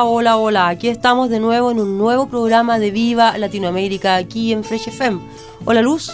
Hola, 0.00 0.38
hola. 0.38 0.68
Aquí 0.68 0.88
estamos 0.88 1.28
de 1.28 1.38
nuevo 1.38 1.70
en 1.70 1.78
un 1.78 1.98
nuevo 1.98 2.26
programa 2.26 2.78
de 2.78 2.90
Viva 2.90 3.36
Latinoamérica 3.36 4.16
aquí 4.16 4.50
en 4.50 4.64
Fresh 4.64 4.88
FM. 4.88 5.20
Hola 5.66 5.82
Luz. 5.82 6.10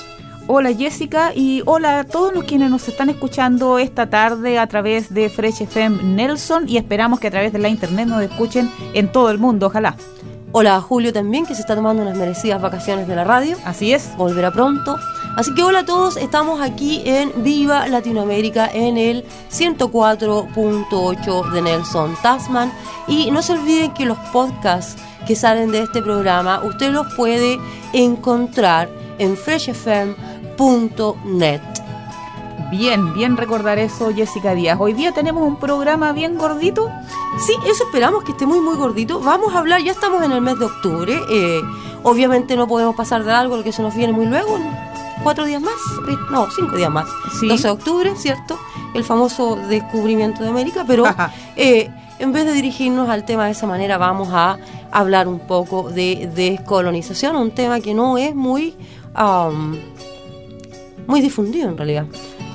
Hola 0.49 0.75
Jessica 0.75 1.33
y 1.33 1.63
hola 1.65 2.01
a 2.01 2.05
todos 2.05 2.35
los 2.35 2.43
quienes 2.43 2.71
nos 2.71 2.89
están 2.89 3.09
escuchando 3.09 3.79
esta 3.79 4.11
tarde 4.11 4.59
a 4.59 4.67
través 4.67 5.15
de 5.15 5.29
Fresh 5.29 5.63
FM 5.63 6.03
Nelson 6.03 6.69
y 6.69 6.77
esperamos 6.77 7.21
que 7.21 7.29
a 7.29 7.31
través 7.31 7.53
de 7.53 7.61
la 7.61 7.69
internet 7.69 8.09
nos 8.09 8.21
escuchen 8.21 8.69
en 8.95 9.13
todo 9.13 9.31
el 9.31 9.39
mundo, 9.39 9.69
ojalá. 9.69 9.95
Hola 10.51 10.77
a 10.77 10.81
Julio 10.81 11.13
también 11.13 11.45
que 11.45 11.55
se 11.55 11.61
está 11.61 11.75
tomando 11.75 12.01
unas 12.03 12.17
merecidas 12.17 12.63
vacaciones 12.63 13.07
de 13.07 13.15
la 13.15 13.25
radio. 13.25 13.59
Así 13.67 13.93
es. 13.93 14.17
Volverá 14.17 14.51
pronto. 14.51 14.97
Así 15.37 15.55
que 15.55 15.63
hola 15.63 15.81
a 15.81 15.85
todos, 15.85 16.17
estamos 16.17 16.63
aquí 16.63 17.03
en 17.05 17.45
Viva 17.45 17.87
Latinoamérica 17.87 18.67
en 18.73 18.97
el 18.97 19.27
104.8 19.53 21.51
de 21.53 21.63
Nelson 21.63 22.17
Tasman 22.23 22.73
y 23.07 23.31
no 23.31 23.43
se 23.43 23.53
olviden 23.53 23.93
que 23.93 24.07
los 24.07 24.17
podcasts 24.33 24.97
que 25.27 25.37
salen 25.37 25.71
de 25.71 25.83
este 25.83 26.01
programa 26.01 26.63
usted 26.65 26.93
los 26.93 27.13
puede 27.15 27.59
encontrar 27.93 28.89
en 29.19 29.37
freshfm.net. 29.37 30.17
Bien, 32.71 33.15
bien 33.15 33.37
recordar 33.37 33.79
eso, 33.79 34.13
Jessica 34.15 34.55
Díaz. 34.55 34.79
Hoy 34.81 34.93
día 34.93 35.13
tenemos 35.13 35.43
un 35.43 35.57
programa 35.57 36.13
bien 36.13 36.37
gordito. 36.37 36.91
Sí, 37.47 37.55
eso 37.67 37.85
esperamos 37.85 38.25
que 38.25 38.33
esté 38.33 38.47
muy, 38.47 38.61
muy 38.61 38.77
gordito. 38.77 39.21
Vamos 39.21 39.55
a 39.55 39.59
hablar, 39.59 39.81
ya 39.83 39.93
estamos 39.93 40.23
en 40.23 40.33
el 40.33 40.41
mes 40.41 40.59
de 40.59 40.65
octubre. 40.65 41.21
Eh, 41.31 41.63
obviamente 42.03 42.57
no 42.57 42.67
podemos 42.67 42.97
pasar 42.97 43.25
de 43.25 43.33
algo, 43.33 43.63
que 43.63 43.73
se 43.73 43.83
nos 43.83 43.95
viene 43.95 44.13
muy 44.13 44.27
luego 44.27 44.59
cuatro 45.23 45.45
días 45.45 45.61
más, 45.61 45.75
no, 46.31 46.49
cinco 46.51 46.77
días 46.77 46.91
más. 46.91 47.07
12 47.41 47.63
de 47.63 47.71
octubre, 47.71 48.17
¿cierto? 48.17 48.59
El 48.95 49.05
famoso 49.05 49.57
descubrimiento 49.69 50.43
de 50.43 50.49
América, 50.49 50.85
pero 50.87 51.05
eh, 51.57 51.91
en 52.19 52.33
vez 52.33 52.45
de 52.45 52.53
dirigirnos 52.53 53.09
al 53.09 53.25
tema 53.25 53.47
de 53.47 53.53
esa 53.53 53.67
manera, 53.67 53.99
vamos 53.99 54.29
a 54.33 54.59
hablar 54.91 55.29
un 55.29 55.41
poco 55.41 55.91
de 55.91 56.31
descolonización, 56.35 57.37
un 57.37 57.51
tema 57.51 57.81
que 57.81 57.95
no 57.95 58.19
es 58.19 58.35
muy, 58.35 58.75
muy 61.07 61.21
difundido 61.21 61.69
en 61.69 61.77
realidad. 61.77 62.07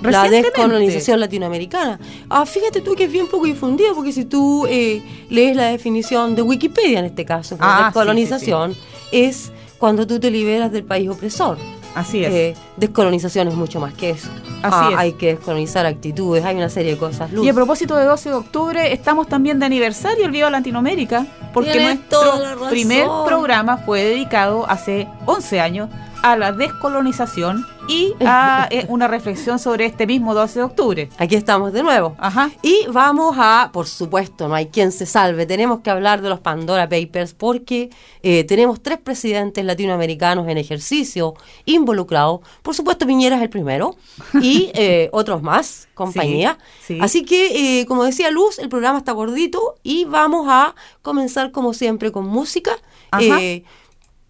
La 0.04 0.30
descolonización 0.30 1.20
latinoamericana. 1.20 2.00
Ah, 2.30 2.46
fíjate 2.46 2.82
tú 2.82 2.96
que 2.96 3.06
es 3.06 3.12
bien 3.12 3.28
poco 3.28 3.46
difundido, 3.46 3.96
porque 3.96 4.12
si 4.12 4.26
tú 4.26 4.66
eh, 4.68 5.02
lees 5.30 5.56
la 5.56 5.66
definición 5.66 6.36
de 6.36 6.42
Wikipedia 6.42 7.00
en 7.00 7.06
este 7.06 7.26
caso, 7.26 7.58
ah, 7.60 7.86
descolonización 7.86 8.76
es 9.12 9.52
cuando 9.78 10.08
tú 10.08 10.20
te 10.20 10.32
liberas 10.32 10.72
del 10.72 10.84
país 10.84 11.10
opresor. 11.10 11.58
Así 11.96 12.24
es. 12.24 12.34
Eh, 12.34 12.56
descolonización 12.78 13.48
es 13.50 13.54
mucho 13.54 13.80
más 13.80 13.94
que 13.94 14.12
eso. 14.12 14.30
Así 14.64 14.76
ah, 14.78 14.90
es. 14.92 14.98
Hay 14.98 15.14
que 15.14 15.28
descolonizar 15.36 15.86
actitudes, 15.86 16.44
hay 16.44 16.56
una 16.56 16.70
serie 16.70 16.94
de 16.94 16.98
cosas. 16.98 17.32
Y 17.32 17.48
a 17.48 17.54
propósito 17.54 17.96
de 17.96 18.06
12 18.06 18.30
de 18.30 18.36
octubre, 18.36 18.94
estamos 18.94 19.28
también 19.28 19.60
de 19.60 19.66
aniversario 19.66 20.26
el 20.26 20.32
Viva 20.32 20.50
Latinoamérica, 20.50 21.28
porque 21.54 21.80
nuestro 21.80 22.22
primer 22.70 23.08
programa 23.26 23.78
fue 23.78 24.04
dedicado 24.04 24.66
hace 24.68 25.08
11 25.26 25.60
años 25.60 25.90
a 26.24 26.38
la 26.38 26.54
descolonización 26.54 27.68
y 27.90 28.14
a 28.22 28.70
eh, 28.72 28.86
una 28.88 29.10
reflexión 29.10 29.60
sobre 29.60 29.86
este 29.86 30.08
mismo 30.08 30.34
12 30.34 30.60
de 30.60 30.64
octubre. 30.64 31.10
Aquí 31.18 31.36
estamos 31.36 31.74
de 31.74 31.84
nuevo. 31.84 32.16
Ajá. 32.18 32.50
Y 32.62 32.86
vamos 32.88 33.36
a, 33.38 33.72
por 33.74 33.88
supuesto, 33.88 34.48
no 34.48 34.56
hay 34.56 34.68
quien 34.68 34.94
se 34.94 35.06
salve, 35.06 35.46
tenemos 35.46 35.82
que 35.82 35.90
hablar 35.90 36.22
de 36.22 36.30
los 36.30 36.40
Pandora 36.40 36.88
Papers 36.88 37.34
porque 37.34 37.90
eh, 38.24 38.46
tenemos 38.46 38.82
tres 38.82 39.00
presidentes 39.00 39.66
latinoamericanos 39.66 40.48
en 40.48 40.58
ejercicio 40.58 41.34
involucrados. 41.66 42.40
Por 42.62 42.74
supuesto, 42.74 43.06
Piñera 43.06 43.36
es 43.36 43.42
el 43.42 43.50
primero 43.50 43.98
y 44.42 44.72
eh, 44.76 45.10
otros 45.12 45.44
más, 45.44 45.90
compañía. 45.94 46.58
Así 47.02 47.26
que, 47.26 47.84
como 47.86 48.06
decía 48.06 48.32
Luz, 48.32 48.60
el 48.60 48.70
programa 48.70 48.98
está 48.98 49.12
gordito 49.12 49.76
y 49.84 50.06
vamos 50.06 50.48
a 50.50 50.74
comenzar 51.02 51.52
como 51.52 51.74
siempre 51.74 52.14
con 52.14 52.26
música. 52.26 52.72
Ajá 53.12 53.40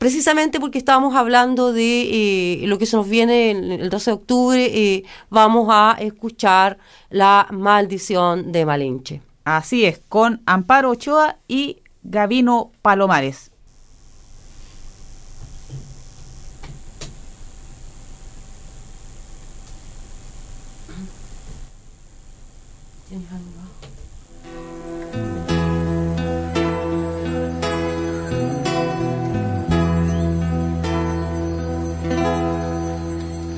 precisamente 0.03 0.59
porque 0.59 0.79
estábamos 0.79 1.15
hablando 1.15 1.71
de 1.71 2.63
eh, 2.63 2.67
lo 2.67 2.77
que 2.77 2.85
se 2.85 2.97
nos 2.97 3.07
viene 3.07 3.51
el, 3.51 3.89
12 3.89 4.11
de 4.11 4.13
octubre, 4.13 4.65
eh, 4.65 5.05
vamos 5.29 5.69
a 5.71 5.95
escuchar 5.97 6.77
la 7.09 7.47
maldición 7.51 8.51
de 8.51 8.65
Malinche. 8.65 9.21
Así 9.45 9.85
es, 9.85 10.01
con 10.09 10.41
Amparo 10.45 10.89
Ochoa 10.89 11.37
y 11.47 11.77
Gavino 12.03 12.73
Palomares. 12.81 13.49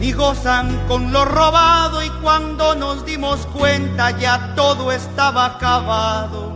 ni 0.00 0.12
gozan 0.12 0.86
con 0.88 1.12
lo 1.12 1.26
robado 1.26 2.02
y 2.02 2.08
cuando 2.22 2.74
nos 2.74 3.04
dimos 3.04 3.46
cuenta 3.46 4.10
ya 4.18 4.54
todo 4.56 4.90
estaba 4.92 5.44
acabado. 5.44 6.54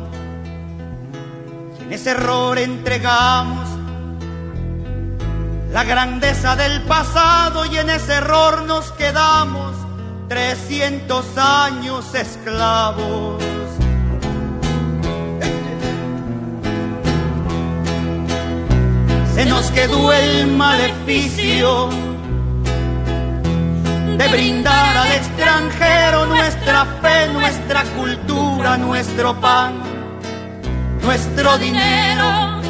Y 1.78 1.82
en 1.82 1.92
ese 1.92 2.12
error 2.12 2.58
entregamos 2.58 3.68
la 5.70 5.84
grandeza 5.84 6.56
del 6.56 6.80
pasado 6.84 7.66
y 7.66 7.76
en 7.76 7.90
ese 7.90 8.14
error 8.14 8.62
nos 8.62 8.90
quedamos 8.92 9.74
300 10.28 11.36
años 11.36 12.14
esclavos. 12.14 13.42
Se 19.34 19.44
nos 19.44 19.66
quedó 19.72 20.12
el 20.12 20.46
maleficio 20.46 22.13
de 24.18 24.28
brindar 24.28 24.96
al 24.96 25.12
extranjero 25.12 26.26
nuestra 26.26 26.84
fe, 27.02 27.32
nuestra 27.32 27.82
cultura, 27.96 28.76
nuestro 28.76 29.34
pan, 29.40 29.74
nuestro 31.02 31.58
dinero. 31.58 32.60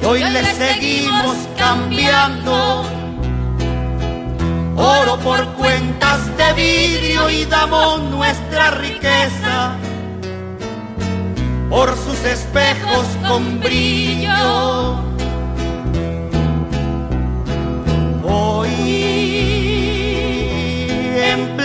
Y 0.00 0.04
hoy 0.04 0.24
le 0.24 0.44
seguimos 0.54 1.36
cambiando 1.56 2.84
oro 4.76 5.18
por 5.18 5.44
cuentas 5.54 6.20
de 6.36 6.52
vidrio 6.54 7.28
y 7.30 7.44
damos 7.44 8.00
nuestra 8.10 8.70
riqueza 8.70 9.76
por 11.68 11.94
sus 11.96 12.24
espejos 12.24 13.06
con 13.28 13.60
brillo. 13.60 15.11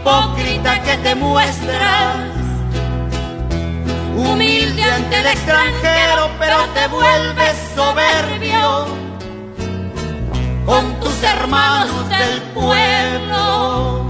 Hipócrita 0.00 0.82
que 0.82 0.96
te 0.98 1.14
muestras 1.14 2.16
humilde 4.16 4.82
ante 4.82 5.20
el 5.20 5.26
extranjero, 5.26 6.30
pero 6.38 6.56
te 6.74 6.88
vuelves 6.88 7.56
soberbio 7.74 8.86
con 10.66 11.00
tus 11.00 11.22
hermanos 11.22 12.08
del 12.08 12.40
pueblo. 12.54 14.06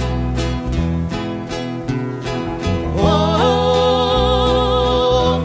Oh, 3.02 4.20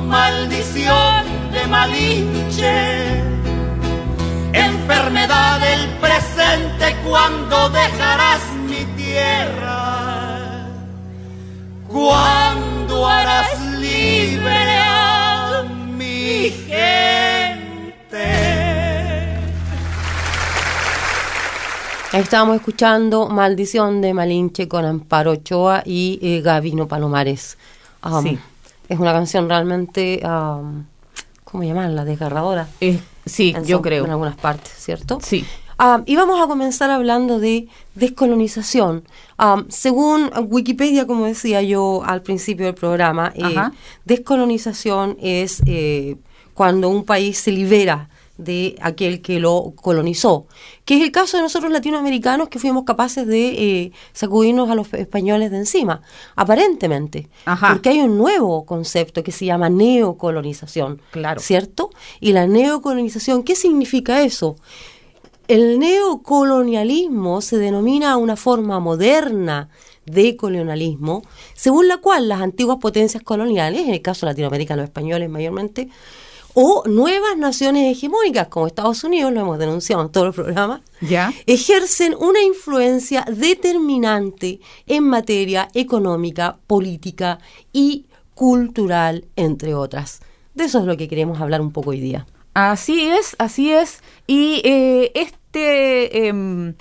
maldición 0.06 1.26
de 1.52 1.68
Malinche, 1.68 3.22
enfermedad 4.54 5.60
del 5.60 5.90
presente, 6.00 6.96
cuando 7.06 7.70
dejarás 7.70 8.42
mi 8.68 8.86
tierra? 8.96 9.75
¿Cuándo 11.96 13.08
harás 13.08 13.58
libre 13.80 14.52
a 14.82 15.64
mi 15.96 16.50
gente? 16.50 18.26
Estábamos 22.12 22.58
escuchando 22.58 23.30
Maldición 23.30 24.02
de 24.02 24.14
Malinche 24.14 24.68
con 24.68 24.84
Amparo 24.84 25.32
Ochoa 25.32 25.84
y 25.86 26.20
eh, 26.22 26.42
Gavino 26.42 26.86
Palomares. 26.86 27.58
Um, 28.04 28.22
Sí. 28.24 28.40
Es 28.90 29.00
una 29.00 29.14
canción 29.14 29.48
realmente, 29.48 30.22
um, 30.26 30.84
¿cómo 31.46 31.64
llamarla? 31.64 32.04
Desgarradora. 32.04 32.68
Eh, 32.82 33.00
sí, 33.26 33.54
en 33.56 33.64
yo 33.64 33.78
son- 33.78 33.84
creo. 33.84 34.04
En 34.04 34.12
algunas 34.12 34.36
partes, 34.36 34.74
¿cierto? 34.78 35.20
Sí. 35.24 35.46
Ah, 35.78 36.04
y 36.06 36.16
vamos 36.16 36.40
a 36.42 36.48
comenzar 36.48 36.90
hablando 36.90 37.40
de 37.40 37.68
descolonización. 37.96 39.04
Ah, 39.38 39.64
según 39.68 40.32
Wikipedia, 40.48 41.06
como 41.06 41.26
decía 41.26 41.62
yo 41.62 42.02
al 42.06 42.22
principio 42.22 42.66
del 42.66 42.76
programa, 42.76 43.34
eh, 43.36 43.56
descolonización 44.06 45.18
es 45.22 45.62
eh, 45.66 46.16
cuando 46.54 46.90
un 46.90 47.04
país 47.04 47.38
se 47.38 47.52
libera 47.52 48.10
de 48.38 48.76
aquel 48.82 49.22
que 49.22 49.40
lo 49.40 49.74
colonizó, 49.82 50.46
que 50.84 50.98
es 50.98 51.04
el 51.04 51.12
caso 51.12 51.38
de 51.38 51.44
nosotros 51.44 51.72
latinoamericanos 51.72 52.50
que 52.50 52.60
fuimos 52.60 52.84
capaces 52.84 53.26
de 53.28 53.48
eh, 53.48 53.92
sacudirnos 54.12 54.70
a 54.70 54.76
los 54.76 54.94
españoles 54.94 55.52
de 55.52 55.58
encima, 55.58 56.02
aparentemente, 56.36 57.30
Ajá. 57.46 57.74
porque 57.74 57.90
hay 57.90 58.02
un 58.02 58.18
nuevo 58.18 58.66
concepto 58.66 59.24
que 59.24 59.32
se 59.32 59.46
llama 59.46 59.70
neocolonización, 59.70 61.02
Claro. 61.12 61.40
¿cierto? 61.40 61.92
Y 62.20 62.34
la 62.34 62.46
neocolonización, 62.46 63.44
¿qué 63.44 63.56
significa 63.56 64.22
eso? 64.22 64.58
El 65.48 65.78
neocolonialismo 65.78 67.40
se 67.42 67.58
denomina 67.58 68.18
una 68.18 68.36
forma 68.36 68.80
moderna 68.80 69.70
de 70.08 70.36
colonialismo, 70.36 71.22
según 71.54 71.88
la 71.88 71.98
cual 71.98 72.28
las 72.28 72.42
antiguas 72.42 72.78
potencias 72.80 73.22
coloniales, 73.22 73.82
en 73.82 73.94
el 73.94 74.02
caso 74.02 74.26
latinoamericano 74.26 74.82
españoles 74.82 75.30
mayormente, 75.30 75.90
o 76.56 76.84
nuevas 76.88 77.38
naciones 77.38 77.92
hegemónicas 77.96 78.48
como 78.48 78.66
Estados 78.66 79.04
Unidos, 79.04 79.32
lo 79.34 79.42
hemos 79.42 79.60
denunciado 79.60 80.02
en 80.02 80.10
todos 80.10 80.28
los 80.28 80.36
programas, 80.36 80.82
Ya. 81.02 81.32
ejercen 81.46 82.16
una 82.18 82.42
influencia 82.42 83.24
determinante 83.30 84.62
en 84.88 85.04
materia 85.04 85.68
económica, 85.74 86.58
política 86.66 87.40
y 87.72 88.06
cultural, 88.34 89.26
entre 89.36 89.76
otras. 89.76 90.22
De 90.56 90.64
eso 90.64 90.80
es 90.80 90.86
lo 90.86 90.98
que 90.98 91.08
queremos 91.08 91.40
hablar 91.40 91.62
un 91.62 91.72
poco 91.72 91.92
hoy 91.92 92.00
día. 92.00 92.26
Así 92.56 93.06
es, 93.06 93.36
así 93.38 93.72
es. 93.72 94.02
Y 94.28 94.62
eh, 94.64 95.12
este 95.14 96.28
em, 96.28 96.74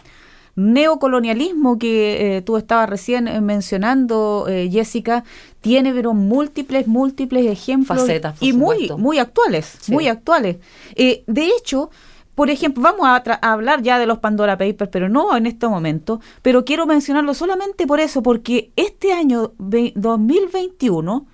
neocolonialismo 0.57 1.79
que 1.79 2.37
eh, 2.37 2.43
tú 2.43 2.57
estabas 2.57 2.89
recién 2.89 3.29
eh, 3.29 3.41
mencionando, 3.41 4.47
eh, 4.49 4.69
Jessica, 4.71 5.25
tiene 5.61 5.93
pero 5.93 6.15
múltiples, 6.15 6.87
múltiples 6.87 7.47
ejemplos 7.47 7.99
Facetas, 8.01 8.39
por 8.39 8.49
y 8.49 8.53
muy, 8.53 8.75
supuesto. 8.75 8.99
muy 8.99 9.19
actuales, 9.19 9.77
Sí. 9.81 9.93
muy 9.93 10.09
actuales. 10.09 10.57
Eh, 10.95 11.25
de 11.27 11.47
hecho, 11.47 11.91
por 12.35 12.51
ejemplo, 12.51 12.83
vamos 12.83 13.07
a, 13.07 13.17
hablar 13.53 13.83
ya 13.83 13.99
de 13.99 14.07
los 14.07 14.19
Pandora 14.19 14.59
Papers, 14.59 14.91
pero 14.91 15.09
no 15.09 15.37
en 15.37 15.47
este 15.47 15.67
momento, 15.69 16.21
pero 16.43 16.65
quiero 16.65 16.87
mencionarlo 16.87 17.35
solamente 17.35 17.87
por 17.87 18.01
eso, 18.01 18.23
porque 18.23 18.71
este 18.77 19.13
año 19.13 19.53
ve- 19.59 19.93
2021, 19.97 21.27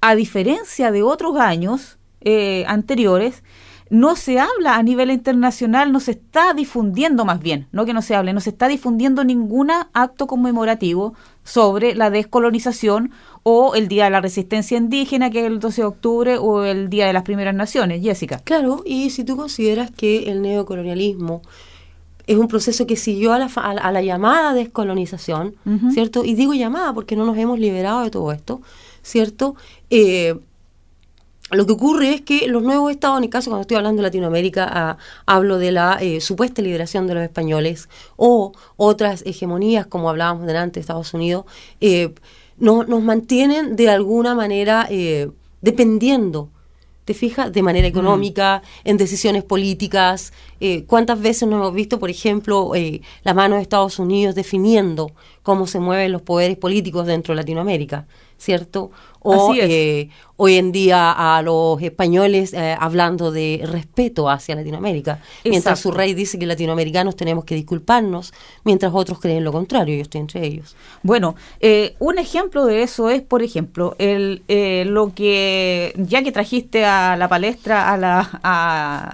a 0.00 0.14
diferencia 0.14 0.90
de 0.90 1.02
otros 1.02 1.36
años 1.38 1.98
eh, 2.22 2.64
anteriores, 2.68 3.42
no 3.90 4.16
se 4.16 4.40
habla 4.40 4.76
a 4.76 4.82
nivel 4.82 5.10
internacional, 5.10 5.92
no 5.92 6.00
se 6.00 6.12
está 6.12 6.54
difundiendo 6.54 7.24
más 7.24 7.40
bien, 7.40 7.66
no 7.70 7.84
que 7.84 7.92
no 7.92 8.00
se 8.02 8.14
hable, 8.14 8.32
no 8.32 8.40
se 8.40 8.50
está 8.50 8.66
difundiendo 8.66 9.24
ningún 9.24 9.70
acto 9.92 10.26
conmemorativo 10.26 11.14
sobre 11.44 11.94
la 11.94 12.08
descolonización 12.10 13.10
o 13.42 13.74
el 13.74 13.88
Día 13.88 14.04
de 14.04 14.10
la 14.10 14.20
Resistencia 14.22 14.78
Indígena, 14.78 15.30
que 15.30 15.40
es 15.40 15.46
el 15.46 15.60
12 15.60 15.82
de 15.82 15.86
octubre, 15.86 16.38
o 16.38 16.64
el 16.64 16.88
Día 16.88 17.06
de 17.06 17.12
las 17.12 17.24
Primeras 17.24 17.54
Naciones, 17.54 18.02
Jessica. 18.02 18.38
Claro, 18.38 18.82
y 18.86 19.10
si 19.10 19.22
tú 19.22 19.36
consideras 19.36 19.90
que 19.90 20.30
el 20.30 20.40
neocolonialismo 20.40 21.42
es 22.26 22.38
un 22.38 22.48
proceso 22.48 22.86
que 22.86 22.96
siguió 22.96 23.34
a 23.34 23.38
la, 23.38 23.46
a 23.54 23.92
la- 23.92 24.00
llamada 24.02 24.54
descolonización. 24.54 25.56
¿cierto? 25.92 26.24
Y 26.24 26.34
digo 26.34 26.54
llamada 26.54 26.94
porque 26.94 27.16
no 27.16 27.26
nos 27.26 27.36
hemos 27.36 27.58
liberado 27.58 28.00
de 28.00 28.10
todo 28.10 28.32
esto, 28.32 28.62
¿cierto? 29.02 29.56
Eh, 29.90 30.34
lo 31.54 31.66
que 31.66 31.72
ocurre 31.72 32.14
es 32.14 32.20
que 32.22 32.46
los 32.48 32.62
nuevos 32.62 32.90
estados, 32.90 33.18
en 33.18 33.24
el 33.24 33.30
caso 33.30 33.50
cuando 33.50 33.62
estoy 33.62 33.76
hablando 33.76 34.02
de 34.02 34.08
Latinoamérica, 34.08 34.68
ah, 34.70 34.96
hablo 35.26 35.58
de 35.58 35.72
la 35.72 35.98
eh, 36.00 36.20
supuesta 36.20 36.62
liberación 36.62 37.06
de 37.06 37.14
los 37.14 37.22
españoles 37.22 37.88
o 38.16 38.52
otras 38.76 39.22
hegemonías, 39.26 39.86
como 39.86 40.08
hablábamos 40.10 40.46
delante 40.46 40.74
de 40.74 40.80
Estados 40.80 41.14
Unidos, 41.14 41.44
eh, 41.80 42.14
no- 42.58 42.84
nos 42.84 43.02
mantienen 43.02 43.76
de 43.76 43.88
alguna 43.90 44.34
manera 44.34 44.86
eh, 44.90 45.30
dependiendo 45.60 46.50
¿Te 47.04 47.12
fijas? 47.12 47.52
De 47.52 47.62
manera 47.62 47.86
económica, 47.86 48.62
en 48.82 48.96
decisiones 48.96 49.44
políticas. 49.44 50.32
Eh, 50.58 50.84
¿Cuántas 50.86 51.20
veces 51.20 51.46
no 51.46 51.56
hemos 51.56 51.74
visto, 51.74 51.98
por 51.98 52.08
ejemplo, 52.08 52.74
eh, 52.74 53.02
la 53.24 53.34
mano 53.34 53.56
de 53.56 53.60
Estados 53.62 53.98
Unidos 53.98 54.34
definiendo 54.34 55.12
cómo 55.42 55.66
se 55.66 55.80
mueven 55.80 56.12
los 56.12 56.22
poderes 56.22 56.56
políticos 56.56 57.06
dentro 57.06 57.32
de 57.34 57.36
Latinoamérica? 57.42 58.06
¿Cierto? 58.38 58.90
O 59.26 59.54
eh, 59.54 60.10
hoy 60.36 60.56
en 60.56 60.70
día 60.70 61.10
a 61.10 61.40
los 61.40 61.80
españoles 61.80 62.52
eh, 62.52 62.76
hablando 62.78 63.32
de 63.32 63.62
respeto 63.64 64.28
hacia 64.28 64.54
Latinoamérica, 64.54 65.18
mientras 65.44 65.80
su 65.80 65.90
rey 65.90 66.12
dice 66.12 66.38
que 66.38 66.44
latinoamericanos 66.44 67.16
tenemos 67.16 67.46
que 67.46 67.54
disculparnos, 67.54 68.34
mientras 68.64 68.92
otros 68.94 69.18
creen 69.20 69.42
lo 69.42 69.50
contrario, 69.50 69.96
yo 69.96 70.02
estoy 70.02 70.20
entre 70.20 70.44
ellos. 70.44 70.76
Bueno, 71.02 71.36
eh, 71.60 71.96
un 72.00 72.18
ejemplo 72.18 72.66
de 72.66 72.82
eso 72.82 73.08
es, 73.08 73.22
por 73.22 73.42
ejemplo, 73.42 73.96
el, 73.98 74.42
lo 74.92 75.14
que, 75.14 75.94
ya 75.96 76.22
que 76.22 76.30
trajiste 76.30 76.84
a 76.84 77.16
la 77.16 77.26
palestra 77.26 77.94
a 77.94 77.96
la, 77.96 78.20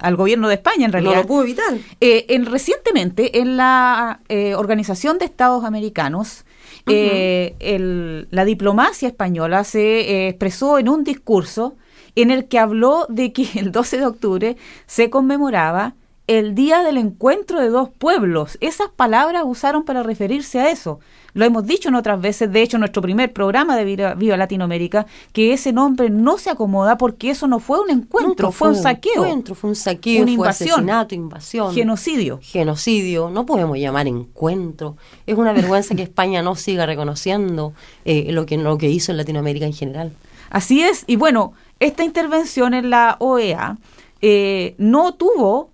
al 0.02 0.16
gobierno 0.16 0.48
de 0.48 0.54
España, 0.54 0.86
en 0.86 0.92
realidad. 0.92 1.14
No 1.14 1.20
lo 1.20 1.26
puedo 1.28 1.42
evitar. 1.44 1.72
en, 2.00 2.46
recientemente, 2.46 3.38
en 3.38 3.56
la 3.56 4.18
Organización 4.56 5.18
de 5.18 5.26
Estados 5.26 5.64
Americanos, 5.64 6.44
eh, 6.92 8.26
la 8.30 8.44
diplomacia 8.44 9.08
española 9.08 9.64
se 9.64 10.00
eh, 10.00 10.28
expresó 10.28 10.78
en 10.78 10.88
un 10.88 11.04
discurso 11.04 11.76
en 12.16 12.30
el 12.30 12.48
que 12.48 12.58
habló 12.58 13.06
de 13.08 13.32
que 13.32 13.46
el 13.56 13.72
12 13.72 13.98
de 13.98 14.06
octubre 14.06 14.56
se 14.86 15.10
conmemoraba 15.10 15.94
el 16.30 16.54
día 16.54 16.84
del 16.84 16.96
encuentro 16.96 17.60
de 17.60 17.70
dos 17.70 17.88
pueblos. 17.88 18.56
Esas 18.60 18.88
palabras 18.88 19.42
usaron 19.44 19.82
para 19.82 20.04
referirse 20.04 20.60
a 20.60 20.70
eso. 20.70 21.00
Lo 21.34 21.44
hemos 21.44 21.66
dicho 21.66 21.88
en 21.88 21.96
otras 21.96 22.20
veces, 22.20 22.52
de 22.52 22.62
hecho, 22.62 22.76
en 22.76 22.82
nuestro 22.82 23.02
primer 23.02 23.32
programa 23.32 23.76
de 23.76 23.84
Viva, 23.84 24.36
Latinoamérica, 24.36 25.06
que 25.32 25.52
ese 25.52 25.72
nombre 25.72 26.08
no 26.08 26.38
se 26.38 26.50
acomoda 26.50 26.98
porque 26.98 27.30
eso 27.30 27.48
no 27.48 27.58
fue 27.58 27.80
un 27.80 27.90
encuentro, 27.90 28.52
fue, 28.52 28.68
un 28.68 28.76
saqueo. 28.76 29.24
Encuentro, 29.24 29.56
fue 29.56 29.70
un 29.70 29.76
saqueo, 29.76 30.22
una 30.22 30.30
invasión, 30.30 30.70
asesinato, 30.70 31.16
invasión. 31.16 31.74
Genocidio. 31.74 32.38
Genocidio, 32.40 33.28
no 33.28 33.44
podemos 33.44 33.76
llamar 33.76 34.06
encuentro. 34.06 34.96
Es 35.26 35.36
una 35.36 35.52
vergüenza 35.52 35.96
que 35.96 36.02
España 36.04 36.42
no 36.42 36.54
siga 36.54 36.86
reconociendo 36.86 37.72
eh, 38.04 38.30
lo, 38.30 38.46
que, 38.46 38.56
lo 38.56 38.78
que 38.78 38.88
hizo 38.88 39.10
en 39.10 39.18
Latinoamérica 39.18 39.66
en 39.66 39.72
general. 39.72 40.12
Así 40.48 40.80
es, 40.80 41.02
y 41.08 41.16
bueno, 41.16 41.54
esta 41.80 42.04
intervención 42.04 42.72
en 42.74 42.90
la 42.90 43.16
OEA 43.18 43.78
eh, 44.22 44.76
no 44.78 45.14
tuvo 45.14 45.70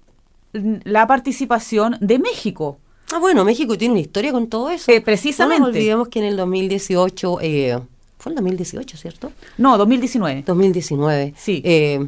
la 0.85 1.07
participación 1.07 1.97
de 2.01 2.19
México. 2.19 2.79
Ah, 3.13 3.19
bueno, 3.19 3.45
México 3.45 3.79
tiene 3.79 3.93
una 3.93 4.01
historia 4.01 4.33
con 4.33 4.49
todo 4.49 4.71
eso. 4.71 4.91
Eh, 4.91 5.01
precisamente. 5.01 5.61
No 5.61 5.67
nos 5.67 5.77
olvidemos 5.77 6.09
que 6.09 6.19
en 6.19 6.25
el 6.25 6.37
2018, 6.37 7.39
eh, 7.41 7.79
fue 8.19 8.33
el 8.33 8.37
2018, 8.37 8.97
¿cierto? 8.97 9.33
No, 9.59 9.79
2019. 9.79 10.43
2019. 10.45 11.35
Sí. 11.37 11.63
Eh, 11.65 12.07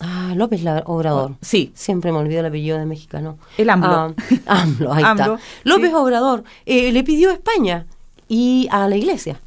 ah, 0.00 0.34
López 0.36 0.60
Obrador. 0.84 1.30
Oh, 1.32 1.36
sí. 1.40 1.72
Siempre 1.74 2.12
me 2.12 2.18
olvido 2.18 2.40
el 2.40 2.46
apellido 2.46 2.78
de 2.78 2.84
mexicano. 2.84 3.38
El 3.56 3.70
AMLO. 3.70 4.14
Ah, 4.46 4.62
AMLO, 4.62 4.92
ahí 4.92 5.04
está. 5.04 5.38
López 5.64 5.94
Obrador 5.94 6.44
le 6.66 7.04
pidió 7.04 7.30
a 7.30 7.34
España 7.34 7.86
y 8.28 8.68
a 8.70 8.88
la 8.88 8.96
iglesia 8.96 9.40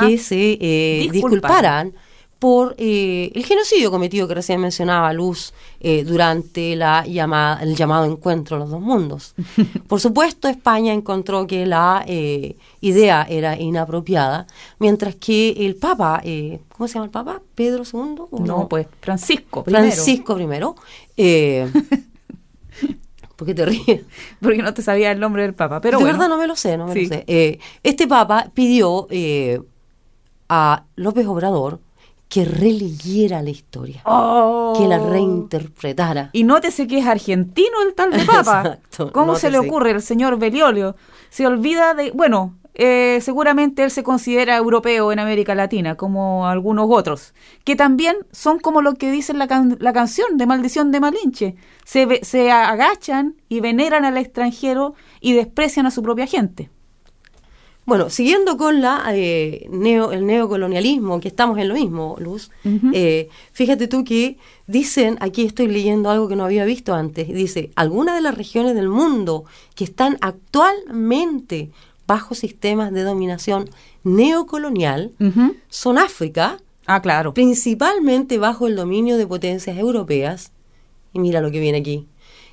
que 0.00 0.18
se 0.18 1.08
disculparan 1.12 1.92
por 2.38 2.74
eh, 2.76 3.32
el 3.34 3.44
genocidio 3.46 3.90
cometido 3.90 4.28
que 4.28 4.34
recién 4.34 4.60
mencionaba 4.60 5.12
Luz 5.14 5.54
eh, 5.80 6.04
durante 6.04 6.76
la 6.76 7.06
llamada, 7.06 7.62
el 7.62 7.74
llamado 7.74 8.04
encuentro 8.04 8.56
de 8.56 8.60
los 8.60 8.70
dos 8.70 8.80
mundos. 8.80 9.34
Por 9.88 10.00
supuesto, 10.00 10.46
España 10.48 10.92
encontró 10.92 11.46
que 11.46 11.64
la 11.64 12.04
eh, 12.06 12.56
idea 12.80 13.26
era 13.28 13.58
inapropiada, 13.58 14.46
mientras 14.78 15.14
que 15.14 15.52
el 15.66 15.76
Papa, 15.76 16.22
¿cómo 16.76 16.88
se 16.88 16.94
llama 16.94 17.06
el 17.06 17.10
Papa? 17.10 17.40
¿Pedro 17.54 17.84
II? 17.90 18.44
no, 18.44 18.68
pues 18.68 18.86
Francisco 19.00 19.64
primero. 19.64 19.84
Francisco 19.84 20.34
primero. 20.34 20.76
¿Por 23.36 23.46
qué 23.46 23.54
te 23.54 23.66
ríes? 23.66 24.02
Porque 24.40 24.62
no 24.62 24.72
te 24.74 24.82
sabía 24.82 25.10
el 25.10 25.20
nombre 25.20 25.42
del 25.42 25.54
Papa. 25.54 25.80
Pero 25.80 25.98
de 25.98 26.04
verdad 26.04 26.28
no 26.28 26.38
me 26.38 26.46
lo 26.46 26.56
sé, 26.56 26.76
no 26.76 26.86
me 26.86 26.94
lo 26.94 27.08
sé. 27.08 27.58
este 27.82 28.06
Papa 28.06 28.50
pidió 28.52 29.08
a 30.48 30.84
López 30.96 31.26
Obrador 31.26 31.80
que 32.28 32.44
releyera 32.44 33.42
la 33.42 33.50
historia, 33.50 34.02
que 34.02 34.88
la 34.88 35.00
oh. 35.00 35.10
reinterpretara. 35.10 36.30
Y 36.32 36.44
nótese 36.44 36.86
que 36.86 36.98
es 36.98 37.06
argentino 37.06 37.82
el 37.86 37.94
tal 37.94 38.10
de 38.10 38.24
Papa. 38.24 38.78
¿Cómo 39.12 39.36
se 39.36 39.50
le 39.50 39.58
ocurre 39.58 39.92
el 39.92 40.02
señor 40.02 40.38
Beliolio? 40.38 40.96
Se 41.30 41.46
olvida 41.46 41.94
de, 41.94 42.10
bueno, 42.10 42.56
eh, 42.74 43.20
seguramente 43.22 43.84
él 43.84 43.90
se 43.90 44.02
considera 44.02 44.56
europeo 44.56 45.12
en 45.12 45.18
América 45.18 45.54
Latina, 45.54 45.94
como 45.94 46.46
algunos 46.46 46.88
otros, 46.90 47.32
que 47.64 47.76
también 47.76 48.16
son 48.32 48.58
como 48.58 48.82
lo 48.82 48.94
que 48.94 49.10
dice 49.10 49.32
la, 49.32 49.46
la 49.78 49.92
canción 49.92 50.36
de 50.36 50.46
Maldición 50.46 50.90
de 50.90 51.00
Malinche. 51.00 51.56
Se, 51.84 52.22
se 52.22 52.50
agachan 52.50 53.36
y 53.48 53.60
veneran 53.60 54.04
al 54.04 54.18
extranjero 54.18 54.94
y 55.20 55.32
desprecian 55.32 55.86
a 55.86 55.90
su 55.90 56.02
propia 56.02 56.26
gente. 56.26 56.70
Bueno, 57.86 58.10
siguiendo 58.10 58.56
con 58.56 58.80
la 58.80 59.04
eh, 59.14 59.68
neo, 59.70 60.10
el 60.10 60.26
neocolonialismo, 60.26 61.20
que 61.20 61.28
estamos 61.28 61.56
en 61.58 61.68
lo 61.68 61.74
mismo, 61.74 62.16
Luz, 62.18 62.50
eh, 62.92 63.28
fíjate 63.52 63.86
tú 63.86 64.02
que 64.02 64.38
dicen, 64.66 65.16
aquí 65.20 65.44
estoy 65.44 65.68
leyendo 65.68 66.10
algo 66.10 66.26
que 66.26 66.34
no 66.34 66.44
había 66.44 66.64
visto 66.64 66.94
antes, 66.94 67.28
dice, 67.28 67.70
algunas 67.76 68.16
de 68.16 68.22
las 68.22 68.36
regiones 68.36 68.74
del 68.74 68.88
mundo 68.88 69.44
que 69.76 69.84
están 69.84 70.18
actualmente 70.20 71.70
bajo 72.08 72.34
sistemas 72.34 72.92
de 72.92 73.02
dominación 73.04 73.70
neocolonial 74.02 75.12
son 75.68 75.98
África, 75.98 76.58
ah, 76.86 77.00
claro. 77.00 77.34
principalmente 77.34 78.38
bajo 78.38 78.66
el 78.66 78.74
dominio 78.74 79.16
de 79.16 79.28
potencias 79.28 79.78
europeas, 79.78 80.50
y 81.12 81.20
mira 81.20 81.40
lo 81.40 81.52
que 81.52 81.60
viene 81.60 81.78
aquí, 81.78 82.08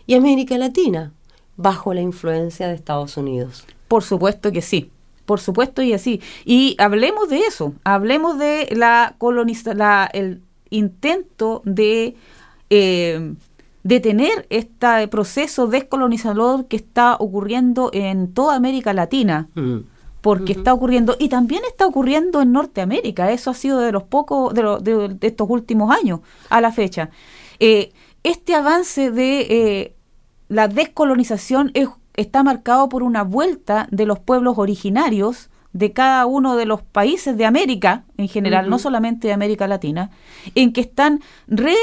y 0.06 0.14
América 0.14 0.60
Latina, 0.60 1.12
bajo 1.58 1.92
la 1.96 2.02
influencia 2.02 2.68
de 2.68 2.76
Estados 2.76 3.18
Unidos. 3.18 3.66
Por 3.88 4.04
supuesto 4.04 4.52
que 4.52 4.62
sí. 4.62 4.92
Por 5.26 5.40
supuesto 5.40 5.82
y 5.82 5.94
así. 5.94 6.22
Y 6.46 6.76
hablemos 6.80 7.30
de 7.30 7.40
eso, 7.40 7.74
hablemos 7.84 8.38
de 8.38 8.70
la 8.76 9.16
colonización, 9.18 9.82
el 10.14 10.42
intento 10.70 11.62
de 11.66 12.16
eh, 12.70 13.34
detener 13.84 14.48
este 14.50 15.08
proceso 15.08 15.68
descolonizador 15.68 16.68
que 16.68 16.78
está 16.78 17.16
ocurriendo 17.16 17.90
en 17.94 18.34
toda 18.34 18.56
América 18.56 18.94
Latina. 18.94 19.50
Mm. 19.56 19.80
Porque 20.22 20.54
está 20.54 20.74
ocurriendo, 20.74 21.18
y 21.20 21.28
también 21.28 21.64
está 21.68 21.86
ocurriendo 21.86 22.42
en 22.42 22.54
Norteamérica, 22.54 23.30
eso 23.34 23.52
ha 23.52 23.54
sido 23.54 23.80
de 23.80 23.92
los 23.92 24.04
pocos, 24.04 24.54
de, 24.54 25.18
estos 25.20 25.50
últimos 25.50 25.92
años 25.92 26.22
a 26.50 26.62
la 26.62 26.72
fecha. 26.72 27.10
Eh, 27.60 27.92
este 28.24 28.56
avance 28.56 29.12
de 29.12 29.42
eh, 29.42 29.96
la 30.48 30.70
descolonización 30.70 31.72
es 31.74 31.90
está 32.16 32.44
marcado 32.44 32.90
por 32.90 33.04
una 33.04 33.24
vuelta 33.24 33.88
de 33.92 34.06
los 34.06 34.20
pueblos 34.20 34.58
originarios 34.58 35.50
de 35.74 35.92
cada 35.92 36.26
uno 36.28 36.56
de 36.56 36.66
los 36.66 36.84
países 36.84 37.36
de 37.36 37.46
América, 37.46 38.04
en 38.18 38.28
general, 38.28 38.70
no 38.70 38.78
solamente 38.78 39.28
de 39.28 39.34
América 39.34 39.68
Latina, 39.68 40.12
en 40.54 40.72
que 40.72 40.82
están 40.82 41.22
re, 41.48 41.76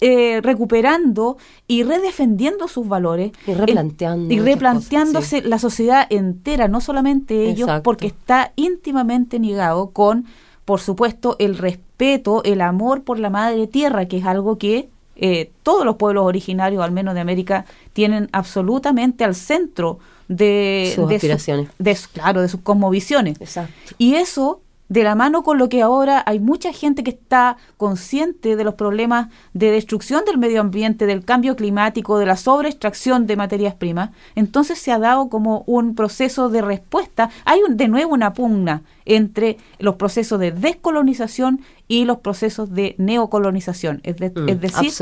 eh, 0.00 0.40
recuperando 0.42 1.38
y 1.68 1.84
redefendiendo 1.84 2.66
sus 2.66 2.88
valores. 2.88 3.30
Y 3.46 3.54
replanteando. 3.54 4.34
y 4.34 4.40
replanteándose 4.40 5.42
la 5.42 5.60
sociedad 5.60 6.06
entera, 6.10 6.66
no 6.66 6.80
solamente 6.80 7.48
ellos, 7.48 7.70
porque 7.84 8.08
está 8.08 8.52
íntimamente 8.56 9.38
ligado 9.38 9.90
con, 9.90 10.26
por 10.64 10.80
supuesto, 10.80 11.36
el 11.38 11.56
respeto, 11.56 12.42
el 12.42 12.60
amor 12.60 13.04
por 13.04 13.20
la 13.20 13.30
madre 13.30 13.68
tierra, 13.68 14.06
que 14.06 14.18
es 14.18 14.26
algo 14.26 14.58
que 14.58 14.90
eh, 15.22 15.52
todos 15.62 15.84
los 15.84 15.96
pueblos 15.96 16.24
originarios, 16.24 16.82
al 16.82 16.92
menos 16.92 17.14
de 17.14 17.20
América, 17.20 17.66
tienen 17.92 18.30
absolutamente 18.32 19.22
al 19.22 19.34
centro 19.34 19.98
de 20.28 20.92
sus 20.94 21.12
aspiraciones. 21.12 21.68
de, 21.78 21.98
claro, 22.12 22.40
de 22.40 22.48
sus 22.48 22.60
cosmovisiones. 22.60 23.38
Exacto. 23.40 23.94
Y 23.98 24.14
eso 24.14 24.62
de 24.90 25.04
la 25.04 25.14
mano 25.14 25.44
con 25.44 25.56
lo 25.56 25.68
que 25.68 25.82
ahora 25.82 26.22
hay 26.26 26.40
mucha 26.40 26.72
gente 26.72 27.04
que 27.04 27.12
está 27.12 27.58
consciente 27.76 28.56
de 28.56 28.64
los 28.64 28.74
problemas 28.74 29.28
de 29.54 29.70
destrucción 29.70 30.24
del 30.24 30.36
medio 30.36 30.60
ambiente, 30.60 31.06
del 31.06 31.24
cambio 31.24 31.54
climático, 31.54 32.18
de 32.18 32.26
la 32.26 32.36
sobreextracción 32.36 33.28
de 33.28 33.36
materias 33.36 33.74
primas, 33.74 34.10
entonces 34.34 34.80
se 34.80 34.90
ha 34.90 34.98
dado 34.98 35.28
como 35.28 35.62
un 35.66 35.94
proceso 35.94 36.48
de 36.48 36.60
respuesta. 36.60 37.30
Hay 37.44 37.60
de 37.68 37.86
nuevo 37.86 38.12
una 38.14 38.32
pugna 38.32 38.82
entre 39.04 39.58
los 39.78 39.94
procesos 39.94 40.40
de 40.40 40.50
descolonización 40.50 41.60
y 41.90 42.04
los 42.04 42.18
procesos 42.18 42.72
de 42.72 42.94
neocolonización. 42.98 44.00
Es, 44.04 44.14
mm, 44.14 44.46
decir, 44.60 44.92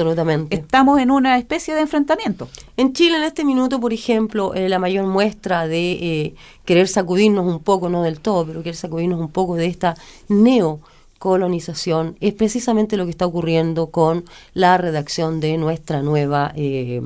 estamos 0.48 0.98
en 0.98 1.10
una 1.10 1.36
especie 1.36 1.74
de 1.74 1.82
enfrentamiento. 1.82 2.48
En 2.78 2.94
Chile, 2.94 3.18
en 3.18 3.24
este 3.24 3.44
minuto, 3.44 3.78
por 3.78 3.92
ejemplo, 3.92 4.54
eh, 4.54 4.70
la 4.70 4.78
mayor 4.78 5.06
muestra 5.06 5.68
de 5.68 5.92
eh, 5.92 6.34
querer 6.64 6.88
sacudirnos 6.88 7.44
un 7.44 7.60
poco, 7.62 7.90
no 7.90 8.02
del 8.02 8.20
todo, 8.20 8.46
pero 8.46 8.62
querer 8.62 8.74
sacudirnos 8.74 9.20
un 9.20 9.28
poco 9.28 9.54
de 9.56 9.66
esta 9.66 9.96
neocolonización 10.28 12.16
es 12.20 12.32
precisamente 12.32 12.96
lo 12.96 13.04
que 13.04 13.10
está 13.10 13.26
ocurriendo 13.26 13.88
con 13.88 14.24
la 14.54 14.78
redacción 14.78 15.40
de 15.40 15.58
nuestra 15.58 16.00
nueva 16.00 16.52
eh, 16.56 17.02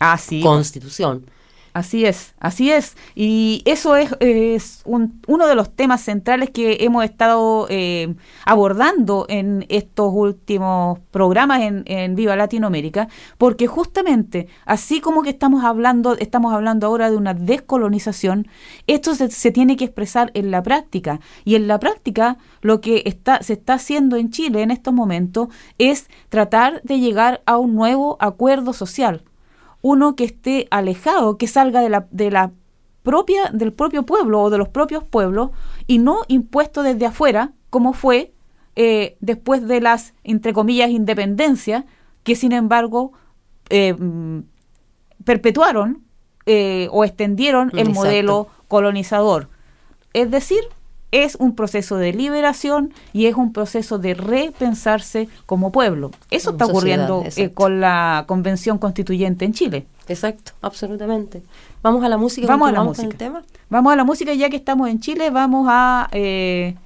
ah, 0.00 0.18
constitución. 0.42 1.26
Así 1.76 2.06
es, 2.06 2.34
así 2.40 2.72
es. 2.72 2.96
Y 3.14 3.60
eso 3.66 3.96
es, 3.96 4.10
es 4.20 4.82
uno 4.86 5.46
de 5.46 5.54
los 5.54 5.76
temas 5.76 6.00
centrales 6.00 6.48
que 6.48 6.78
hemos 6.80 7.04
estado 7.04 7.66
eh, 7.68 8.14
abordando 8.46 9.26
en 9.28 9.66
estos 9.68 10.10
últimos 10.10 10.98
programas 11.10 11.60
en, 11.60 11.82
en, 11.84 12.14
Viva 12.14 12.34
Latinoamérica, 12.34 13.08
porque 13.36 13.66
justamente, 13.66 14.48
así 14.64 15.02
como 15.02 15.22
que 15.22 15.28
estamos 15.28 15.64
hablando, 15.64 16.16
estamos 16.16 16.54
hablando 16.54 16.86
ahora 16.86 17.10
de 17.10 17.18
una 17.18 17.34
descolonización, 17.34 18.48
esto 18.86 19.14
se, 19.14 19.30
se 19.30 19.50
tiene 19.50 19.76
que 19.76 19.84
expresar 19.84 20.30
en 20.32 20.50
la 20.50 20.62
práctica. 20.62 21.20
Y 21.44 21.56
en 21.56 21.68
la 21.68 21.78
práctica, 21.78 22.38
lo 22.62 22.80
que 22.80 23.02
está, 23.04 23.42
se 23.42 23.52
está 23.52 23.74
haciendo 23.74 24.16
en 24.16 24.30
Chile 24.30 24.62
en 24.62 24.70
estos 24.70 24.94
momentos 24.94 25.48
es 25.76 26.08
tratar 26.30 26.80
de 26.84 27.00
llegar 27.00 27.42
a 27.44 27.58
un 27.58 27.74
nuevo 27.74 28.16
acuerdo 28.18 28.72
social 28.72 29.24
uno 29.82 30.16
que 30.16 30.24
esté 30.24 30.66
alejado, 30.70 31.38
que 31.38 31.46
salga 31.46 31.80
de 31.80 31.88
la, 31.88 32.06
de 32.10 32.30
la 32.30 32.52
propia, 33.02 33.50
del 33.52 33.72
propio 33.72 34.04
pueblo 34.04 34.42
o 34.42 34.50
de 34.50 34.58
los 34.58 34.68
propios 34.68 35.04
pueblos 35.04 35.50
y 35.86 35.98
no 35.98 36.22
impuesto 36.28 36.82
desde 36.82 37.06
afuera, 37.06 37.52
como 37.70 37.92
fue 37.92 38.32
eh, 38.74 39.16
después 39.20 39.66
de 39.66 39.80
las, 39.80 40.12
entre 40.24 40.52
comillas, 40.52 40.90
independencias, 40.90 41.84
que 42.24 42.34
sin 42.34 42.52
embargo 42.52 43.12
eh, 43.70 43.94
perpetuaron 45.24 46.02
eh, 46.46 46.88
o 46.90 47.04
extendieron 47.04 47.70
el 47.76 47.90
modelo 47.90 48.48
colonizador. 48.68 49.48
Es 50.12 50.30
decir, 50.30 50.60
es 51.24 51.36
un 51.36 51.54
proceso 51.54 51.96
de 51.96 52.12
liberación 52.12 52.92
y 53.12 53.26
es 53.26 53.36
un 53.36 53.52
proceso 53.52 53.98
de 53.98 54.14
repensarse 54.14 55.28
como 55.46 55.72
pueblo. 55.72 56.10
Eso 56.30 56.50
está 56.50 56.66
ocurriendo 56.66 57.24
eh, 57.36 57.50
con 57.50 57.80
la 57.80 58.24
Convención 58.26 58.78
Constituyente 58.78 59.44
en 59.44 59.52
Chile. 59.52 59.86
Exacto, 60.08 60.52
absolutamente. 60.60 61.42
Vamos 61.82 62.04
a 62.04 62.08
la 62.08 62.18
música. 62.18 62.46
Vamos 62.46 62.68
a 62.68 62.72
la 62.72 62.84
música. 62.84 63.16
tema? 63.16 63.42
Vamos 63.70 63.92
a 63.92 63.96
la 63.96 64.04
música 64.04 64.34
ya 64.34 64.50
que 64.50 64.56
estamos 64.56 64.88
en 64.88 65.00
Chile, 65.00 65.30
vamos 65.30 65.66
a, 65.70 66.08
eh, 66.12 66.76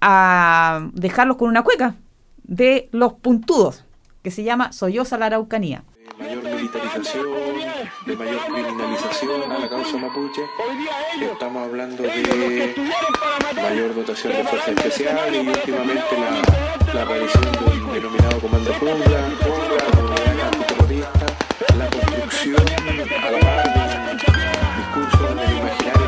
a 0.00 0.88
dejarlos 0.92 1.36
con 1.36 1.48
una 1.48 1.62
cueca 1.62 1.94
de 2.42 2.88
los 2.92 3.14
puntudos, 3.14 3.84
que 4.22 4.30
se 4.30 4.42
llama 4.42 4.72
Soyosa 4.72 5.16
la 5.16 5.26
Araucanía 5.26 5.84
mayor 6.18 6.44
militarización, 6.44 7.26
de 8.06 8.16
mayor 8.16 8.40
criminalización 8.46 9.52
a 9.52 9.58
la 9.58 9.68
causa 9.68 9.96
mapuche. 9.96 10.42
Estamos 11.20 11.62
hablando 11.68 12.02
de 12.02 12.74
mayor 13.56 13.94
dotación 13.94 14.32
de 14.32 14.44
fuerzas 14.44 14.68
especiales 14.68 15.44
y 15.44 15.48
últimamente 15.48 16.16
la, 16.92 17.02
aparición 17.02 17.42
del 17.42 17.92
denominado 17.94 18.40
Comando 18.40 18.74
Jungla, 18.74 19.20
la 20.36 20.46
antiterrorista, 20.46 21.26
la 21.78 21.90
construcción 21.90 22.56
a 23.22 23.30
la 23.30 23.38
de 23.38 24.24
discurso 24.78 25.34
del 25.34 25.56
imaginario 25.58 26.03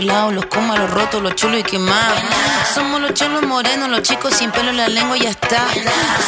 pelados, 0.00 0.32
los 0.32 0.46
comas, 0.46 0.78
los 0.78 0.90
rotos, 0.90 1.22
los 1.22 1.34
chulos 1.34 1.60
y 1.60 1.62
quemados. 1.62 2.18
Somos 2.74 3.00
los 3.02 3.12
cholos 3.12 3.42
morenos, 3.42 3.90
los 3.90 4.02
chicos 4.02 4.34
sin 4.34 4.50
pelo 4.50 4.70
en 4.70 4.78
la 4.78 4.88
lengua 4.88 5.16
y 5.18 5.22
ya 5.22 5.30
está. 5.30 5.62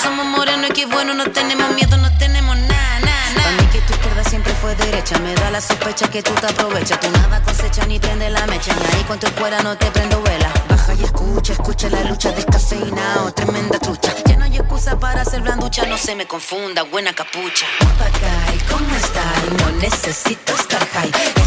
Somos 0.02 0.26
morenos 0.26 0.68
y 0.70 0.72
qué 0.74 0.84
bueno, 0.86 1.14
no 1.14 1.24
tenemos 1.30 1.70
miedo, 1.70 1.96
no 1.96 2.10
tenemos 2.18 2.54
nada, 2.54 3.00
nada, 3.00 3.50
mí 3.58 3.66
que 3.72 3.80
tu 3.80 3.94
izquierda 3.94 4.24
siempre 4.24 4.52
fue 4.60 4.74
derecha, 4.74 5.18
me 5.20 5.34
da 5.34 5.50
la 5.50 5.60
sospecha 5.60 6.06
que 6.10 6.22
tú 6.22 6.32
te 6.34 6.46
aprovechas. 6.46 7.00
Tú 7.00 7.10
nada 7.12 7.40
cosecha 7.42 7.86
ni 7.86 7.98
prende 7.98 8.28
la 8.28 8.46
mecha, 8.46 8.74
ni 8.74 8.84
ahí 8.94 9.04
con 9.04 9.18
tu 9.18 9.26
escuela 9.26 9.62
no 9.62 9.74
te 9.78 9.86
prendo 9.86 10.20
vela. 10.22 10.50
Baja 10.68 10.92
y 10.92 11.04
escucha, 11.04 11.54
escucha 11.54 11.88
la 11.88 12.04
lucha 12.04 12.30
descafeinado, 12.32 13.32
tremenda 13.32 13.78
trucha. 13.78 14.14
Ya 14.26 14.36
no 14.36 14.44
hay 14.44 14.56
excusa 14.56 14.98
para 14.98 15.22
hacer 15.22 15.40
blanducha, 15.40 15.86
no 15.86 15.96
se 15.96 16.14
me 16.14 16.26
confunda, 16.26 16.82
buena 16.82 17.14
capucha. 17.14 17.66
Papagay, 17.78 18.58
¿cómo 18.70 18.94
está? 18.96 19.24
No 19.58 19.80
necesito 19.80 20.54
estar 20.54 20.86
high. 20.88 21.41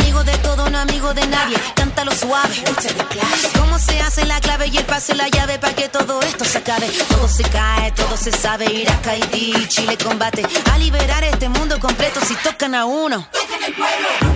Amigo 0.00 0.24
de 0.24 0.36
todo, 0.38 0.70
no 0.70 0.78
amigo 0.78 1.12
de 1.14 1.26
nadie. 1.26 1.56
Cántalo 1.74 2.12
suave, 2.12 2.62
¿Cómo 3.58 3.78
se 3.78 4.00
hace 4.00 4.24
la 4.24 4.40
clave 4.40 4.68
y 4.68 4.76
el 4.76 4.84
pase 4.84 5.14
la 5.14 5.28
llave 5.28 5.58
para 5.58 5.74
que 5.74 5.88
todo 5.88 6.20
esto 6.22 6.44
se 6.44 6.58
acabe? 6.58 6.88
Todo 7.08 7.28
se 7.28 7.42
cae, 7.44 7.92
todo 7.92 8.16
se 8.16 8.32
sabe. 8.32 8.66
Irak, 8.72 9.06
Haití, 9.06 9.52
Chile 9.68 9.96
combate 9.98 10.42
a 10.72 10.78
liberar 10.78 11.24
este 11.24 11.48
mundo 11.48 11.78
completo 11.80 12.20
si 12.20 12.34
tocan 12.36 12.74
a 12.74 12.84
uno. 12.84 13.26
Tocan 13.32 13.64
el 13.64 13.74
pueblo. 13.74 14.35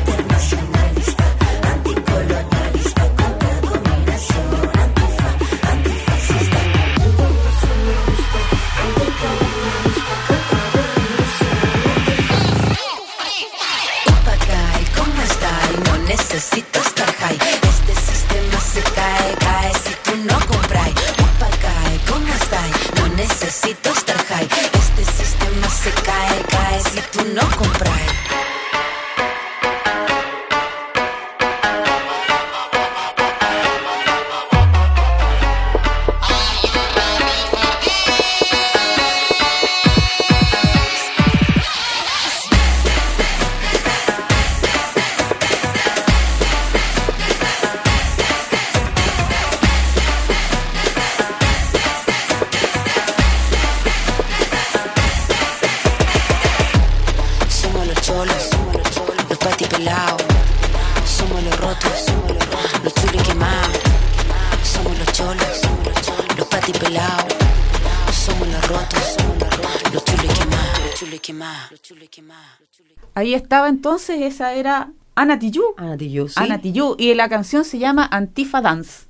Ahí 73.30 73.34
estaba 73.34 73.68
entonces, 73.68 74.22
esa 74.22 74.54
era 74.54 74.90
Ana 75.14 75.38
Tijoux. 75.38 75.74
Ana 75.76 75.96
Tijoux, 75.96 76.30
sí. 76.30 76.34
Ana 76.36 76.58
Tijoux, 76.58 76.96
y 76.98 77.14
la 77.14 77.28
canción 77.28 77.64
se 77.64 77.78
llama 77.78 78.08
Antifa 78.10 78.60
Dance. 78.60 79.04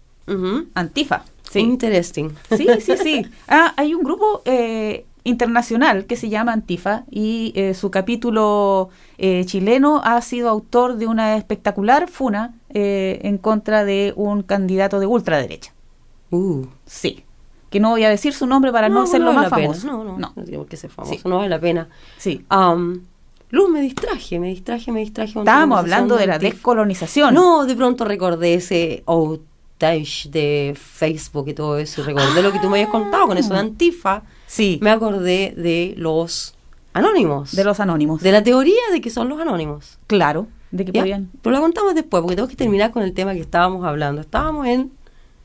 Antifa. 0.75 1.25
Sí. 1.51 1.61
Interesting. 1.61 2.29
Sí, 2.55 2.67
sí, 2.81 2.97
sí. 2.99 3.27
Ah, 3.49 3.73
hay 3.79 3.95
un 3.95 4.03
grupo 4.03 4.43
eh, 4.45 5.07
internacional 5.25 6.05
que 6.05 6.17
se 6.17 6.29
llama 6.29 6.53
Antifa 6.53 7.05
y 7.11 7.55
eh, 7.57 7.73
su 7.73 7.91
capítulo 7.91 8.91
eh, 9.17 9.45
chileno 9.47 10.03
ha 10.05 10.21
sido 10.21 10.51
autor 10.51 10.97
de 10.99 11.07
una 11.07 11.39
espectacular 11.39 12.07
funa 12.11 12.55
en 12.69 13.39
contra 13.39 13.87
de 13.87 14.13
un 14.17 14.43
candidato 14.43 15.01
de 15.01 15.07
ultraderecha. 15.07 15.73
Uh. 16.31 16.67
Sí. 16.85 17.25
Que 17.71 17.81
no 17.81 17.91
voy 17.91 18.05
a 18.05 18.11
decir 18.11 18.35
su 18.35 18.47
nombre 18.47 18.71
para 18.71 18.91
no, 18.91 19.03
hacerlo 19.03 19.33
más 19.33 19.49
famoso. 19.49 19.87
No, 19.87 20.05
no, 20.05 20.19
no. 20.19 20.35
No, 20.37 20.67
que 20.67 20.77
ser 20.77 20.91
famoso. 20.91 21.27
No 21.27 21.39
vale 21.39 21.49
la 21.49 21.59
pena. 21.59 21.89
Sí. 22.19 22.45
Um, 22.51 23.01
Luz, 23.51 23.69
me 23.69 23.81
distraje, 23.81 24.39
me 24.39 24.49
distraje, 24.49 24.93
me 24.93 25.01
distraje. 25.01 25.39
Estábamos 25.39 25.79
hablando 25.79 26.17
de 26.17 26.27
la 26.27 26.39
descolonización. 26.39 27.35
No, 27.35 27.67
de 27.67 27.75
pronto 27.75 28.05
recordé 28.05 28.55
ese 28.55 29.03
outage 29.07 30.29
de 30.31 30.77
Facebook 30.81 31.49
y 31.49 31.55
todo 31.55 31.79
eso. 31.79 32.05
recordé 32.05 32.43
lo 32.43 32.53
que 32.53 32.61
tú 32.61 32.69
me 32.69 32.79
habías 32.79 32.91
contado 32.91 33.27
con 33.27 33.39
eso 33.39 33.49
de 33.51 33.57
ah. 33.57 33.63
Antifa. 33.63 34.23
Sí. 34.47 34.79
Me 34.83 34.91
acordé 34.91 35.55
de 35.57 35.95
los 35.97 36.55
anónimos. 36.93 37.51
De 37.53 37.65
los 37.65 37.81
anónimos. 37.81 38.23
De 38.23 38.31
la 38.31 38.45
teoría 38.45 38.83
de 38.93 39.01
que 39.01 39.11
son 39.11 39.29
los 39.29 39.41
anónimos. 39.41 39.99
Claro, 40.07 40.47
de 40.71 40.85
que 40.85 40.93
podían. 40.93 41.31
Pero 41.43 41.53
la 41.53 41.61
contamos 41.61 41.97
después, 41.97 42.23
porque 42.23 42.37
tengo 42.37 42.49
que 42.49 42.57
terminar 42.57 42.93
con 42.93 43.03
el 43.03 43.13
tema 43.13 43.35
que 43.35 43.41
estábamos 43.41 43.85
hablando. 43.85 44.21
Estábamos 44.21 44.69
en. 44.69 44.93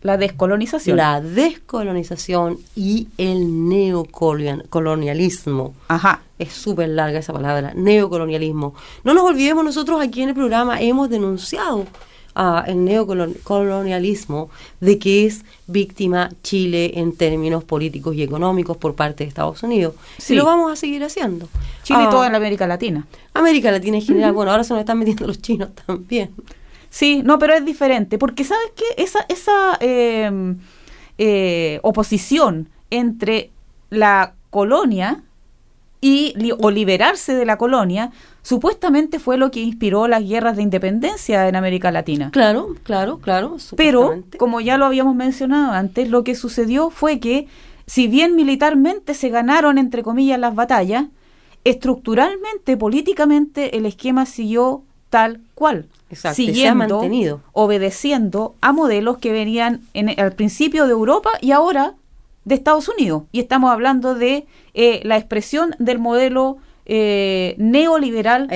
La 0.01 0.17
descolonización. 0.17 0.97
La 0.97 1.21
descolonización 1.21 2.59
y 2.75 3.07
el 3.17 3.67
neocolonialismo. 3.67 5.73
Ajá 5.87 6.21
es 6.39 6.51
súper 6.53 6.89
larga 6.89 7.19
esa 7.19 7.33
palabra, 7.33 7.73
neocolonialismo. 7.75 8.75
No 9.03 9.13
nos 9.13 9.23
olvidemos, 9.23 9.63
nosotros 9.63 10.01
aquí 10.01 10.21
en 10.21 10.29
el 10.29 10.35
programa 10.35 10.81
hemos 10.81 11.09
denunciado 11.09 11.85
uh, 12.35 12.61
el 12.67 12.83
neocolonialismo 12.83 14.49
de 14.79 14.99
que 14.99 15.25
es 15.25 15.45
víctima 15.67 16.29
Chile 16.43 16.91
en 16.95 17.15
términos 17.15 17.63
políticos 17.63 18.15
y 18.15 18.23
económicos 18.23 18.77
por 18.77 18.95
parte 18.95 19.23
de 19.23 19.29
Estados 19.29 19.63
Unidos. 19.63 19.95
Sí. 20.17 20.33
Y 20.33 20.37
lo 20.37 20.45
vamos 20.45 20.71
a 20.71 20.75
seguir 20.75 21.03
haciendo. 21.03 21.47
Chile 21.83 21.99
y 22.03 22.05
ah, 22.07 22.09
toda 22.09 22.29
la 22.29 22.37
América 22.37 22.67
Latina. 22.67 23.07
América 23.33 23.71
Latina 23.71 23.97
en 23.97 24.03
general. 24.05 24.33
Bueno, 24.33 24.51
ahora 24.51 24.63
se 24.63 24.73
nos 24.73 24.81
están 24.81 24.99
metiendo 24.99 25.27
los 25.27 25.41
chinos 25.41 25.69
también. 25.85 26.31
Sí, 26.89 27.21
no, 27.25 27.39
pero 27.39 27.53
es 27.53 27.65
diferente, 27.65 28.17
porque 28.17 28.45
¿sabes 28.45 28.71
qué? 28.73 29.03
Esa, 29.03 29.25
esa 29.27 29.77
em, 29.81 30.57
eh, 31.17 31.79
oposición 31.83 32.69
entre 32.89 33.51
la 33.89 34.33
colonia 34.49 35.21
y 36.05 36.51
o 36.59 36.69
liberarse 36.69 37.33
de 37.33 37.45
la 37.45 37.57
colonia, 37.57 38.11
supuestamente 38.43 39.17
fue 39.17 39.37
lo 39.37 39.49
que 39.49 39.61
inspiró 39.61 40.07
las 40.07 40.23
guerras 40.23 40.55
de 40.55 40.61
independencia 40.61 41.47
en 41.47 41.55
América 41.55 41.91
Latina. 41.91 42.29
Claro, 42.31 42.75
claro, 42.83 43.17
claro. 43.17 43.57
Pero, 43.75 44.21
como 44.37 44.61
ya 44.61 44.77
lo 44.77 44.85
habíamos 44.85 45.15
mencionado 45.15 45.71
antes, 45.71 46.07
lo 46.07 46.23
que 46.23 46.35
sucedió 46.35 46.91
fue 46.91 47.19
que, 47.19 47.47
si 47.87 48.07
bien 48.07 48.35
militarmente 48.35 49.15
se 49.15 49.29
ganaron, 49.29 49.79
entre 49.79 50.03
comillas, 50.03 50.39
las 50.39 50.53
batallas, 50.53 51.05
estructuralmente, 51.63 52.77
políticamente, 52.77 53.75
el 53.75 53.87
esquema 53.87 54.27
siguió 54.27 54.83
tal 55.09 55.41
cual. 55.55 55.87
Exacto, 56.11 56.35
siguiendo, 56.35 56.97
mantenido. 56.97 57.41
obedeciendo 57.51 58.53
a 58.61 58.73
modelos 58.73 59.17
que 59.17 59.31
venían 59.31 59.81
en, 59.95 60.19
al 60.19 60.33
principio 60.33 60.85
de 60.85 60.91
Europa 60.91 61.31
y 61.41 61.49
ahora 61.49 61.95
de 62.45 62.55
Estados 62.55 62.87
Unidos. 62.87 63.23
Y 63.31 63.39
estamos 63.39 63.71
hablando 63.71 64.15
de 64.15 64.45
eh, 64.73 65.01
la 65.03 65.17
expresión 65.17 65.75
del 65.79 65.99
modelo 65.99 66.57
eh, 66.85 67.55
neoliberal 67.57 68.49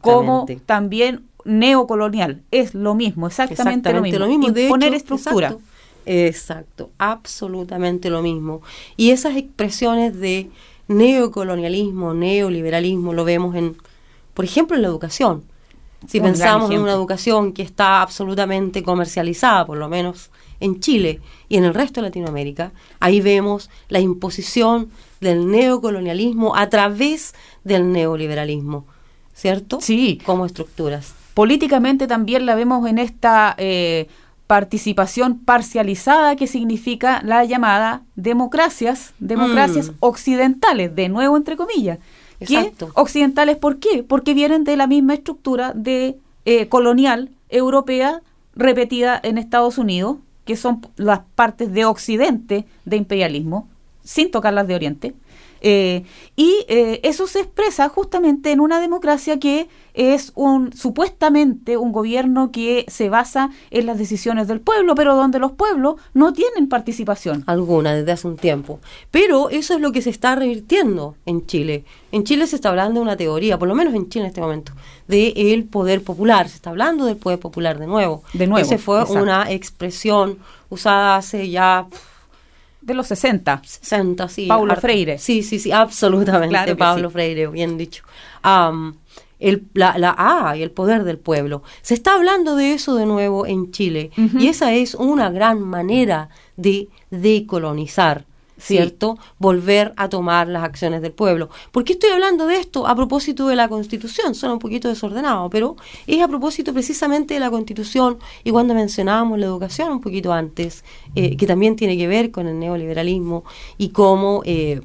como 0.00 0.46
también 0.66 1.24
neocolonial. 1.44 2.42
Es 2.50 2.74
lo 2.74 2.94
mismo, 2.94 3.26
exactamente, 3.26 3.92
lo 3.92 4.02
mismo. 4.26 4.50
de 4.50 4.68
Poner 4.68 4.92
estructura. 4.94 5.56
Exacto, 6.04 6.90
absolutamente 6.98 8.10
lo 8.10 8.22
mismo. 8.22 8.62
Y 8.96 9.10
esas 9.10 9.36
expresiones 9.36 10.18
de 10.18 10.50
neocolonialismo, 10.88 12.14
neoliberalismo, 12.14 13.12
lo 13.12 13.24
vemos 13.24 13.54
en, 13.56 13.76
por 14.34 14.44
ejemplo, 14.44 14.76
en 14.76 14.82
la 14.82 14.88
educación. 14.88 15.44
Si 16.06 16.20
pensamos 16.20 16.70
en 16.70 16.80
una 16.80 16.92
educación 16.92 17.52
que 17.52 17.62
está 17.62 18.00
absolutamente 18.02 18.82
comercializada, 18.82 19.66
por 19.66 19.76
lo 19.76 19.88
menos 19.88 20.30
en 20.60 20.80
Chile 20.80 21.20
y 21.48 21.56
en 21.56 21.64
el 21.64 21.74
resto 21.74 22.00
de 22.00 22.08
Latinoamérica, 22.08 22.72
ahí 23.00 23.20
vemos 23.20 23.70
la 23.88 24.00
imposición 24.00 24.90
del 25.20 25.50
neocolonialismo 25.50 26.56
a 26.56 26.68
través 26.68 27.34
del 27.64 27.92
neoliberalismo, 27.92 28.86
¿cierto? 29.34 29.80
Sí. 29.80 30.20
Como 30.24 30.46
estructuras. 30.46 31.14
Políticamente 31.34 32.06
también 32.06 32.46
la 32.46 32.54
vemos 32.54 32.86
en 32.88 32.98
esta 32.98 33.54
eh, 33.58 34.08
participación 34.46 35.38
parcializada 35.38 36.34
que 36.36 36.46
significa 36.46 37.22
la 37.24 37.44
llamada 37.44 38.02
democracias, 38.16 39.12
democracias 39.18 39.90
mm. 39.90 39.94
occidentales, 40.00 40.94
de 40.96 41.08
nuevo 41.08 41.36
entre 41.36 41.56
comillas. 41.56 41.98
Exacto. 42.40 42.90
¿Occidentales 42.94 43.56
por 43.56 43.78
qué? 43.78 44.02
Porque 44.02 44.34
vienen 44.34 44.64
de 44.64 44.76
la 44.76 44.86
misma 44.86 45.14
estructura 45.14 45.72
de 45.74 46.16
eh, 46.44 46.68
colonial 46.68 47.30
europea 47.48 48.22
repetida 48.54 49.20
en 49.22 49.38
Estados 49.38 49.78
Unidos 49.78 50.16
que 50.48 50.56
son 50.56 50.80
las 50.96 51.20
partes 51.34 51.74
de 51.74 51.84
Occidente 51.84 52.64
de 52.86 52.96
imperialismo, 52.96 53.68
sin 54.02 54.30
tocar 54.30 54.54
las 54.54 54.66
de 54.66 54.74
Oriente. 54.74 55.14
Eh, 55.60 56.04
y 56.36 56.64
eh, 56.68 57.00
eso 57.02 57.26
se 57.26 57.40
expresa 57.40 57.88
justamente 57.88 58.52
en 58.52 58.60
una 58.60 58.80
democracia 58.80 59.38
que 59.38 59.68
es 59.94 60.30
un 60.36 60.72
supuestamente 60.72 61.76
un 61.76 61.90
gobierno 61.90 62.52
que 62.52 62.84
se 62.86 63.08
basa 63.08 63.50
en 63.70 63.86
las 63.86 63.98
decisiones 63.98 64.46
del 64.46 64.60
pueblo, 64.60 64.94
pero 64.94 65.16
donde 65.16 65.40
los 65.40 65.52
pueblos 65.52 65.96
no 66.14 66.32
tienen 66.32 66.68
participación. 66.68 67.42
Alguna 67.46 67.94
desde 67.94 68.12
hace 68.12 68.28
un 68.28 68.36
tiempo. 68.36 68.78
Pero 69.10 69.50
eso 69.50 69.74
es 69.74 69.80
lo 69.80 69.90
que 69.90 70.02
se 70.02 70.10
está 70.10 70.36
revirtiendo 70.36 71.16
en 71.26 71.46
Chile. 71.46 71.84
En 72.12 72.22
Chile 72.22 72.46
se 72.46 72.56
está 72.56 72.68
hablando 72.68 73.00
de 73.00 73.02
una 73.02 73.16
teoría, 73.16 73.58
por 73.58 73.66
lo 73.66 73.74
menos 73.74 73.92
en 73.94 74.08
Chile 74.08 74.26
en 74.26 74.28
este 74.28 74.40
momento, 74.40 74.72
de 75.08 75.32
el 75.36 75.64
poder 75.64 76.02
popular. 76.02 76.48
Se 76.48 76.56
está 76.56 76.70
hablando 76.70 77.04
del 77.04 77.16
poder 77.16 77.40
popular 77.40 77.78
de 77.78 77.86
nuevo. 77.86 78.22
De 78.32 78.46
nuevo. 78.46 78.64
Esa 78.64 78.78
fue 78.78 79.02
una 79.04 79.50
expresión 79.50 80.38
usada 80.70 81.16
hace 81.16 81.50
ya 81.50 81.86
de 82.80 82.94
los 82.94 83.06
60. 83.08 83.62
60, 83.64 84.28
sí. 84.28 84.46
Paulo 84.46 84.76
Freire. 84.76 85.18
Sí, 85.18 85.42
sí, 85.42 85.58
sí, 85.58 85.72
absolutamente. 85.72 86.76
Pablo 86.76 87.10
Freire, 87.10 87.46
bien 87.48 87.76
dicho. 87.76 88.04
el, 89.38 89.64
la, 89.74 89.98
la 89.98 90.14
A 90.16 90.56
y 90.56 90.62
el 90.62 90.70
poder 90.70 91.04
del 91.04 91.18
pueblo. 91.18 91.62
Se 91.82 91.94
está 91.94 92.14
hablando 92.14 92.56
de 92.56 92.72
eso 92.72 92.96
de 92.96 93.06
nuevo 93.06 93.46
en 93.46 93.70
Chile 93.70 94.10
y 94.16 94.48
esa 94.48 94.72
es 94.72 94.94
una 94.94 95.30
gran 95.30 95.60
manera 95.60 96.28
de 96.56 96.88
decolonizar. 97.10 98.24
¿Cierto? 98.58 99.18
Volver 99.38 99.92
a 99.96 100.08
tomar 100.08 100.48
las 100.48 100.64
acciones 100.64 101.00
del 101.00 101.12
pueblo. 101.12 101.48
¿Por 101.70 101.84
qué 101.84 101.92
estoy 101.92 102.10
hablando 102.10 102.46
de 102.46 102.56
esto? 102.56 102.86
A 102.86 102.96
propósito 102.96 103.46
de 103.46 103.56
la 103.56 103.68
Constitución. 103.68 104.34
Suena 104.34 104.54
un 104.54 104.58
poquito 104.58 104.88
desordenado, 104.88 105.48
pero 105.48 105.76
es 106.06 106.20
a 106.20 106.28
propósito 106.28 106.72
precisamente 106.72 107.34
de 107.34 107.40
la 107.40 107.50
Constitución 107.50 108.18
y 108.42 108.50
cuando 108.50 108.74
mencionábamos 108.74 109.38
la 109.38 109.46
educación 109.46 109.92
un 109.92 110.00
poquito 110.00 110.32
antes, 110.32 110.84
eh, 111.14 111.36
que 111.36 111.46
también 111.46 111.76
tiene 111.76 111.96
que 111.96 112.08
ver 112.08 112.30
con 112.30 112.48
el 112.48 112.58
neoliberalismo 112.58 113.44
y 113.76 113.90
cómo 113.90 114.42
eh, 114.44 114.80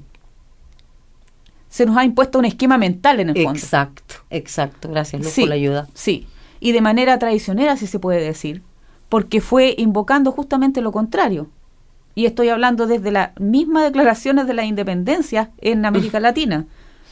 se 1.69 1.88
nos 1.88 1.97
ha 1.97 2.05
impuesto 2.05 2.38
un 2.38 2.45
esquema 2.45 2.77
mental 2.77 3.19
en 3.19 3.29
el 3.29 3.36
fondo. 3.36 3.57
Exacto, 3.57 4.15
exacto. 4.29 4.89
Gracias, 4.89 5.23
Luz, 5.23 5.33
por 5.33 5.49
la 5.49 5.55
ayuda. 5.55 5.88
Sí, 5.95 6.27
y 6.59 6.71
de 6.71 6.81
manera 6.81 7.17
traicionera, 7.17 7.75
si 7.77 7.88
se 7.88 7.97
puede 7.97 8.21
decir, 8.21 8.62
porque 9.09 9.41
fue 9.41 9.73
invocando 9.79 10.31
justamente 10.31 10.81
lo 10.81 10.91
contrario. 10.91 11.47
Y 12.15 12.26
estoy 12.26 12.49
hablando 12.49 12.88
desde 12.88 13.12
las 13.12 13.39
mismas 13.39 13.84
declaraciones 13.84 14.47
de 14.47 14.54
la 14.54 14.65
independencia 14.65 15.52
en 15.60 15.86
América 15.86 16.19
Latina. 16.21 16.65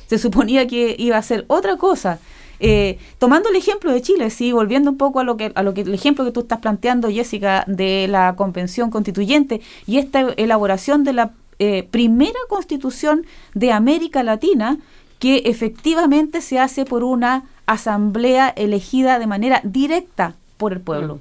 Se 0.07 0.17
suponía 0.17 0.67
que 0.67 0.95
iba 0.97 1.17
a 1.17 1.21
ser 1.21 1.45
otra 1.47 1.77
cosa. 1.77 2.19
Eh, 2.59 2.99
tomando 3.17 3.49
el 3.49 3.55
ejemplo 3.55 3.91
de 3.91 4.01
Chile, 4.03 4.29
sí, 4.29 4.51
volviendo 4.51 4.91
un 4.91 4.97
poco 4.97 5.19
a 5.19 5.23
lo 5.23 5.35
que 5.35 5.51
a 5.55 5.63
lo 5.63 5.73
que 5.73 5.81
el 5.81 5.93
ejemplo 5.95 6.23
que 6.23 6.31
tú 6.31 6.41
estás 6.41 6.59
planteando, 6.59 7.09
Jessica, 7.09 7.63
de 7.65 8.07
la 8.07 8.35
convención 8.35 8.91
constituyente 8.91 9.61
y 9.87 9.97
esta 9.97 10.21
elaboración 10.37 11.03
de 11.03 11.13
la 11.13 11.31
eh, 11.57 11.87
primera 11.89 12.39
constitución 12.49 13.25
de 13.55 13.71
América 13.71 14.21
Latina 14.21 14.77
que 15.17 15.43
efectivamente 15.45 16.41
se 16.41 16.59
hace 16.59 16.85
por 16.85 17.03
una 17.03 17.45
asamblea 17.67 18.49
elegida 18.49 19.19
de 19.19 19.27
manera 19.27 19.61
directa 19.63 20.35
por 20.57 20.73
el 20.73 20.81
pueblo. 20.81 21.19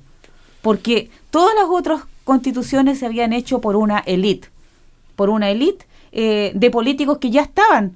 Porque 0.62 1.10
todas 1.30 1.54
las 1.54 1.66
otras 1.68 2.02
constituciones 2.24 2.98
se 2.98 3.06
habían 3.06 3.32
hecho 3.32 3.60
por 3.60 3.76
una 3.76 3.98
élite, 4.00 4.48
por 5.16 5.30
una 5.30 5.50
élite 5.50 5.86
eh, 6.12 6.52
de 6.54 6.70
políticos 6.70 7.18
que 7.18 7.30
ya 7.30 7.42
estaban, 7.42 7.94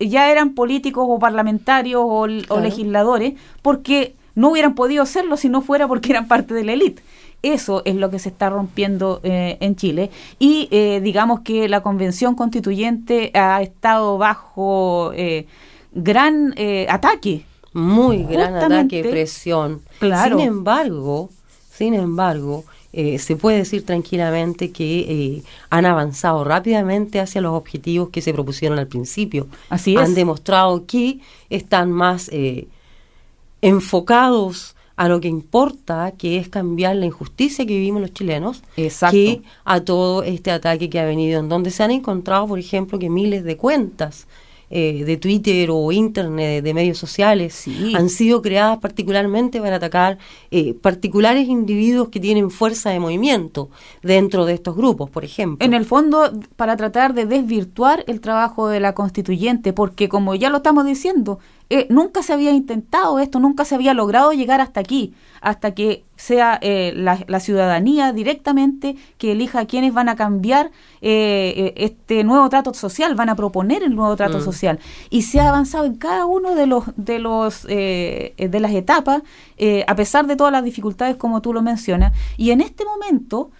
ya 0.00 0.30
eran 0.30 0.54
políticos 0.54 1.06
o 1.08 1.18
parlamentarios 1.18 2.02
o, 2.04 2.26
o 2.48 2.60
legisladores, 2.60 3.34
porque 3.62 4.14
no 4.34 4.50
hubieran 4.50 4.74
podido 4.74 5.06
serlo 5.06 5.36
si 5.36 5.48
no 5.48 5.62
fuera 5.62 5.88
porque 5.88 6.10
eran 6.10 6.28
parte 6.28 6.54
de 6.54 6.64
la 6.64 6.72
élite. 6.72 7.02
Eso 7.42 7.82
es 7.86 7.94
lo 7.94 8.10
que 8.10 8.18
se 8.18 8.28
está 8.28 8.50
rompiendo 8.50 9.20
eh, 9.22 9.56
en 9.60 9.74
Chile. 9.74 10.10
Y 10.38 10.68
eh, 10.70 11.00
digamos 11.02 11.40
que 11.40 11.68
la 11.68 11.82
convención 11.82 12.34
constituyente 12.34 13.30
ha 13.34 13.62
estado 13.62 14.18
bajo 14.18 15.12
eh, 15.14 15.46
gran 15.92 16.54
ataque. 16.88 17.46
Muy 17.72 18.24
gran 18.24 18.56
ataque, 18.56 19.04
presión. 19.04 19.80
Claro. 20.00 20.38
Sin 20.38 20.46
embargo, 20.46 21.30
sin 21.70 21.94
embargo, 21.94 22.64
se 22.92 23.36
puede 23.36 23.58
decir 23.58 23.86
tranquilamente 23.86 24.72
que 24.72 25.42
han 25.70 25.86
avanzado 25.86 26.44
rápidamente 26.44 27.20
hacia 27.20 27.40
los 27.40 27.52
objetivos 27.52 28.10
que 28.10 28.20
se 28.20 28.32
propusieron 28.32 28.78
al 28.78 28.88
principio. 28.88 29.46
Así 29.68 29.94
es. 29.94 30.00
Han 30.00 30.14
demostrado 30.14 30.86
que 30.86 31.20
están 31.48 31.92
más 31.92 32.30
enfocados 33.62 34.74
a 34.96 35.08
lo 35.08 35.20
que 35.20 35.28
importa, 35.28 36.12
que 36.18 36.36
es 36.36 36.48
cambiar 36.50 36.96
la 36.96 37.06
injusticia 37.06 37.64
que 37.64 37.72
vivimos 37.72 38.02
los 38.02 38.12
chilenos, 38.12 38.62
que 38.76 39.42
a 39.64 39.80
todo 39.80 40.22
este 40.22 40.50
ataque 40.50 40.90
que 40.90 41.00
ha 41.00 41.04
venido, 41.06 41.40
en 41.40 41.48
donde 41.48 41.70
se 41.70 41.82
han 41.82 41.90
encontrado, 41.90 42.46
por 42.48 42.58
ejemplo, 42.58 42.98
que 42.98 43.08
miles 43.08 43.44
de 43.44 43.56
cuentas 43.56 44.26
eh, 44.70 45.04
de 45.04 45.16
Twitter 45.16 45.68
o 45.72 45.90
Internet, 45.90 46.62
de 46.62 46.74
medios 46.74 46.96
sociales, 46.96 47.64
han 47.94 48.08
sido 48.08 48.40
creadas 48.40 48.78
particularmente 48.78 49.60
para 49.60 49.76
atacar 49.76 50.18
eh, 50.52 50.74
particulares 50.74 51.48
individuos 51.48 52.08
que 52.08 52.20
tienen 52.20 52.50
fuerza 52.50 52.90
de 52.90 53.00
movimiento 53.00 53.68
dentro 54.02 54.46
de 54.46 54.54
estos 54.54 54.76
grupos, 54.76 55.10
por 55.10 55.24
ejemplo. 55.24 55.66
En 55.66 55.74
el 55.74 55.84
fondo, 55.84 56.32
para 56.54 56.76
tratar 56.76 57.14
de 57.14 57.26
desvirtuar 57.26 58.04
el 58.06 58.20
trabajo 58.20 58.68
de 58.68 58.80
la 58.80 58.94
constituyente, 58.94 59.72
porque 59.72 60.08
como 60.08 60.34
ya 60.36 60.50
lo 60.50 60.58
estamos 60.58 60.86
diciendo, 60.86 61.40
eh, 61.70 61.86
nunca 61.88 62.22
se 62.22 62.32
había 62.32 62.50
intentado 62.50 63.18
esto, 63.18 63.40
nunca 63.40 63.64
se 63.64 63.74
había 63.74 63.94
logrado 63.94 64.32
llegar 64.32 64.60
hasta 64.60 64.80
aquí 64.80 65.14
hasta 65.40 65.72
que 65.72 66.04
sea 66.16 66.58
eh, 66.60 66.92
la, 66.94 67.40
ciudadanía 67.40 68.12
directamente 68.12 68.96
que 69.16 69.32
elija 69.32 69.64
quiénes 69.64 69.94
van 69.94 70.08
a 70.08 70.16
cambiar 70.16 70.70
eh, 71.00 71.54
eh, 71.56 71.72
este 71.76 72.24
nuevo 72.24 72.48
trato 72.50 72.74
social, 72.74 73.14
van 73.14 73.30
a 73.30 73.36
proponer 73.36 73.82
el 73.82 73.94
nuevo 73.94 74.14
trato 74.16 74.38
mm. 74.38 74.42
social. 74.42 74.78
Y 75.08 75.22
se 75.22 75.40
ha 75.40 75.48
avanzado 75.48 75.86
en 75.86 75.94
cada 75.94 76.26
uno 76.26 76.54
de 76.54 76.66
los 76.66 76.84
de 76.96 77.18
los 77.18 77.66
de 77.66 78.60
las 78.60 78.72
etapas, 78.72 79.22
a 79.86 79.94
pesar 79.96 80.26
de 80.26 80.36
todas 80.36 80.52
las 80.52 80.64
dificultades 80.64 81.16
como 81.16 81.40
tú 81.40 81.54
lo 81.54 81.62
mencionas. 81.62 82.12
Y 82.36 82.50
en 82.50 82.60
este 82.60 82.84
momento 82.84 83.50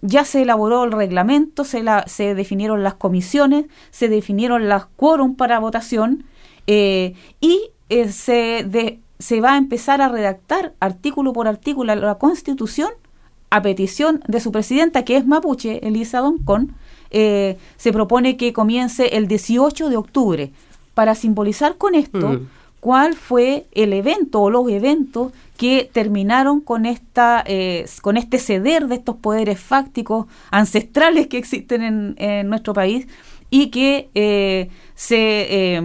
ya 0.00 0.24
se 0.24 0.42
elaboró 0.42 0.84
el 0.84 0.92
reglamento, 0.92 1.64
se, 1.64 1.82
la, 1.82 2.04
se 2.06 2.34
definieron 2.34 2.82
las 2.82 2.94
comisiones, 2.94 3.66
se 3.90 4.08
definieron 4.08 4.68
las 4.68 4.86
quórum 4.86 5.34
para 5.36 5.58
votación 5.58 6.24
y 6.66 7.70
se 8.10 8.64
de, 8.64 9.00
se 9.18 9.40
va 9.40 9.54
a 9.54 9.56
empezar 9.56 10.00
a 10.00 10.08
redactar 10.08 10.74
artículo 10.80 11.32
por 11.32 11.48
artículo 11.48 11.94
la 11.94 12.16
Constitución 12.16 12.90
a 13.50 13.62
petición 13.62 14.22
de 14.26 14.40
su 14.40 14.52
presidenta, 14.52 15.04
que 15.04 15.16
es 15.16 15.26
mapuche, 15.26 15.86
Elisa 15.86 16.18
Doncón, 16.18 16.74
eh, 17.10 17.56
se 17.76 17.92
propone 17.92 18.36
que 18.36 18.52
comience 18.52 19.16
el 19.16 19.28
18 19.28 19.88
de 19.88 19.96
octubre 19.96 20.52
para 20.94 21.14
simbolizar 21.14 21.76
con 21.76 21.94
esto 21.94 22.28
mm. 22.28 22.48
cuál 22.80 23.14
fue 23.14 23.66
el 23.72 23.92
evento 23.92 24.42
o 24.42 24.50
los 24.50 24.68
eventos 24.68 25.32
que 25.56 25.88
terminaron 25.90 26.60
con 26.60 26.84
esta 26.84 27.44
eh, 27.46 27.86
con 28.02 28.16
este 28.16 28.38
ceder 28.38 28.88
de 28.88 28.96
estos 28.96 29.16
poderes 29.16 29.60
fácticos 29.60 30.26
ancestrales 30.50 31.28
que 31.28 31.38
existen 31.38 32.14
en, 32.18 32.48
nuestro 32.48 32.74
país 32.74 33.06
y 33.48 33.68
que 33.68 34.10
eh, 34.14 34.68
se, 34.94 35.80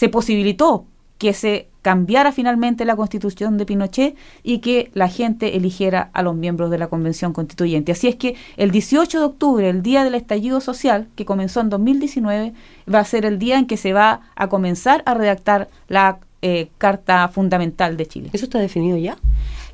se 0.00 0.08
posibilitó 0.08 0.86
que 1.18 1.34
se 1.34 1.68
cambiara 1.82 2.32
finalmente 2.32 2.86
la 2.86 2.96
constitución 2.96 3.58
de 3.58 3.66
Pinochet 3.66 4.16
y 4.42 4.60
que 4.60 4.90
la 4.94 5.08
gente 5.08 5.58
eligiera 5.58 6.08
a 6.14 6.22
los 6.22 6.34
miembros 6.34 6.70
de 6.70 6.78
la 6.78 6.86
convención 6.86 7.34
constituyente. 7.34 7.92
Así 7.92 8.08
es 8.08 8.16
que 8.16 8.34
el 8.56 8.70
18 8.70 9.18
de 9.18 9.24
octubre, 9.26 9.68
el 9.68 9.82
día 9.82 10.02
del 10.02 10.14
estallido 10.14 10.62
social, 10.62 11.08
que 11.16 11.26
comenzó 11.26 11.60
en 11.60 11.68
2019, 11.68 12.54
va 12.92 12.98
a 12.98 13.04
ser 13.04 13.26
el 13.26 13.38
día 13.38 13.58
en 13.58 13.66
que 13.66 13.76
se 13.76 13.92
va 13.92 14.22
a 14.36 14.48
comenzar 14.48 15.02
a 15.04 15.12
redactar 15.12 15.68
la 15.88 16.18
eh, 16.40 16.70
Carta 16.78 17.28
Fundamental 17.28 17.98
de 17.98 18.06
Chile. 18.06 18.30
¿Eso 18.32 18.46
está 18.46 18.58
definido 18.58 18.96
ya? 18.96 19.18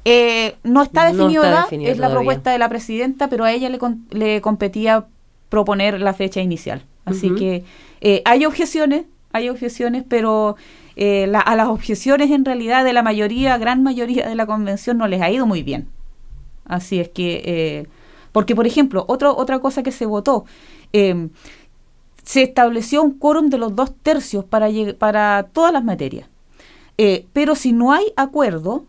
Eh, 0.05 0.57
no 0.65 0.83
está 0.83 1.05
definido 1.05 1.45
ya, 1.45 1.69
es 1.71 1.99
la 1.99 2.11
propuesta 2.11 2.51
de 2.51 2.59
la 2.59 2.69
presidenta, 2.69 3.29
pero 3.29 3.45
a 3.45 3.53
ella 3.53 3.69
le, 3.69 3.79
le 4.11 4.41
competía 4.41 5.07
proponer 5.51 6.01
la 6.01 6.15
fecha 6.15 6.41
inicial. 6.41 6.83
Así 7.05 7.33
que 7.37 7.63
eh, 8.01 8.23
hay 8.25 8.45
objeciones, 8.45 9.05
hay 9.37 9.49
objeciones, 9.49 10.05
pero 10.09 10.57
eh, 10.97 11.31
a 11.33 11.57
las 11.57 11.69
objeciones 11.69 12.31
en 12.31 12.45
realidad 12.45 12.85
de 12.85 12.93
la 12.93 13.03
mayoría, 13.03 13.57
gran 13.59 13.83
mayoría 13.83 14.29
de 14.29 14.35
la 14.35 14.47
convención 14.47 14.99
no 14.99 15.07
les 15.09 15.21
ha 15.23 15.31
ido 15.31 15.47
muy 15.47 15.63
bien. 15.63 15.89
Así 16.65 16.99
es 17.01 17.09
que, 17.09 17.43
eh, 17.45 17.87
porque 18.33 18.55
por 18.57 18.67
ejemplo, 18.67 19.05
otro, 19.09 19.37
otra 19.37 19.59
cosa 19.61 19.83
que 19.83 19.93
se 19.93 20.07
votó, 20.07 20.45
em, 20.93 21.31
se 22.25 22.43
estableció 22.43 23.03
un 23.03 23.13
quórum 23.19 23.51
de 23.51 23.59
los 23.59 23.77
dos 23.77 23.95
tercios 24.03 24.45
para, 24.45 24.69
para 24.99 25.49
todas 25.53 25.73
las 25.73 25.85
materias. 25.85 26.29
Eh, 26.99 27.27
pero 27.33 27.55
si 27.55 27.73
no 27.73 27.93
hay 27.93 28.07
acuerdo 28.17 28.85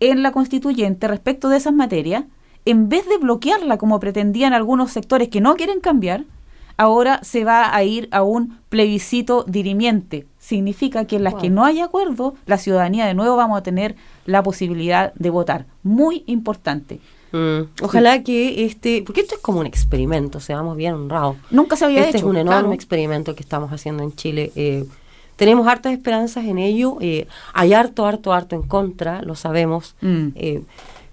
en 0.00 0.22
la 0.22 0.32
constituyente 0.32 1.08
respecto 1.08 1.48
de 1.48 1.56
esas 1.58 1.74
materias, 1.74 2.24
en 2.64 2.88
vez 2.88 3.08
de 3.08 3.18
bloquearla 3.18 3.76
como 3.76 4.00
pretendían 4.00 4.54
algunos 4.54 4.92
sectores 4.92 5.28
que 5.28 5.40
no 5.40 5.56
quieren 5.56 5.80
cambiar, 5.80 6.24
ahora 6.76 7.20
se 7.22 7.44
va 7.44 7.74
a 7.74 7.84
ir 7.84 8.08
a 8.10 8.22
un 8.22 8.58
plebiscito 8.68 9.44
dirimiente, 9.46 10.26
significa 10.38 11.06
que 11.06 11.16
en 11.16 11.24
las 11.24 11.34
que 11.34 11.50
no 11.50 11.64
hay 11.64 11.80
acuerdo, 11.80 12.34
la 12.46 12.58
ciudadanía 12.58 13.06
de 13.06 13.14
nuevo 13.14 13.36
vamos 13.36 13.58
a 13.58 13.62
tener 13.62 13.96
la 14.26 14.42
posibilidad 14.42 15.12
de 15.14 15.30
votar. 15.30 15.66
Muy 15.82 16.24
importante. 16.26 17.00
Mm. 17.32 17.82
Ojalá 17.82 18.22
que 18.22 18.64
este, 18.64 19.02
porque 19.04 19.22
esto 19.22 19.34
es 19.36 19.40
como 19.40 19.60
un 19.60 19.66
experimento, 19.66 20.40
seamos 20.40 20.76
bien 20.76 20.94
honrados. 20.94 21.36
Nunca 21.50 21.76
se 21.76 21.84
había 21.84 22.00
este 22.00 22.10
hecho. 22.10 22.16
Este 22.18 22.26
es 22.28 22.30
un 22.30 22.36
enorme 22.36 22.74
experimento 22.74 23.34
que 23.34 23.42
estamos 23.42 23.72
haciendo 23.72 24.02
en 24.02 24.14
Chile. 24.14 24.52
Eh, 24.54 24.84
tenemos 25.36 25.66
hartas 25.66 25.92
esperanzas 25.92 26.44
en 26.44 26.58
ello. 26.58 26.96
Eh, 27.00 27.26
hay 27.52 27.72
harto, 27.72 28.06
harto, 28.06 28.32
harto 28.32 28.54
en 28.54 28.62
contra, 28.62 29.22
lo 29.22 29.34
sabemos. 29.34 29.96
Mm. 30.00 30.28
Eh, 30.36 30.62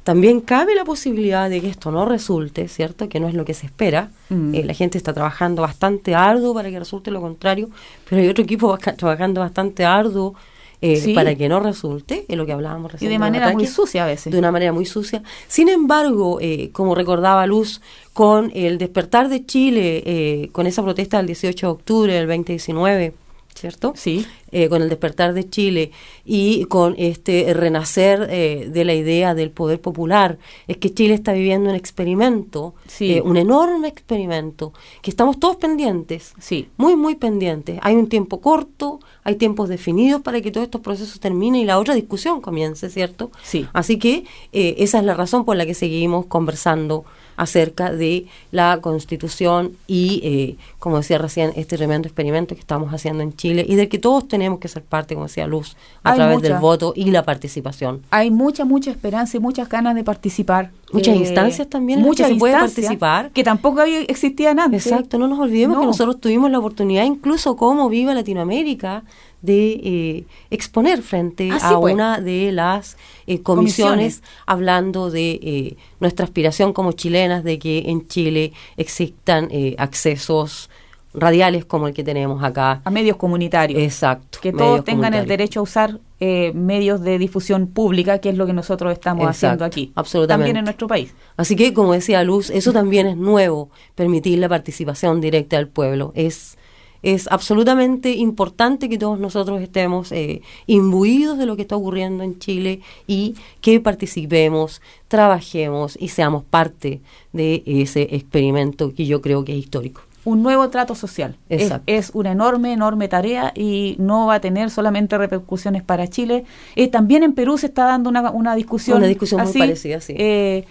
también 0.03 0.41
cabe 0.41 0.73
la 0.73 0.83
posibilidad 0.83 1.49
de 1.49 1.61
que 1.61 1.69
esto 1.69 1.91
no 1.91 2.05
resulte, 2.05 2.67
¿cierto? 2.67 3.07
Que 3.07 3.19
no 3.19 3.27
es 3.27 3.35
lo 3.35 3.45
que 3.45 3.53
se 3.53 3.67
espera. 3.67 4.09
Mm. 4.29 4.55
Eh, 4.55 4.63
la 4.63 4.73
gente 4.73 4.97
está 4.97 5.13
trabajando 5.13 5.61
bastante 5.61 6.15
arduo 6.15 6.53
para 6.53 6.69
que 6.69 6.79
resulte 6.79 7.11
lo 7.11 7.21
contrario, 7.21 7.69
pero 8.09 8.21
hay 8.21 8.27
otro 8.27 8.43
equipo 8.43 8.75
trabajando 8.97 9.41
bastante 9.41 9.85
arduo 9.85 10.33
eh, 10.81 11.13
para 11.13 11.35
que 11.35 11.47
no 11.47 11.59
resulte, 11.59 12.25
es 12.27 12.35
lo 12.35 12.47
que 12.47 12.53
hablábamos 12.53 12.93
recién. 12.93 13.11
Y 13.11 13.13
de 13.13 13.19
manera 13.19 13.53
muy 13.53 13.67
sucia 13.67 14.03
a 14.03 14.07
veces. 14.07 14.33
De 14.33 14.39
una 14.39 14.51
manera 14.51 14.73
muy 14.73 14.87
sucia. 14.87 15.21
Sin 15.47 15.69
embargo, 15.69 16.39
eh, 16.41 16.71
como 16.71 16.95
recordaba 16.95 17.45
Luz, 17.45 17.81
con 18.13 18.51
el 18.55 18.79
despertar 18.79 19.29
de 19.29 19.45
Chile, 19.45 20.49
con 20.51 20.65
esa 20.65 20.81
protesta 20.81 21.17
del 21.17 21.27
18 21.27 21.67
de 21.67 21.71
octubre 21.71 22.13
del 22.15 22.25
2019, 22.25 23.13
¿cierto? 23.55 23.93
Sí. 23.95 24.25
Eh, 24.51 24.67
con 24.69 24.81
el 24.81 24.89
despertar 24.89 25.33
de 25.33 25.49
Chile 25.49 25.91
y 26.25 26.65
con 26.65 26.95
este 26.97 27.53
renacer 27.53 28.27
eh, 28.29 28.69
de 28.71 28.83
la 28.85 28.93
idea 28.93 29.33
del 29.33 29.49
poder 29.51 29.79
popular, 29.79 30.37
es 30.67 30.77
que 30.77 30.93
Chile 30.93 31.13
está 31.13 31.31
viviendo 31.33 31.69
un 31.69 31.75
experimento, 31.75 32.73
Sí. 32.87 33.13
eh, 33.13 33.21
un 33.21 33.37
enorme 33.37 33.87
experimento, 33.87 34.73
que 35.01 35.09
estamos 35.09 35.39
todos 35.39 35.55
pendientes, 35.55 36.33
Sí. 36.39 36.67
muy, 36.77 36.95
muy 36.95 37.15
pendientes. 37.15 37.79
Hay 37.81 37.95
un 37.95 38.07
tiempo 38.07 38.41
corto, 38.41 38.99
hay 39.23 39.35
tiempos 39.35 39.69
definidos 39.69 40.21
para 40.21 40.41
que 40.41 40.51
todos 40.51 40.65
estos 40.65 40.81
procesos 40.81 41.19
terminen 41.19 41.61
y 41.61 41.65
la 41.65 41.79
otra 41.79 41.93
discusión 41.95 42.41
comience, 42.41 42.89
¿cierto? 42.89 43.31
Sí. 43.43 43.65
Así 43.73 43.97
que 43.97 44.25
eh, 44.51 44.75
esa 44.79 44.99
es 44.99 45.05
la 45.05 45.13
razón 45.13 45.45
por 45.45 45.55
la 45.55 45.65
que 45.65 45.73
seguimos 45.73 46.25
conversando 46.25 47.05
acerca 47.37 47.91
de 47.91 48.25
la 48.51 48.79
constitución 48.81 49.71
y, 49.87 50.21
eh, 50.23 50.55
como 50.79 50.97
decía 50.97 51.17
recién, 51.17 51.51
este 51.55 51.77
tremendo 51.77 52.07
experimento 52.07 52.55
que 52.55 52.61
estamos 52.61 52.93
haciendo 52.93 53.23
en 53.23 53.35
Chile 53.35 53.65
y 53.67 53.75
del 53.75 53.89
que 53.89 53.97
todos 53.99 54.27
tenemos 54.27 54.59
que 54.59 54.67
ser 54.67 54.83
parte, 54.83 55.15
como 55.15 55.27
decía 55.27 55.47
Luz, 55.47 55.75
a 56.03 56.11
Hay 56.11 56.17
través 56.17 56.41
del 56.41 56.55
voto 56.59 56.93
y 56.95 57.11
la 57.11 57.23
participación. 57.23 58.01
Hay 58.11 58.31
mucha, 58.31 58.65
mucha 58.65 58.91
esperanza 58.91 59.37
y 59.37 59.39
muchas 59.39 59.67
ganas 59.69 59.95
de 59.95 60.03
participar. 60.03 60.65
Eh, 60.65 60.93
Muchas 60.93 61.15
instancias 61.15 61.67
también 61.69 61.99
en 61.99 62.03
las 62.03 62.09
muchas 62.09 62.27
que 62.27 62.33
se 62.33 62.39
puede 62.39 62.53
participar. 62.53 63.31
Que 63.31 63.43
tampoco 63.45 63.79
había, 63.79 64.01
existían 64.01 64.59
antes. 64.59 64.85
Exacto, 64.87 65.17
no 65.17 65.27
nos 65.27 65.39
olvidemos 65.39 65.77
que 65.77 65.83
No. 65.83 65.87
nosotros 65.87 66.19
tuvimos 66.19 66.51
la 66.51 66.59
oportunidad, 66.59 67.05
incluso 67.05 67.55
como 67.55 67.87
Viva 67.87 68.13
Latinoamérica, 68.13 69.03
de 69.41 69.71
eh, 69.83 70.23
exponer 70.49 71.01
frente 71.01 71.49
Ah, 71.51 71.59
sí, 71.59 71.65
a 71.73 71.79
pues. 71.79 71.93
una 71.93 72.19
de 72.21 72.51
las 72.51 72.97
eh, 73.27 73.41
comisiones, 73.41 74.15
Comisiones. 74.17 74.23
hablando 74.45 75.09
de 75.09 75.39
eh, 75.41 75.77
nuestra 75.99 76.25
aspiración 76.25 76.73
como 76.73 76.91
chilenas 76.91 77.43
de 77.43 77.57
que 77.59 77.83
en 77.87 78.07
Chile 78.07 78.53
existan 78.77 79.47
eh, 79.51 79.75
accesos 79.77 80.69
radiales 81.13 81.65
como 81.65 81.87
el 81.87 81.93
que 81.93 82.03
tenemos 82.05 82.41
acá. 82.43 82.81
A 82.85 82.89
medios 82.89 83.17
comunitarios. 83.17 83.81
Exacto. 83.81 84.39
que 84.41 84.53
todos 84.53 84.85
tengan 84.85 85.13
el 85.13 85.27
derecho 85.27 85.59
a 85.59 85.63
usar 85.63 85.99
eh, 86.21 86.53
medios 86.53 87.01
de 87.01 87.17
difusión 87.17 87.67
pública, 87.67 88.19
que 88.19 88.29
es 88.29 88.37
lo 88.37 88.45
que 88.45 88.53
nosotros 88.53 88.93
estamos 88.93 89.23
Exacto, 89.25 89.65
haciendo 89.65 89.65
aquí. 89.65 89.91
absolutamente. 89.95 90.43
También 90.49 90.57
en 90.57 90.63
nuestro 90.65 90.87
país. 90.87 91.13
Así 91.35 91.55
que, 91.57 91.73
como 91.73 91.91
decía 91.93 92.23
Luz, 92.23 92.49
eso 92.49 92.71
también 92.71 93.07
es 93.07 93.17
nuevo, 93.17 93.71
permitir 93.95 94.39
la 94.39 94.47
participación 94.47 95.19
directa 95.19 95.57
del 95.57 95.67
pueblo. 95.67 96.13
Es, 96.15 96.57
es 97.03 97.27
absolutamente 97.31 98.11
importante 98.11 98.89
que 98.89 98.97
todos 98.97 99.19
nosotros 99.19 99.61
estemos 99.61 100.11
eh, 100.11 100.41
imbuidos 100.67 101.37
de 101.37 101.45
lo 101.45 101.55
que 101.55 101.63
está 101.63 101.75
ocurriendo 101.75 102.23
en 102.23 102.37
Chile 102.39 102.81
y 103.07 103.35
que 103.61 103.79
participemos, 103.79 104.81
trabajemos 105.07 105.97
y 105.99 106.09
seamos 106.09 106.43
parte 106.43 107.01
de 107.33 107.63
ese 107.65 108.15
experimento 108.15 108.93
que 108.93 109.05
yo 109.05 109.21
creo 109.21 109.43
que 109.43 109.53
es 109.53 109.59
histórico. 109.59 110.01
Un 110.23 110.43
nuevo 110.43 110.69
trato 110.69 110.93
social. 110.93 111.35
Es, 111.49 111.63
Exacto. 111.63 111.83
es 111.87 112.11
una 112.13 112.31
enorme, 112.31 112.73
enorme 112.73 113.07
tarea 113.07 113.51
y 113.55 113.95
no 113.97 114.27
va 114.27 114.35
a 114.35 114.39
tener 114.39 114.69
solamente 114.69 115.17
repercusiones 115.17 115.81
para 115.81 116.07
Chile. 116.07 116.45
Eh, 116.75 116.87
también 116.87 117.23
en 117.23 117.33
Perú 117.33 117.57
se 117.57 117.65
está 117.67 117.85
dando 117.85 118.11
una, 118.11 118.29
una 118.29 118.55
discusión. 118.55 118.97
Una 118.97 119.07
discusión 119.07 119.41
muy 119.41 119.53
parecida, 119.53 119.99
sí. 119.99 120.13
eh, 120.15 120.65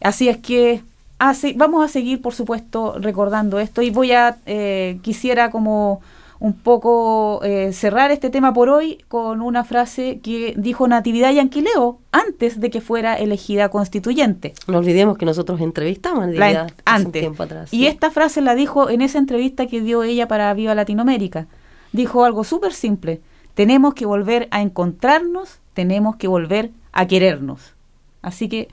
así 0.00 0.28
es 0.28 0.38
que 0.38 0.82
hace- 1.18 1.54
vamos 1.56 1.84
a 1.84 1.88
seguir, 1.88 2.20
por 2.22 2.34
supuesto, 2.34 2.96
recordando 2.98 3.58
esto 3.58 3.82
y 3.82 3.90
voy 3.90 4.12
a, 4.12 4.36
eh, 4.46 4.98
quisiera 5.02 5.50
como 5.50 6.00
un 6.38 6.52
poco 6.52 7.40
eh, 7.44 7.72
cerrar 7.72 8.10
este 8.10 8.28
tema 8.28 8.52
por 8.52 8.68
hoy 8.68 9.02
con 9.08 9.40
una 9.40 9.64
frase 9.64 10.20
que 10.22 10.52
dijo 10.58 10.86
Natividad 10.86 11.32
Yanquileo 11.32 11.98
antes 12.12 12.60
de 12.60 12.68
que 12.68 12.82
fuera 12.82 13.14
elegida 13.14 13.70
constituyente. 13.70 14.52
No 14.68 14.76
olvidemos 14.78 15.16
que 15.16 15.24
nosotros 15.24 15.62
entrevistamos 15.62 16.24
a 16.24 16.26
Natividad 16.26 16.64
un 16.66 16.72
antes. 16.84 17.22
tiempo 17.22 17.42
atrás. 17.42 17.72
Y 17.72 17.78
sí. 17.78 17.86
esta 17.86 18.10
frase 18.10 18.42
la 18.42 18.54
dijo 18.54 18.90
en 18.90 19.00
esa 19.00 19.16
entrevista 19.18 19.66
que 19.66 19.80
dio 19.80 20.02
ella 20.02 20.28
para 20.28 20.52
Viva 20.52 20.74
Latinoamérica. 20.74 21.46
Dijo 21.92 22.24
algo 22.26 22.44
súper 22.44 22.74
simple. 22.74 23.22
Tenemos 23.54 23.94
que 23.94 24.04
volver 24.04 24.48
a 24.50 24.60
encontrarnos, 24.60 25.60
tenemos 25.72 26.16
que 26.16 26.28
volver 26.28 26.70
a 26.92 27.06
querernos. 27.06 27.72
Así 28.20 28.50
que 28.50 28.68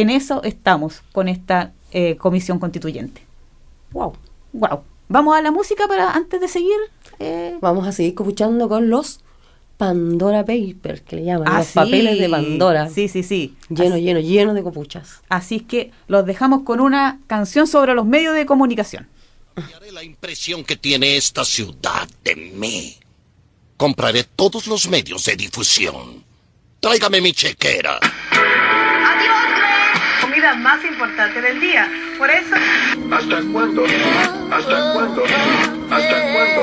en 0.00 0.10
eso 0.10 0.42
estamos 0.42 1.02
con 1.12 1.28
esta 1.28 1.72
eh, 1.92 2.16
comisión 2.16 2.58
constituyente. 2.58 3.22
Wow. 3.92 4.14
Wow. 4.52 4.82
Vamos 5.08 5.36
a 5.36 5.42
la 5.42 5.50
música 5.50 5.86
para 5.86 6.12
antes 6.12 6.40
de 6.40 6.48
seguir. 6.48 6.76
eh, 7.18 7.56
Vamos 7.60 7.86
a 7.86 7.92
seguir 7.92 8.14
escuchando 8.16 8.68
con 8.68 8.88
los 8.90 9.20
Pandora 9.76 10.44
Papers, 10.44 11.00
que 11.02 11.16
le 11.16 11.24
llaman, 11.24 11.48
ah, 11.50 11.58
los 11.58 11.66
sí. 11.68 11.72
papeles 11.74 12.18
de 12.18 12.28
Pandora. 12.28 12.88
Sí, 12.88 13.08
sí, 13.08 13.22
sí. 13.22 13.56
Lleno, 13.68 13.96
Así, 13.96 14.04
lleno, 14.04 14.20
lleno 14.20 14.54
de 14.54 14.62
copuchas. 14.62 15.20
así 15.28 15.56
es 15.56 15.62
que 15.64 15.90
los 16.06 16.24
dejamos 16.26 16.62
con 16.62 16.80
una 16.80 17.20
canción 17.26 17.66
sobre 17.66 17.94
los 17.94 18.06
medios 18.06 18.34
de 18.34 18.46
comunicación. 18.46 19.08
Cambiaré 19.54 19.92
la 19.92 20.02
impresión 20.02 20.64
que 20.64 20.76
tiene 20.76 21.16
esta 21.16 21.44
ciudad 21.44 22.08
de 22.24 22.34
mí. 22.36 22.96
Compraré 23.76 24.24
todos 24.24 24.66
los 24.68 24.88
medios 24.88 25.24
de 25.26 25.36
difusión. 25.36 26.24
Tráigame 26.80 27.20
mi 27.20 27.32
chequera. 27.32 27.98
Más 30.56 30.84
importante 30.84 31.40
del 31.40 31.60
día. 31.60 31.88
Por 32.18 32.30
eso... 32.30 32.54
¿Hasta 33.10 33.40
cuándo? 33.52 33.84
¿Hasta 34.50 34.92
cuándo? 34.92 35.24
¿Hasta 35.90 36.32
cuándo? 36.32 36.62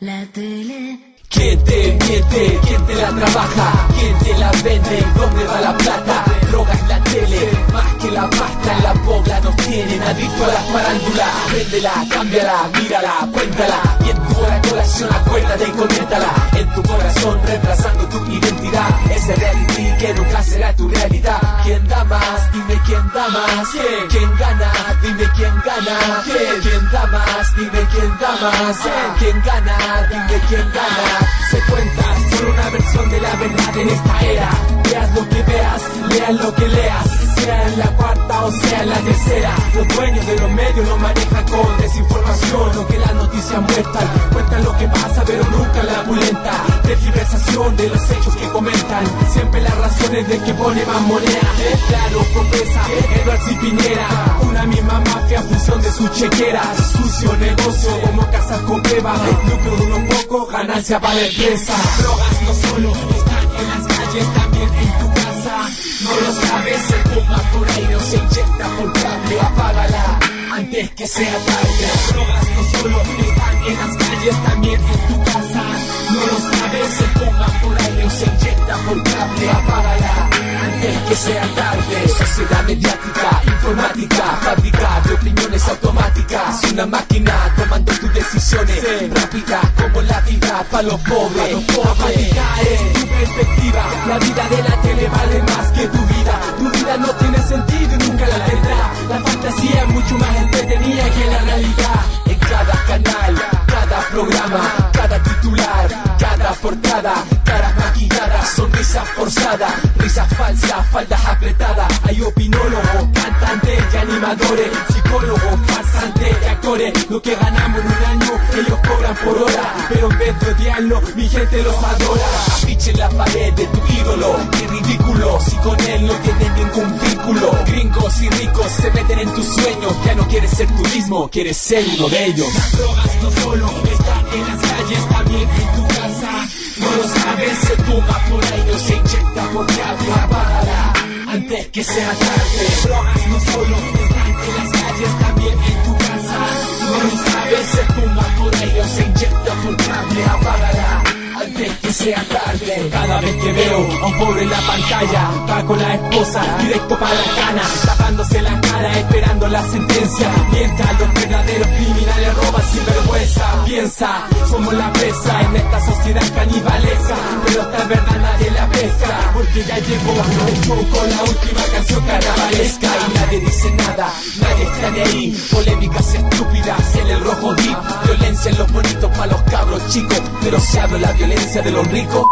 La 0.00 0.24
tele. 0.26 0.98
¿Quién 1.28 1.64
te 1.64 1.98
miente? 2.04 2.60
¿Quién 2.66 2.86
te 2.86 2.94
la 2.94 3.08
trabaja? 3.10 3.88
¿Quién 3.98 4.18
te 4.18 4.38
la 4.38 4.50
vende? 4.62 5.04
¿Dónde 5.14 5.44
va 5.44 5.60
la 5.60 5.76
plata? 5.76 6.24
Droga 6.50 6.72
en 6.72 6.88
la 6.88 7.04
tele, 7.04 7.50
que 7.98 8.10
la 8.10 8.28
pasta 8.30 8.76
en 8.76 8.82
la 8.82 8.94
pobla 8.94 9.40
nos 9.40 9.56
tienen 9.56 10.02
adicto 10.02 10.44
a 10.44 10.48
la 10.48 10.60
farándula. 10.72 11.26
Véndela, 11.52 11.92
cámbiala, 12.10 12.70
mírala, 12.74 13.28
cuéntala. 13.32 13.80
Y 14.04 14.10
en 14.10 14.16
tu 14.16 14.34
colación 14.68 15.08
acuérdate 15.12 15.64
y 15.64 15.70
coméntala. 15.72 16.32
En 16.56 16.74
tu 16.74 16.82
corazón 16.82 17.40
reemplazando 17.44 18.08
tu 18.08 18.24
identidad. 18.30 18.88
Ese 19.10 19.34
reality 19.34 19.96
que 19.98 20.14
nunca 20.14 20.42
será 20.42 20.72
tu 20.74 20.88
realidad. 20.88 21.40
¿Quién 21.64 21.86
da 21.88 22.04
más? 22.04 22.52
Dime 22.52 22.80
quién 22.86 23.12
da 23.12 23.28
más. 23.28 23.68
¿Quién? 23.72 24.08
¿Quién 24.10 24.36
gana? 24.38 24.72
Dime 25.02 25.24
quién 25.36 25.54
gana. 25.64 26.22
¿Quién? 26.24 26.60
¿Quién 26.62 26.90
da 26.92 27.06
más? 27.06 27.56
Dime 27.56 27.88
quién 27.92 28.18
da 28.18 28.30
más. 28.40 28.76
¿Quién 29.18 29.42
gana? 29.44 29.76
Dime 30.08 30.40
quién 30.48 30.72
gana. 30.72 31.28
Se 31.50 31.58
cuenta 31.62 32.02
solo 32.36 32.52
una 32.52 32.68
versión 32.68 33.10
de 33.10 33.20
la 33.22 33.34
verdad 33.36 33.76
en 33.78 33.88
esta 33.88 34.20
era. 34.20 34.50
Veas 34.84 35.14
lo 35.14 35.28
que 35.28 35.42
veas, 35.42 35.82
leas 36.10 36.34
lo 36.34 36.54
que 36.54 36.68
leas. 36.68 37.08
Sea 37.38 37.68
en 37.68 37.78
la 37.78 37.86
cuarta 37.96 38.44
o 38.44 38.50
sea 38.50 38.82
en 38.82 38.90
la 38.90 38.98
tercera. 38.98 39.54
Los 39.74 39.88
dueños 39.96 40.26
de 40.26 40.36
los 40.40 40.50
medios 40.50 40.88
lo 40.88 40.96
manejan 40.98 41.44
con 41.44 41.78
desinformación. 41.78 42.76
Lo 42.76 42.86
que 42.86 42.98
las 42.98 43.14
noticias 43.14 43.62
muestran. 43.62 44.08
Cuentan 44.32 44.64
lo 44.64 44.76
que 44.76 44.88
pasa, 44.88 45.22
pero 45.24 45.44
nunca 45.44 45.82
la 45.84 46.04
pulenta. 46.04 46.52
Tergiversación 46.82 47.76
de 47.76 47.88
los 47.88 48.10
hechos 48.10 48.36
que 48.36 48.48
comentan. 48.48 49.04
Siempre 49.32 49.62
las 49.62 49.78
razones 49.78 50.28
de 50.28 50.38
que 50.40 50.52
pone 50.52 50.84
más 50.84 51.00
moneda. 51.02 51.48
Claro, 51.88 52.26
confesa, 52.34 52.82
Edwards 53.22 53.50
y 53.50 53.54
Piñera. 53.54 54.08
Una 54.42 54.66
misma 54.66 55.00
mafia, 55.00 55.40
función 55.42 55.80
de 55.80 55.92
sus 55.92 56.12
chequeras. 56.12 56.76
Sucio 56.92 57.32
negocio, 57.38 58.00
como 58.02 58.30
casas 58.30 58.60
con 58.62 58.82
beba. 58.82 59.14
Lucro 59.48 59.76
de 59.76 59.82
unos 59.82 60.14
pocos, 60.14 60.52
ganancia 60.52 61.00
para 61.00 61.14
la 61.14 61.28
empresa. 61.48 61.74
Drogas 61.98 62.42
no 62.42 62.54
solo 62.54 62.92
están 62.92 63.44
en 63.56 63.68
las 63.68 63.86
calles, 63.96 64.34
también 64.34 64.74
en 64.74 64.98
tu 64.98 65.14
casa. 65.14 65.68
No 66.02 66.10
lo 66.20 66.46
sabes, 66.46 66.82
se 66.82 66.94
fuma 67.08 67.42
por 67.52 67.70
aire 67.70 67.96
o 67.96 68.00
se 68.00 68.16
inyecta 68.16 68.76
por 68.76 68.92
cable. 68.92 69.40
Apágala 69.40 70.18
antes 70.52 70.90
que 70.90 71.06
sea 71.06 71.38
tarde. 71.46 71.86
Drogas 72.12 72.48
no 72.54 72.78
solo 72.78 73.00
están 73.00 73.56
en 73.66 73.76
las 73.76 73.96
calles, 73.96 74.44
también 74.44 74.80
en 74.80 75.08
tu 75.08 75.24
casa. 75.24 75.64
No 76.12 76.26
lo 76.26 76.56
sabes, 76.56 76.88
se 76.94 77.04
fuma 77.18 77.46
por 77.62 77.82
aire 77.82 78.04
o 78.04 78.10
se 78.10 78.24
inyecta 78.26 78.76
por 78.84 79.02
cable. 79.02 79.50
Apágala 79.50 80.47
que 80.80 81.16
sea 81.16 81.42
tarde. 81.54 82.08
Sociedad 82.08 82.62
mediática, 82.64 83.42
informática, 83.46 84.24
fábrica 84.42 85.00
de 85.04 85.14
opiniones 85.14 85.68
automáticas. 85.68 86.62
Una 86.72 86.86
máquina 86.86 87.32
tomando 87.56 87.92
tus 87.94 88.12
decisiones 88.14 89.10
rápida 89.10 89.60
como 89.76 90.02
la 90.02 90.20
vida 90.20 90.64
para 90.70 90.82
los 90.84 91.00
pobres. 91.00 91.56
Apática 91.84 92.44
es 92.62 92.92
tu 92.92 93.06
perspectiva. 93.06 93.84
La 94.06 94.18
vida 94.18 94.48
de 94.48 94.62
la 94.62 94.82
tele 94.82 95.08
vale 95.08 95.42
más 95.42 95.72
que 95.72 95.86
tu 95.88 95.98
vida. 95.98 96.40
Tu 96.58 96.70
vida 96.70 96.96
no 96.98 97.08
tiene 97.08 97.38
sentido 97.38 97.94
y 97.94 98.08
nunca 98.08 98.26
la 98.26 98.44
tendrá. 98.44 98.92
La 99.08 99.18
fantasía 99.20 99.82
es 99.82 99.88
mucho 99.88 100.18
más 100.18 100.36
entretenida 100.36 101.10
que 101.10 101.26
la 101.26 101.38
realidad. 101.38 102.00
En 102.26 102.38
cada 102.38 102.84
canal, 102.86 103.34
cada 103.66 104.00
programa, 104.10 104.90
cada 104.92 105.22
titular, 105.22 105.88
cada 106.18 106.52
portada, 106.54 107.14
caras 107.48 107.76
maquilladas, 107.76 108.48
sonrisas 108.50 109.08
forzadas, 109.16 109.72
risas 109.96 110.28
falsas, 110.36 110.86
faldas 110.92 111.24
apretadas. 111.26 112.00
Hay 112.04 112.20
opinólogos, 112.20 113.08
cantantes 113.14 113.78
y 113.92 113.96
animadores, 113.96 114.70
psicólogos, 114.92 115.56
farsantes 115.66 116.36
y 116.42 116.46
actores. 116.46 117.10
Lo 117.10 117.22
que 117.22 117.34
ganamos 117.34 117.80
en 117.80 117.86
un 117.86 118.04
año, 118.04 118.32
ellos 118.54 118.78
cobran 118.86 119.16
por 119.16 119.42
hora. 119.42 119.74
Pero 119.88 120.10
en 120.10 120.18
vez 120.18 120.40
de 120.40 120.52
odiarlo, 120.52 121.02
mi 121.16 121.28
gente 121.28 121.62
los 121.62 121.76
adora. 121.76 122.28
Afiche 122.48 122.90
en 122.90 122.98
la 122.98 123.08
pared 123.08 123.52
de 123.54 123.66
tu 123.66 123.80
ídolo, 124.00 124.36
qué 124.52 124.66
ridículo. 124.66 125.40
Si 125.40 125.56
con 125.56 125.80
él 125.80 126.06
no 126.06 126.14
tienes 126.14 126.52
ningún 126.52 127.00
vínculo. 127.00 127.58
Gringos 127.66 128.22
y 128.22 128.28
ricos 128.28 128.72
se 128.72 128.90
meten 128.90 129.18
en 129.20 129.34
tus 129.34 129.46
sueños. 129.46 129.92
Ya 130.04 130.14
no 130.14 130.28
quieres 130.28 130.50
ser 130.50 130.68
tú 130.68 130.82
mismo, 130.94 131.28
quieres 131.28 131.56
ser 131.56 131.84
uno 131.96 132.08
de 132.08 132.26
ellos. 132.26 132.54
Las 132.54 132.78
drogas 132.78 133.22
no 133.22 133.30
solo 133.42 133.66
están 133.90 134.26
en 134.34 134.46
las 134.46 134.60
calles, 134.70 135.08
también 135.08 135.48
en 135.48 135.76
tu 135.76 135.88
casa. 135.88 136.57
No 136.80 136.96
lo 136.96 137.08
sabes, 137.08 137.58
se 137.58 137.76
toma 137.76 138.18
por 138.30 138.44
ahí, 138.44 138.64
no 138.70 138.78
se 138.78 138.94
inyecta 138.94 139.50
porque 139.52 139.82
apágala 139.82 140.92
antes 141.28 141.66
que 141.68 141.84
sea 141.84 142.10
tarde. 142.10 142.66
Drogas 142.84 143.26
no 143.28 143.40
solo 143.40 143.76
están 143.76 144.28
en 144.46 144.56
las 144.56 144.70
calles, 144.80 145.18
también 145.20 145.58
en 145.58 145.82
tu 145.84 145.96
casa. 145.98 146.38
No 146.80 147.02
lo 147.04 147.30
sabes, 147.30 147.66
se 147.68 147.84
fuma 147.94 148.26
por 148.38 148.54
ahí 148.54 148.78
o 148.80 148.84
se 148.88 149.02
inyecta 149.02 149.54
por 149.62 149.76
cable, 149.76 150.24
apágala. 150.24 151.17
Que 151.54 151.92
sea 151.92 152.22
tarde. 152.24 152.88
Cada 152.90 153.20
vez 153.20 153.34
que 153.36 153.52
veo 153.52 153.78
a 154.02 154.06
un 154.06 154.18
pobre 154.18 154.42
en 154.42 154.50
la 154.50 154.60
pantalla 154.60 155.30
Va 155.48 155.64
con 155.64 155.78
la 155.80 155.94
esposa 155.94 156.42
directo 156.60 156.98
para 156.98 157.14
la 157.14 157.24
cana 157.36 157.62
Tapándose 157.84 158.42
la 158.42 158.60
cara 158.60 158.98
esperando 158.98 159.48
la 159.48 159.62
sentencia. 159.70 160.30
Mientras 160.52 161.00
los 161.00 161.14
verdaderos 161.14 161.68
criminales 161.68 162.34
roban 162.34 162.62
sin 162.70 162.84
vergüenza. 162.84 163.64
Piensa, 163.64 164.26
somos 164.50 164.74
la 164.74 164.92
presa 164.92 165.40
en 165.40 165.56
esta 165.56 165.80
sociedad 165.86 166.34
canibalesca 166.34 167.16
Pero 167.46 167.62
esta 167.62 167.84
verdad 167.84 168.18
nadie 168.20 168.50
la 168.50 168.66
pesca 168.68 169.30
Porque 169.32 169.64
ya 169.64 169.78
llegó 169.78 170.12
el 170.48 170.60
show 170.66 170.88
con 170.90 171.10
la 171.10 171.22
última 171.22 171.62
canción 171.72 172.04
carnavalesca. 172.04 172.88
Y 173.08 173.14
nadie 173.14 173.40
dice 173.40 173.70
nada, 173.72 174.12
nadie 174.40 174.64
está 174.64 174.90
de 174.90 175.02
ahí. 175.02 175.48
Polémicas 175.50 176.14
estúpidas 176.14 176.94
en 176.96 177.06
el 177.08 177.20
rojo 177.24 177.54
deep 177.54 177.78
Violencia 178.04 178.50
en 178.50 178.58
los 178.58 178.72
bonitos 178.72 179.10
para 179.16 179.26
los 179.32 179.42
cabros 179.42 179.82
chicos 179.88 180.20
Pero 180.42 180.60
se 180.60 180.80
habla 180.80 180.98
la 180.98 181.12
violencia 181.12 181.37
de 181.38 181.70
los 181.70 181.86
ricos. 181.88 182.26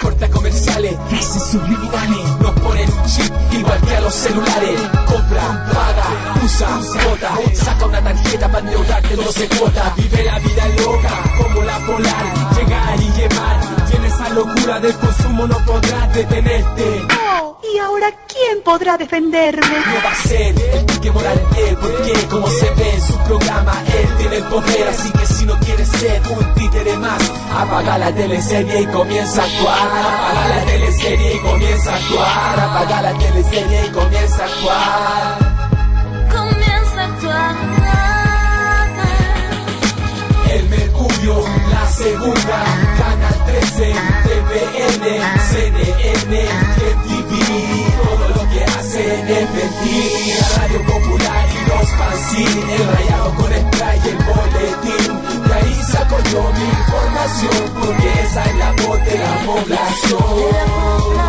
Corta 0.00 0.28
comerciales, 0.30 0.96
frases 1.08 1.42
subliminales. 1.50 2.40
Nos 2.40 2.60
ponen 2.60 2.88
chip 3.06 3.32
igual 3.52 3.80
que 3.82 3.96
a 3.96 4.00
los 4.00 4.14
celulares. 4.14 4.80
Compra, 5.06 5.66
paga, 5.72 6.44
usa, 6.44 6.80
bota. 7.08 7.38
Saca 7.54 7.86
una 7.86 8.02
tarjeta 8.02 8.48
para 8.50 8.64
endeudarte 8.64 9.16
12 9.16 9.48
cuotas 9.48 9.96
Vive 9.96 10.24
la 10.24 10.38
vida 10.38 10.68
loca 10.78 11.10
como 11.42 11.62
la 11.62 11.78
polar. 11.80 12.56
Llegar 12.56 13.00
y 13.00 13.20
llevar 13.20 13.85
esa 14.26 14.34
locura 14.34 14.80
del 14.80 14.94
consumo 14.94 15.46
no 15.46 15.58
podrás 15.64 16.14
detenerte 16.14 17.06
Oh, 17.38 17.58
¿y 17.62 17.78
ahora 17.78 18.10
quién 18.26 18.62
podrá 18.64 18.96
defenderme? 18.96 19.66
No 19.66 20.02
va 20.04 20.12
a 20.12 20.28
ser 20.28 20.54
el 20.60 20.84
pique 20.86 21.10
moral 21.10 21.40
él 21.56 21.76
Porque 21.80 22.12
como 22.28 22.48
se 22.48 22.70
ve 22.70 22.94
en 22.94 23.02
su 23.02 23.18
programa 23.24 23.72
Él 23.86 24.08
tiene 24.18 24.36
el 24.36 24.44
poder 24.44 24.88
Así 24.88 25.10
que 25.10 25.26
si 25.26 25.44
no 25.46 25.58
quieres 25.60 25.88
ser 25.88 26.22
un 26.28 26.54
títere 26.54 26.96
más 26.98 27.22
Apaga 27.54 27.98
la 27.98 28.12
teleserie 28.12 28.82
y 28.82 28.86
comienza 28.86 29.42
a 29.42 29.44
actuar 29.44 29.78
Apaga 29.78 30.48
la 30.48 30.64
teleserie 30.64 31.34
y 31.34 31.38
comienza 31.38 31.92
a 31.92 31.96
actuar 31.96 32.60
Apaga 32.60 33.02
la 33.02 33.18
teleserie 33.18 33.86
y 33.86 33.90
comienza 33.90 34.42
a 34.42 34.46
actuar 34.46 35.56
Comienza 36.30 37.00
a 37.00 37.04
actuar. 37.04 37.56
El 40.50 40.68
Mercurio, 40.68 41.44
la 41.70 41.86
segunda 41.90 42.64
13, 43.56 43.94
TVN, 44.24 45.04
CNN, 45.48 46.44
TV 46.76 47.30
Todo 48.04 48.28
lo 48.28 48.42
que 48.50 48.60
hacen 48.64 49.28
es 49.28 49.50
mentir. 49.50 50.36
La 50.40 50.48
radio 50.58 50.80
popular 50.84 51.48
y 51.48 51.68
los 51.68 51.88
fanzines 51.90 52.80
El 52.80 52.86
rayado 52.86 53.34
con 53.34 53.46
spray 53.46 53.98
y 54.04 54.08
el 54.08 54.16
boletín. 54.16 55.10
De 55.48 55.54
ahí 55.54 55.74
saco 55.90 56.16
yo 56.30 56.42
mi 56.52 56.64
información 56.64 57.60
Porque 57.80 58.08
esa 58.24 58.44
es 58.44 58.54
la 58.56 58.70
voz 58.72 59.04
de 59.06 59.18
la 59.18 59.34
población 59.46 61.25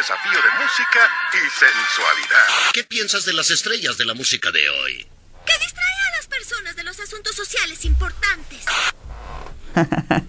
desafío 0.00 0.32
de 0.32 0.64
música 0.64 1.00
y 1.34 1.44
sensualidad. 1.50 2.72
¿Qué 2.72 2.84
piensas 2.84 3.26
de 3.26 3.34
las 3.34 3.50
estrellas 3.50 3.98
de 3.98 4.06
la 4.06 4.14
música 4.14 4.50
de 4.50 4.60
hoy? 4.70 5.06
Que 5.44 5.52
distrae 5.62 5.92
a 6.08 6.16
las 6.16 6.26
personas 6.26 6.74
de 6.74 6.84
los 6.84 6.98
asuntos 6.98 7.36
sociales 7.36 7.84
importantes. 7.84 8.64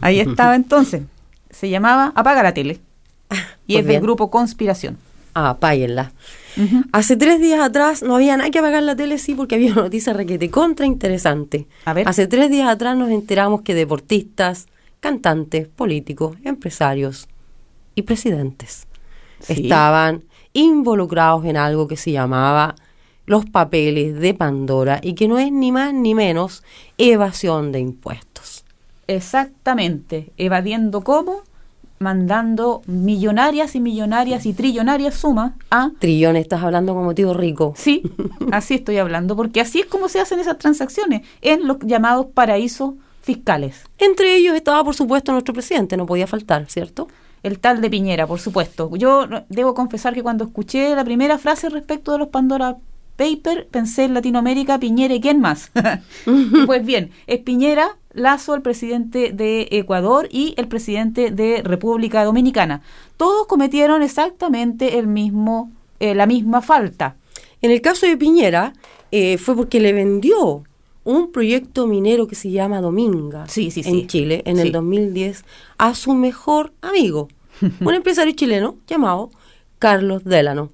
Ahí 0.00 0.18
estaba 0.18 0.56
entonces. 0.56 1.02
Se 1.50 1.70
llamaba 1.70 2.12
Apaga 2.16 2.42
la 2.42 2.52
tele. 2.52 2.80
Y 3.64 3.74
Pues 3.74 3.82
es 3.82 3.86
del 3.86 3.92
bien. 3.92 4.02
grupo 4.02 4.28
Conspiración. 4.28 4.98
Ah, 5.34 5.50
apáguenla. 5.50 6.12
Hace 6.90 7.16
tres 7.16 7.40
días 7.40 7.60
atrás 7.60 8.02
no 8.02 8.16
había 8.16 8.36
nada 8.36 8.50
que 8.50 8.58
apagar 8.58 8.82
la 8.82 8.96
tele, 8.96 9.18
sí, 9.18 9.34
porque 9.34 9.54
había 9.54 9.72
una 9.72 9.82
noticia 9.82 10.12
requete 10.12 10.50
contra 10.50 10.84
interesante. 10.84 11.68
Hace 12.04 12.26
tres 12.26 12.50
días 12.50 12.68
atrás 12.68 12.96
nos 12.96 13.08
enteramos 13.10 13.62
que 13.62 13.74
deportistas, 13.74 14.66
cantantes, 15.00 15.68
políticos, 15.68 16.36
empresarios 16.44 17.28
y 17.94 18.02
presidentes 18.02 18.88
Sí. 19.42 19.64
estaban 19.64 20.24
involucrados 20.52 21.44
en 21.44 21.56
algo 21.56 21.88
que 21.88 21.96
se 21.96 22.12
llamaba 22.12 22.74
los 23.26 23.46
papeles 23.46 24.18
de 24.18 24.34
Pandora 24.34 25.00
y 25.02 25.14
que 25.14 25.28
no 25.28 25.38
es 25.38 25.52
ni 25.52 25.72
más 25.72 25.94
ni 25.94 26.14
menos 26.14 26.62
evasión 26.98 27.72
de 27.72 27.80
impuestos. 27.80 28.64
Exactamente. 29.06 30.32
Evadiendo 30.36 31.02
cómo? 31.02 31.42
Mandando 31.98 32.82
millonarias 32.86 33.76
y 33.76 33.80
millonarias 33.80 34.44
y 34.44 34.52
trillonarias 34.52 35.14
sumas 35.14 35.52
a... 35.70 35.90
Trillones, 36.00 36.42
estás 36.42 36.62
hablando 36.62 36.94
como 36.94 37.14
tío 37.14 37.32
rico. 37.32 37.74
Sí, 37.76 38.02
así 38.52 38.74
estoy 38.74 38.98
hablando, 38.98 39.36
porque 39.36 39.60
así 39.60 39.80
es 39.80 39.86
como 39.86 40.08
se 40.08 40.20
hacen 40.20 40.40
esas 40.40 40.58
transacciones 40.58 41.22
en 41.42 41.66
los 41.66 41.78
llamados 41.80 42.26
paraísos 42.34 42.94
fiscales. 43.20 43.84
Entre 43.98 44.34
ellos 44.34 44.56
estaba, 44.56 44.82
por 44.82 44.96
supuesto, 44.96 45.30
nuestro 45.30 45.54
presidente, 45.54 45.96
no 45.96 46.06
podía 46.06 46.26
faltar, 46.26 46.66
¿cierto? 46.68 47.06
El 47.42 47.58
tal 47.58 47.80
de 47.80 47.90
Piñera, 47.90 48.26
por 48.26 48.40
supuesto. 48.40 48.94
Yo 48.96 49.26
debo 49.48 49.74
confesar 49.74 50.14
que 50.14 50.22
cuando 50.22 50.44
escuché 50.44 50.94
la 50.94 51.04
primera 51.04 51.38
frase 51.38 51.68
respecto 51.68 52.12
de 52.12 52.18
los 52.18 52.28
Pandora 52.28 52.76
Paper, 53.16 53.68
pensé 53.70 54.04
en 54.04 54.14
Latinoamérica, 54.14 54.78
Piñera 54.78 55.14
y 55.14 55.20
quién 55.20 55.40
más. 55.40 55.70
pues 56.66 56.84
bien, 56.84 57.10
es 57.26 57.40
Piñera, 57.40 57.96
Lazo, 58.12 58.54
el 58.54 58.62
presidente 58.62 59.32
de 59.32 59.68
Ecuador 59.70 60.28
y 60.30 60.54
el 60.56 60.68
presidente 60.68 61.30
de 61.30 61.62
República 61.64 62.24
Dominicana. 62.24 62.82
Todos 63.16 63.46
cometieron 63.46 64.02
exactamente 64.02 64.98
el 64.98 65.06
mismo, 65.06 65.70
eh, 66.00 66.14
la 66.14 66.26
misma 66.26 66.62
falta. 66.62 67.16
En 67.60 67.70
el 67.70 67.80
caso 67.80 68.06
de 68.06 68.16
Piñera, 68.16 68.72
eh, 69.10 69.38
fue 69.38 69.54
porque 69.54 69.80
le 69.80 69.92
vendió 69.92 70.64
un 71.04 71.32
proyecto 71.32 71.86
minero 71.86 72.26
que 72.26 72.34
se 72.34 72.50
llama 72.50 72.80
Dominga 72.80 73.48
sí, 73.48 73.72
en 73.76 74.06
Chile 74.06 74.42
en 74.44 74.58
el 74.58 74.72
2010 74.72 75.44
a 75.78 75.94
su 75.94 76.14
mejor 76.14 76.72
amigo. 76.80 77.28
un 77.80 77.94
empresario 77.94 78.32
chileno 78.34 78.76
llamado 78.86 79.30
Carlos 79.78 80.24
Delano. 80.24 80.70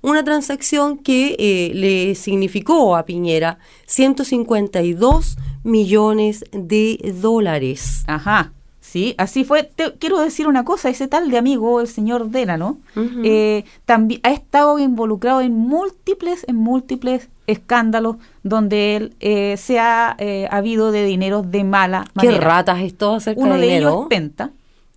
Una 0.00 0.24
transacción 0.24 0.98
que 0.98 1.36
eh, 1.38 1.72
le 1.74 2.14
significó 2.16 2.96
a 2.96 3.04
Piñera 3.04 3.58
152 3.86 5.36
millones 5.62 6.44
de 6.50 7.14
dólares. 7.20 8.02
Ajá. 8.08 8.52
Sí, 8.92 9.14
así 9.16 9.44
fue. 9.44 9.62
Te, 9.62 9.94
quiero 9.94 10.20
decir 10.20 10.46
una 10.46 10.66
cosa, 10.66 10.90
ese 10.90 11.08
tal 11.08 11.30
de 11.30 11.38
amigo, 11.38 11.80
el 11.80 11.88
señor 11.88 12.28
Delano, 12.28 12.76
eh, 13.24 13.64
también 13.86 14.20
ha 14.22 14.32
estado 14.32 14.78
involucrado 14.78 15.40
en 15.40 15.54
múltiples, 15.54 16.44
en 16.46 16.56
múltiples 16.56 17.30
escándalos 17.46 18.16
donde 18.42 18.96
él 18.96 19.14
eh, 19.20 19.56
se 19.56 19.78
ha 19.78 20.14
eh, 20.18 20.46
habido 20.50 20.92
de 20.92 21.06
dinero 21.06 21.40
de 21.40 21.64
mala 21.64 22.04
manera. 22.12 22.34
¿Qué 22.38 22.44
ratas 22.44 22.80
es 22.82 22.94
todo 22.98 23.14
acerca 23.14 23.40
Uno 23.40 23.54
de, 23.54 23.60
de 23.60 23.66
dinero? 23.66 23.88
ellos 23.88 24.02
es 24.02 24.08
Penta. 24.08 24.50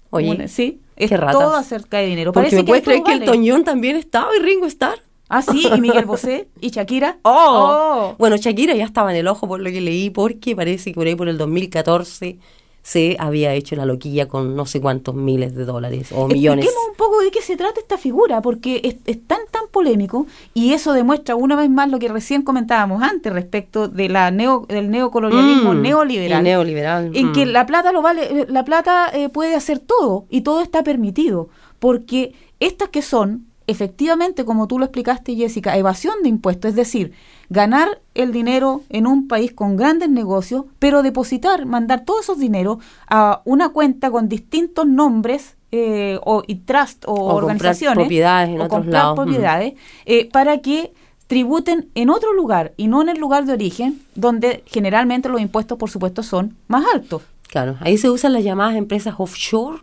Oye, 0.10 0.30
Una- 0.32 0.48
sí, 0.50 0.82
es 0.98 1.10
qué 1.10 1.16
ratas. 1.16 1.40
todo 1.40 1.56
acerca 1.56 2.00
de 2.00 2.08
dinero. 2.08 2.34
Porque 2.34 2.48
Parece 2.50 2.58
me 2.58 2.64
puedes 2.66 2.84
que 2.84 2.96
el 2.96 3.02
vale. 3.02 3.26
Toñón 3.26 3.64
también 3.64 3.96
estaba 3.96 4.28
y 4.38 4.42
Ringo 4.44 4.66
Starr. 4.66 5.00
Ah, 5.30 5.42
sí, 5.42 5.70
y 5.74 5.80
Miguel 5.80 6.04
Bosé 6.06 6.50
y 6.60 6.70
Shakira. 6.70 7.18
Oh. 7.22 8.14
Bueno, 8.20 8.36
Shakira 8.36 8.76
ya 8.76 8.84
estaba 8.84 9.12
en 9.12 9.18
el 9.20 9.28
ojo 9.30 9.48
por 9.48 9.62
lo 9.62 9.70
que 9.72 9.80
leí, 9.80 10.10
porque 10.10 10.54
parece 10.54 10.92
que 10.92 10.96
por 10.96 11.08
ahí 11.08 11.16
por 11.16 11.30
el 11.30 11.38
2014 11.38 12.38
se 12.86 13.16
había 13.20 13.52
hecho 13.56 13.76
la 13.76 13.84
loquilla 13.84 14.28
con 14.28 14.56
no 14.56 14.68
sé 14.68 14.80
cuántos 14.80 15.16
miles 15.16 15.56
de 15.56 15.66
dólares 15.66 16.12
o 16.12 16.28
millones. 16.28 16.66
Expliquemos 16.66 16.92
un 16.92 16.96
poco 16.96 17.20
de 17.24 17.32
qué 17.32 17.42
se 17.42 17.58
trata 17.58 17.80
esta 17.80 17.98
figura, 17.98 18.44
porque 18.44 18.80
es, 18.84 18.98
es 19.08 19.26
tan 19.26 19.40
tan 19.50 19.64
polémico 19.72 20.28
y 20.54 20.74
eso 20.74 20.94
demuestra 20.94 21.36
una 21.36 21.56
vez 21.56 21.68
más 21.68 21.90
lo 21.90 21.98
que 21.98 22.10
recién 22.10 22.44
comentábamos 22.44 23.02
antes 23.02 23.34
respecto 23.34 23.88
de 23.88 24.08
la 24.08 24.30
neo, 24.30 24.68
del 24.70 24.92
neocolonialismo 24.92 25.74
Mm, 25.74 25.82
neoliberal. 25.82 26.44
neoliberal, 26.44 27.12
En 27.16 27.30
mm. 27.30 27.34
que 27.34 27.48
la 27.48 27.66
plata 27.66 27.92
lo 27.92 28.04
vale, 28.04 28.42
eh, 28.42 28.46
la 28.50 28.64
plata 28.64 29.10
eh, 29.12 29.30
puede 29.30 29.56
hacer 29.56 29.80
todo 29.80 30.26
y 30.30 30.42
todo 30.42 30.62
está 30.62 30.84
permitido, 30.84 31.50
porque 31.80 32.36
estas 32.60 32.90
que 32.90 33.02
son 33.02 33.48
efectivamente, 33.68 34.46
como 34.46 34.68
tú 34.68 34.80
lo 34.80 34.86
explicaste, 34.86 35.36
Jessica, 35.36 35.78
evasión 35.78 36.16
de 36.24 36.30
impuestos, 36.30 36.70
es 36.70 36.76
decir, 36.76 37.14
ganar 37.50 38.02
el 38.14 38.32
dinero 38.32 38.82
en 38.90 39.08
un 39.08 39.28
país 39.28 39.54
con 39.54 39.76
grandes 39.76 40.10
negocios, 40.10 40.66
pero 40.80 41.04
depositar, 41.04 41.66
mandar 41.66 42.06
todos 42.06 42.24
esos 42.24 42.40
dineros 42.40 42.78
a 43.08 43.42
una 43.46 43.70
cuenta 43.70 44.12
con 44.12 44.30
distintos 44.30 44.88
nombres 44.88 45.56
eh, 45.72 46.20
o, 46.24 46.44
y 46.48 46.56
trust 46.56 47.04
o, 47.06 47.12
O 47.12 47.16
comprar 47.18 47.44
organizaciones 47.44 47.96
propiedades 47.96 48.50
en 48.50 48.62
o 48.62 48.66
otros 48.66 48.70
comprar 48.70 49.04
lados, 49.04 49.20
mm. 49.20 49.24
propiedades 49.24 49.74
eh, 50.06 50.30
para 50.32 50.60
que 50.60 50.94
tributen 51.28 51.90
en 51.96 52.10
otro 52.10 52.34
lugar 52.34 52.74
y 52.78 52.88
no 52.88 53.02
en 53.02 53.10
el 53.10 53.18
lugar 53.18 53.46
de 53.46 53.54
origen, 53.54 54.00
donde 54.14 54.64
generalmente 54.68 55.28
los 55.28 55.42
impuestos, 55.42 55.78
por 55.78 55.90
supuesto, 55.90 56.24
son 56.24 56.56
más 56.68 56.86
altos. 56.94 57.24
Claro, 57.48 57.78
ahí 57.80 57.98
se 57.98 58.10
usan 58.10 58.34
las 58.34 58.44
llamadas 58.44 58.76
empresas 58.76 59.16
offshore, 59.18 59.80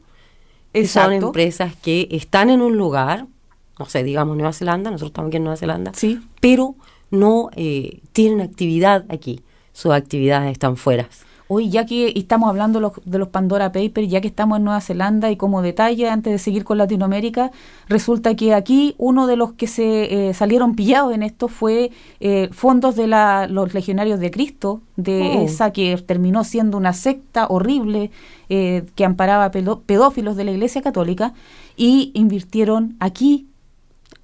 que 0.72 0.86
son 0.86 1.12
empresas 1.12 1.74
que 1.76 2.08
están 2.10 2.48
en 2.50 2.62
un 2.62 2.76
lugar, 2.76 3.26
no 3.78 3.86
sé, 3.86 4.02
digamos 4.04 4.36
Nueva 4.36 4.52
Zelanda, 4.52 4.90
nosotros 4.90 5.10
estamos 5.10 5.28
aquí 5.28 5.36
en 5.38 5.44
Nueva 5.44 5.56
Zelanda, 5.56 5.92
Sí. 5.94 6.20
pero 6.40 6.74
no 7.10 7.50
eh, 7.56 8.00
tienen 8.12 8.40
actividad 8.40 9.04
aquí, 9.08 9.40
sus 9.72 9.92
actividades 9.92 10.52
están 10.52 10.76
fuera. 10.76 11.08
Hoy, 11.48 11.68
ya 11.68 11.84
que 11.84 12.14
estamos 12.16 12.48
hablando 12.48 12.78
de 12.78 12.82
los, 12.84 12.92
de 13.04 13.18
los 13.18 13.28
Pandora 13.28 13.72
Papers, 13.72 14.08
ya 14.08 14.22
que 14.22 14.28
estamos 14.28 14.56
en 14.56 14.64
Nueva 14.64 14.80
Zelanda 14.80 15.30
y 15.30 15.36
como 15.36 15.60
detalle, 15.60 16.08
antes 16.08 16.32
de 16.32 16.38
seguir 16.38 16.64
con 16.64 16.78
Latinoamérica, 16.78 17.50
resulta 17.88 18.34
que 18.36 18.54
aquí 18.54 18.94
uno 18.96 19.26
de 19.26 19.36
los 19.36 19.52
que 19.52 19.66
se 19.66 20.30
eh, 20.30 20.32
salieron 20.34 20.74
pillados 20.76 21.12
en 21.12 21.22
esto 21.22 21.48
fue 21.48 21.90
eh, 22.20 22.48
fondos 22.52 22.96
de 22.96 23.06
la, 23.06 23.48
los 23.48 23.74
legionarios 23.74 24.18
de 24.18 24.30
Cristo, 24.30 24.80
de 24.96 25.20
Oh. 25.20 25.42
esa 25.44 25.72
que 25.74 25.94
terminó 26.06 26.42
siendo 26.44 26.78
una 26.78 26.94
secta 26.94 27.46
horrible 27.48 28.10
eh, 28.48 28.84
que 28.94 29.04
amparaba 29.04 29.50
pedófilos 29.50 30.36
de 30.36 30.44
la 30.44 30.52
Iglesia 30.52 30.80
Católica 30.80 31.34
y 31.76 32.12
invirtieron 32.14 32.96
aquí. 32.98 33.46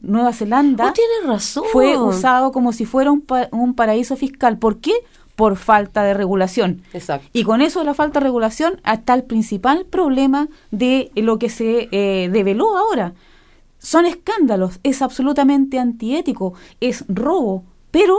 Nueva 0.01 0.33
Zelanda 0.33 0.93
Oh, 0.95 1.27
razón. 1.27 1.65
fue 1.73 1.97
usado 1.99 2.53
como 2.53 2.73
si 2.73 2.85
fuera 2.85 3.11
un, 3.11 3.21
pa- 3.21 3.49
un 3.53 3.75
paraíso 3.75 4.17
fiscal. 4.17 4.59
¿Por 4.59 4.79
qué? 4.79 4.93
Por 5.37 5.57
falta 5.57 6.03
de 6.03 6.15
regulación. 6.15 6.83
Exacto. 6.93 7.29
Y 7.33 7.45
con 7.45 7.61
eso 7.61 7.83
la 7.85 7.95
falta 7.95 8.21
de 8.21 8.25
regulación 8.25 8.81
está 8.91 9.15
el 9.15 9.25
principal 9.25 9.87
problema 9.87 10.49
de 10.71 11.11
lo 11.17 11.39
que 11.39 11.49
se 11.49 11.89
eh, 11.93 12.29
develó 12.33 12.77
ahora. 12.77 13.15
Son 13.79 14.07
escándalos, 14.07 14.81
es 14.83 15.03
absolutamente 15.03 15.79
antiético, 15.79 16.55
es 16.81 17.05
robo, 17.09 17.63
pero 17.93 18.17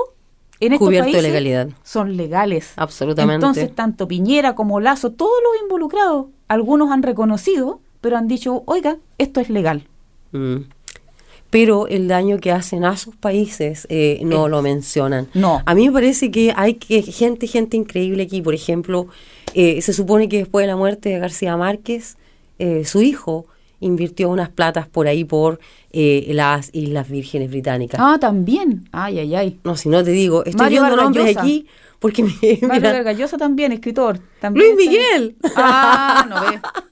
en 0.62 0.74
estos 0.74 0.88
Cubierto 0.88 1.08
de 1.08 1.12
países 1.14 1.24
legalidad. 1.32 1.70
son 1.84 2.16
legales. 2.16 2.72
Absolutamente. 2.78 3.36
Entonces, 3.36 3.76
tanto 3.76 4.08
Piñera 4.08 4.56
como 4.56 4.80
Lazo, 4.80 5.12
todos 5.12 5.32
los 5.44 5.62
involucrados, 5.62 6.28
algunos 6.48 6.92
han 6.92 7.04
reconocido, 7.04 7.82
pero 8.02 8.16
han 8.18 8.28
dicho, 8.30 8.64
oiga, 8.66 8.98
esto 9.18 9.42
es 9.42 9.50
legal. 9.50 9.88
Mm. 10.32 10.58
Pero 11.50 11.88
el 11.88 12.08
daño 12.08 12.40
que 12.40 12.52
hacen 12.52 12.86
a 12.86 12.96
sus 12.96 13.16
países 13.16 13.88
eh, 13.90 14.22
no 14.24 14.48
lo 14.48 14.62
mencionan. 14.62 15.28
No. 15.34 15.64
A 15.66 15.74
mí 15.74 15.88
me 15.88 15.94
parece 15.94 16.30
que 16.30 16.54
hay 16.56 16.76
que 16.76 17.02
gente, 17.02 17.48
gente 17.48 17.76
increíble 17.76 18.24
aquí. 18.24 18.42
Por 18.42 18.54
ejemplo, 18.54 19.08
eh, 19.54 19.82
se 19.82 19.94
supone 19.94 20.30
que 20.30 20.38
después 20.38 20.64
de 20.64 20.68
la 20.68 20.76
muerte 20.76 21.10
de 21.10 21.20
García 21.20 21.58
Márquez, 21.58 22.18
eh, 22.60 22.86
su 22.86 23.02
hijo 23.02 23.48
invirtió 23.80 24.30
unas 24.30 24.50
platas 24.50 24.88
por 24.88 25.08
ahí 25.08 25.24
por 25.24 25.60
eh, 25.92 26.28
las 26.34 26.70
Islas 26.74 27.10
Vírgenes 27.10 27.50
Británicas. 27.50 28.00
Ah, 28.04 28.18
también. 28.20 28.88
Ay, 28.92 29.20
ay, 29.20 29.36
ay. 29.36 29.60
No, 29.64 29.76
si 29.76 29.90
no 29.90 30.04
te 30.04 30.12
digo, 30.12 30.44
estoy 30.46 30.58
Mario 30.58 30.82
viendo 30.84 31.02
nombres 31.02 31.38
aquí 31.38 31.66
porque 32.00 32.24
me, 32.24 32.32
Mario 32.68 32.94
Vargallosa 32.94 33.38
también, 33.38 33.72
escritor. 33.72 34.20
También 34.40 34.76
Luis 34.76 34.88
Miguel. 34.88 35.36
Ah, 35.56 36.26
no 36.30 36.52
ve. 36.52 36.62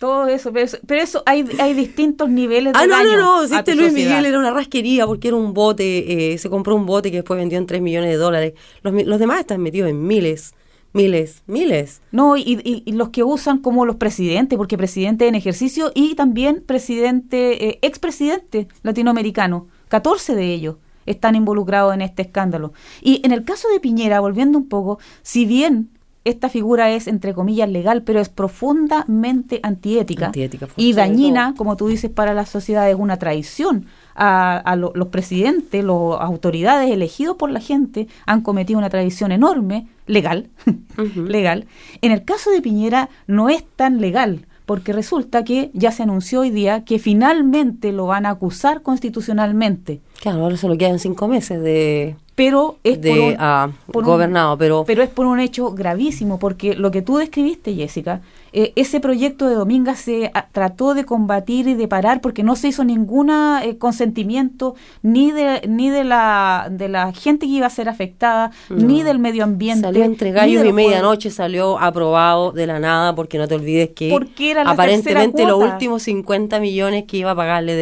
Todo 0.00 0.26
eso, 0.28 0.50
pero 0.52 0.64
eso, 0.64 0.78
pero 0.86 1.02
eso 1.02 1.22
hay, 1.26 1.44
hay 1.60 1.74
distintos 1.74 2.28
niveles 2.30 2.72
de 2.72 2.78
Ah, 2.80 2.86
no, 2.86 2.96
daño 2.96 3.16
no, 3.18 3.42
no, 3.42 3.46
si 3.46 3.54
a 3.54 3.58
este 3.58 3.74
Luis 3.76 3.90
sociedad. 3.90 4.08
Miguel 4.16 4.24
era 4.26 4.38
una 4.38 4.50
rasquería 4.50 5.06
porque 5.06 5.28
era 5.28 5.36
un 5.36 5.52
bote, 5.54 6.32
eh, 6.32 6.38
se 6.38 6.48
compró 6.48 6.74
un 6.74 6.86
bote 6.86 7.10
que 7.10 7.18
después 7.18 7.38
vendió 7.38 7.58
en 7.58 7.66
3 7.66 7.82
millones 7.82 8.08
de 8.08 8.16
dólares. 8.16 8.54
Los, 8.82 8.94
los 9.06 9.18
demás 9.20 9.40
están 9.40 9.60
metidos 9.60 9.90
en 9.90 10.06
miles, 10.06 10.54
miles, 10.94 11.42
miles. 11.46 12.00
No, 12.12 12.38
y, 12.38 12.58
y- 12.64 12.82
y 12.86 12.92
los 12.92 13.10
que 13.10 13.22
usan 13.24 13.58
como 13.58 13.84
los 13.84 13.96
presidentes, 13.96 14.56
porque 14.56 14.78
presidente 14.78 15.28
en 15.28 15.34
ejercicio 15.34 15.92
y 15.94 16.14
también 16.14 16.64
presidente, 16.66 17.68
eh, 17.68 17.78
expresidente 17.82 18.68
latinoamericano, 18.82 19.68
14 19.88 20.34
de 20.34 20.54
ellos 20.54 20.76
están 21.04 21.34
involucrados 21.34 21.92
en 21.92 22.00
este 22.02 22.22
escándalo. 22.22 22.72
Y 23.02 23.20
en 23.24 23.32
el 23.32 23.44
caso 23.44 23.68
de 23.68 23.80
Piñera, 23.80 24.20
volviendo 24.20 24.56
un 24.56 24.68
poco, 24.68 24.98
si 25.22 25.44
bien 25.44 25.90
esta 26.24 26.48
figura 26.48 26.90
es, 26.90 27.06
entre 27.06 27.32
comillas, 27.34 27.68
legal, 27.70 28.02
pero 28.02 28.20
es 28.20 28.28
profundamente 28.28 29.60
antiética, 29.62 30.26
Antiética, 30.26 30.68
y 30.76 30.92
dañina, 30.92 31.54
como 31.56 31.76
tú 31.76 31.88
dices, 31.88 32.10
para 32.10 32.34
la 32.34 32.46
sociedad, 32.46 32.88
es 32.90 32.96
una 32.96 33.18
traición 33.18 33.86
a, 34.14 34.56
a 34.58 34.76
lo- 34.76 34.92
los 34.94 35.08
presidentes, 35.08 35.82
las 35.84 35.96
autoridades 36.20 36.90
elegidos 36.90 37.36
por 37.36 37.50
la 37.50 37.60
gente 37.60 38.06
han 38.26 38.42
cometido 38.42 38.78
una 38.78 38.90
traición 38.90 39.32
enorme, 39.32 39.86
legal, 40.06 40.48
legal. 41.16 41.66
En 42.02 42.12
el 42.12 42.24
caso 42.24 42.50
de 42.50 42.60
Piñera 42.60 43.08
no 43.26 43.48
es 43.48 43.64
tan 43.76 44.00
legal, 44.00 44.46
porque 44.66 44.92
resulta 44.92 45.42
que 45.42 45.70
ya 45.74 45.90
se 45.90 46.02
anunció 46.02 46.40
hoy 46.40 46.50
día 46.50 46.84
que 46.84 46.98
finalmente 46.98 47.92
lo 47.92 48.06
van 48.06 48.26
a 48.26 48.30
acusar 48.30 48.82
constitucionalmente. 48.82 50.00
Claro, 50.20 50.42
ahora 50.44 50.56
solo 50.56 50.76
quedan 50.76 50.98
cinco 50.98 51.28
meses 51.28 51.60
de, 51.62 52.16
Pero 52.40 52.76
es 52.84 52.98
de 53.02 53.10
por 53.10 53.18
un- 53.18 53.36
ah, 53.38 53.68
por 53.92 54.02
un- 54.04 54.08
gobernado, 54.10 54.56
pero 54.56 54.84
pero 54.86 55.02
es 55.02 55.10
por 55.10 55.26
un 55.26 55.40
hecho 55.40 55.72
gravísimo, 55.72 56.38
porque 56.38 56.74
lo 56.74 56.90
que 56.90 57.02
tú 57.02 57.18
describiste, 57.18 57.74
Jessica, 57.74 58.22
eh, 58.52 58.72
ese 58.76 59.00
proyecto 59.00 59.48
de 59.48 59.54
Dominga 59.54 59.94
se 59.94 60.30
ah, 60.34 60.48
trató 60.52 60.94
de 60.94 61.04
combatir 61.04 61.68
y 61.68 61.74
de 61.74 61.86
parar 61.88 62.20
porque 62.20 62.42
no 62.42 62.56
se 62.56 62.68
hizo 62.68 62.84
ningún 62.84 63.30
consentimiento 63.78 64.74
ni 65.02 65.30
de 65.32 65.62
ni 65.68 65.90
de 65.90 66.04
la 66.04 66.68
de 66.70 66.88
la 66.88 67.12
gente 67.12 67.46
que 67.46 67.52
iba 67.52 67.66
a 67.66 67.70
ser 67.70 67.88
afectada, 67.88 68.50
No. 68.68 68.86
ni 68.86 69.02
del 69.02 69.18
medio 69.18 69.44
ambiente. 69.44 69.82
salió 69.82 70.04
entre 70.04 70.32
gallos 70.32 70.62
de 70.62 70.68
y 70.70 70.72
medianoche, 70.72 71.30
salió 71.30 71.78
aprobado 71.78 72.52
de 72.52 72.66
la 72.66 72.80
nada, 72.80 73.14
porque 73.14 73.36
no 73.38 73.46
te 73.46 73.54
olvides 73.54 73.90
que 73.90 74.10
era 74.50 74.62
aparentemente 74.62 75.44
los 75.46 75.62
últimos 75.62 76.02
50 76.02 76.60
millones 76.60 77.04
que 77.06 77.18
iba 77.18 77.32
a 77.32 77.36
pagarle 77.36 77.74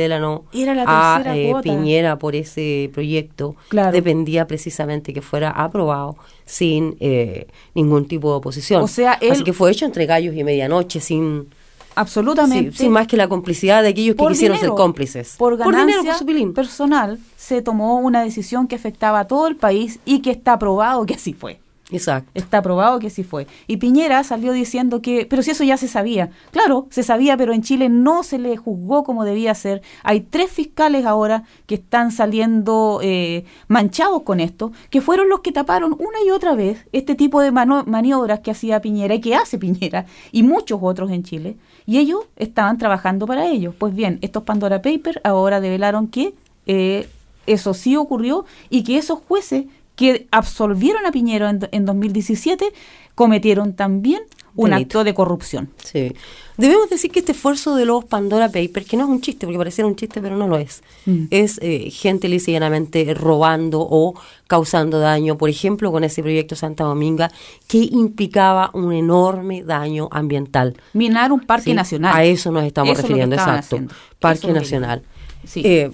Era 0.53 0.75
la 0.75 0.85
a 0.87 1.23
tercera 1.23 1.37
eh. 1.37 1.55
Piñera 1.63 2.19
por 2.19 2.35
ese 2.35 2.91
proyecto 2.93 3.55
Claro. 3.69 3.93
dependía 3.93 4.47
precisamente 4.47 5.13
que 5.13 5.23
fuera 5.23 5.51
aprobado 5.51 6.17
sin 6.45 6.97
eh, 7.01 7.47
ningún 7.75 8.07
tipo 8.09 8.31
de 8.31 8.37
oposición. 8.37 8.83
O 8.83 8.89
sea, 8.89 9.19
él- 9.21 9.33
Así 9.33 9.45
que 9.45 9.53
fue 9.53 9.71
hecho 9.71 9.85
entre 9.85 10.07
gallos 10.07 10.35
y 10.35 10.43
medianoche, 10.45 10.58
sin, 11.01 11.49
Absolutamente. 11.95 12.71
sin, 12.73 12.79
sin 12.79 12.93
más 12.93 13.07
que 13.07 13.17
la 13.17 13.29
complicidad 13.29 13.83
de 13.83 13.89
aquellos 13.89 14.17
que 14.17 14.27
quisieron 14.27 14.57
dinero, 14.57 14.75
ser 14.75 14.77
cómplices. 14.77 15.35
Por 15.37 15.57
ganancia 15.57 15.85
dinero, 15.87 16.05
por 16.05 16.15
su 16.15 16.27
pilín. 16.27 16.55
personal, 16.55 17.19
se 17.37 17.63
tomó 17.63 17.99
una 17.99 18.23
decisión 18.23 18.67
que 18.67 18.77
afectaba 18.77 19.21
a 19.21 19.27
todo 19.27 19.47
el 19.47 19.57
país 19.57 19.99
y 20.05 20.21
que 20.21 20.31
está 20.31 20.59
probado 20.59 21.07
que 21.07 21.15
así 21.15 21.33
fue. 21.33 21.59
Exacto. 21.91 22.31
Está 22.35 22.61
probado 22.61 22.99
que 22.99 23.09
sí 23.09 23.25
fue. 23.25 23.47
Y 23.67 23.79
Piñera 23.79 24.23
salió 24.23 24.53
diciendo 24.53 25.01
que, 25.01 25.27
pero 25.29 25.43
si 25.43 25.53
eso 25.53 25.65
ya 25.65 25.77
se 25.77 25.89
sabía. 25.89 26.31
Claro, 26.51 26.87
se 26.91 27.03
sabía, 27.03 27.37
pero 27.37 27.53
en 27.55 27.63
Chile 27.63 27.89
no 27.89 28.23
se 28.23 28.39
le 28.39 28.57
juzgó 28.57 29.05
como 29.05 29.25
debía 29.25 29.55
ser. 29.55 29.81
Hay 30.03 30.21
tres 30.21 30.51
fiscales 30.51 31.07
ahora 31.07 31.45
que 31.67 31.77
están 31.77 32.13
saliendo 32.13 33.01
eh, 33.03 33.45
manchados 33.69 34.23
con 34.23 34.41
esto, 34.41 34.73
que 34.91 35.01
fueron 35.01 35.29
los 35.29 35.41
que 35.41 35.53
taparon 35.53 35.95
una 35.99 36.19
y 36.27 36.31
otra 36.31 36.55
vez 36.55 36.87
este 36.93 37.15
tipo 37.15 37.41
de 37.41 37.53
maniobras 37.53 38.41
que 38.41 38.51
hacía 38.51 38.81
Piñera 38.81 39.15
y 39.15 39.21
que 39.21 39.35
hace 39.35 39.59
Piñera 39.59 40.05
y 40.31 40.43
muchos 40.43 40.81
otros 40.83 41.11
en 41.11 41.23
Chile. 41.23 41.57
Y 41.87 41.99
ellos 41.99 42.27
estaban 42.37 42.77
trabajando 42.77 43.27
para 43.27 43.47
ello. 43.47 43.75
Pues 43.79 43.95
bien, 43.95 44.19
estos 44.21 44.43
Pandora 44.43 44.83
Papers 44.83 45.21
ahora 45.25 45.61
develaron 45.61 46.09
que 46.09 46.35
eh, 46.67 47.09
eso 47.47 47.73
sí 47.73 47.97
ocurrió 47.97 48.45
y 48.69 48.85
que 48.85 48.99
esos 48.99 49.19
jueces 49.21 49.65
que 49.99 50.29
absolvieron 50.31 51.05
a 51.05 51.11
Piñero 51.11 51.49
en, 51.49 51.69
en 51.73 51.85
2017 51.85 52.73
cometieron 53.17 53.75
también 53.75 54.23
un 54.55 54.73
acto 54.73 55.03
de 55.05 55.13
corrupción. 55.13 55.71
Sí. 55.83 56.13
Debemos 56.57 56.89
decir 56.89 57.11
que 57.11 57.21
este 57.21 57.33
esfuerzo 57.33 57.75
de 57.75 57.85
los 57.85 58.05
Pandora 58.05 58.49
Papers, 58.49 58.87
que 58.87 58.97
no 58.97 59.05
es 59.05 59.11
un 59.11 59.21
chiste, 59.21 59.45
porque 59.47 59.59
pareciera 59.59 59.87
un 59.87 59.97
chiste, 59.97 60.21
pero 60.21 60.37
no 60.37 60.47
lo 60.49 60.57
es, 60.57 60.83
mm. 61.07 61.25
es 61.31 61.59
eh, 61.63 61.91
gente 61.91 62.29
lisillanamente 62.29 63.13
robando 63.15 63.81
o 63.81 64.15
causando 64.47 65.01
daño, 65.01 65.37
por 65.37 65.51
ejemplo, 65.51 65.91
con 65.93 66.05
ese 66.05 66.23
proyecto 66.23 66.55
Santa 66.55 66.85
Dominga, 66.85 67.31
que 67.67 67.79
implicaba 67.79 68.71
un 68.73 68.93
enorme 68.93 69.63
daño 69.63 70.09
ambiental. 70.13 70.77
Minar 70.93 71.33
un 71.33 71.41
parque 71.41 71.75
nacional. 71.75 72.17
A 72.17 72.25
eso 72.25 72.51
nos 72.51 72.65
estamos 72.65 72.97
refiriendo, 72.97 73.35
exacto. 73.35 73.79
Parque 74.21 74.53
nacional. 74.53 75.03
Sí. 75.45 75.63
Eh, 75.65 75.91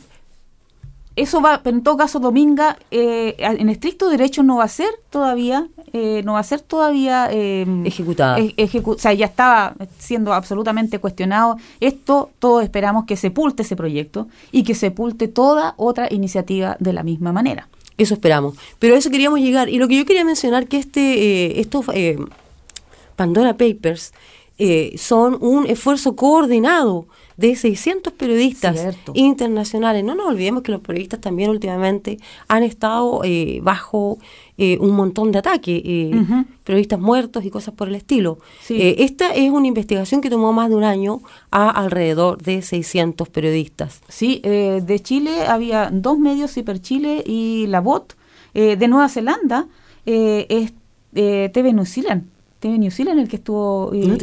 eso 1.16 1.40
va, 1.40 1.60
pero 1.62 1.76
en 1.76 1.84
todo 1.84 1.96
caso 1.96 2.18
Dominga 2.18 2.76
eh, 2.90 3.36
en 3.38 3.68
estricto 3.68 4.08
derecho 4.10 4.42
no 4.42 4.56
va 4.56 4.64
a 4.64 4.68
ser 4.68 4.90
todavía, 5.10 5.68
eh, 5.92 6.22
no 6.24 6.32
va 6.32 6.40
a 6.40 6.44
ser 6.44 6.60
todavía 6.60 7.28
eh, 7.30 7.64
ejecutada. 7.84 8.38
o 8.84 8.98
sea, 8.98 9.12
ya 9.12 9.26
estaba 9.26 9.74
siendo 9.98 10.32
absolutamente 10.32 10.98
cuestionado. 10.98 11.56
Esto 11.78 12.30
todos 12.40 12.64
esperamos 12.64 13.04
que 13.04 13.16
sepulte 13.16 13.62
ese 13.62 13.76
proyecto 13.76 14.26
y 14.50 14.64
que 14.64 14.74
sepulte 14.74 15.28
toda 15.28 15.74
otra 15.76 16.12
iniciativa 16.12 16.76
de 16.80 16.92
la 16.92 17.04
misma 17.04 17.32
manera. 17.32 17.68
Eso 17.96 18.14
esperamos. 18.14 18.56
Pero 18.80 18.96
a 18.96 18.98
eso 18.98 19.08
queríamos 19.08 19.38
llegar. 19.38 19.68
Y 19.68 19.78
lo 19.78 19.86
que 19.86 19.96
yo 19.96 20.04
quería 20.04 20.24
mencionar 20.24 20.66
que 20.66 20.78
este, 20.78 21.60
estos 21.60 21.86
Pandora 23.14 23.56
Papers 23.56 24.12
son 24.96 25.38
un 25.40 25.66
esfuerzo 25.68 26.16
coordinado 26.16 27.06
de 27.36 27.56
600 27.56 28.12
periodistas 28.12 28.96
internacionales. 29.14 30.04
No 30.04 30.14
nos 30.14 30.26
olvidemos 30.26 30.62
que 30.62 30.72
los 30.72 30.80
periodistas 30.80 31.20
también 31.20 31.50
últimamente 31.50 32.18
han 32.48 32.62
estado 32.62 33.22
eh, 33.24 33.60
bajo 33.62 34.18
eh, 34.56 34.78
un 34.80 34.92
montón 34.92 35.32
de 35.32 35.38
ataques, 35.38 35.82
eh, 35.84 36.12
periodistas 36.62 37.00
muertos 37.00 37.44
y 37.44 37.50
cosas 37.50 37.74
por 37.74 37.88
el 37.88 37.96
estilo. 37.96 38.38
esta 38.68 39.34
es 39.34 39.50
una 39.50 39.66
investigación 39.66 40.20
que 40.20 40.30
tomó 40.30 40.52
más 40.52 40.68
de 40.68 40.76
un 40.76 40.84
año 40.84 41.20
a 41.50 41.70
alrededor 41.70 42.40
de 42.42 42.62
600 42.62 43.28
periodistas. 43.28 44.00
Sí, 44.08 44.40
de 44.44 45.00
Chile 45.02 45.46
había 45.46 45.90
dos 45.92 46.18
medios, 46.18 46.56
Hiper 46.56 46.80
Chile 46.80 47.22
y 47.26 47.66
La 47.68 47.80
Bot. 47.80 48.16
de 48.54 48.88
Nueva 48.88 49.08
Zelanda 49.08 49.66
es 50.04 50.72
TV 51.12 51.72
New 51.72 51.86
Zealand 51.86 52.33
TV 52.64 52.78
New 52.78 52.90
Zealand 52.90 53.20
el 53.20 53.28
que 53.28 53.36
estuvo 53.36 53.92
eh, 53.92 54.16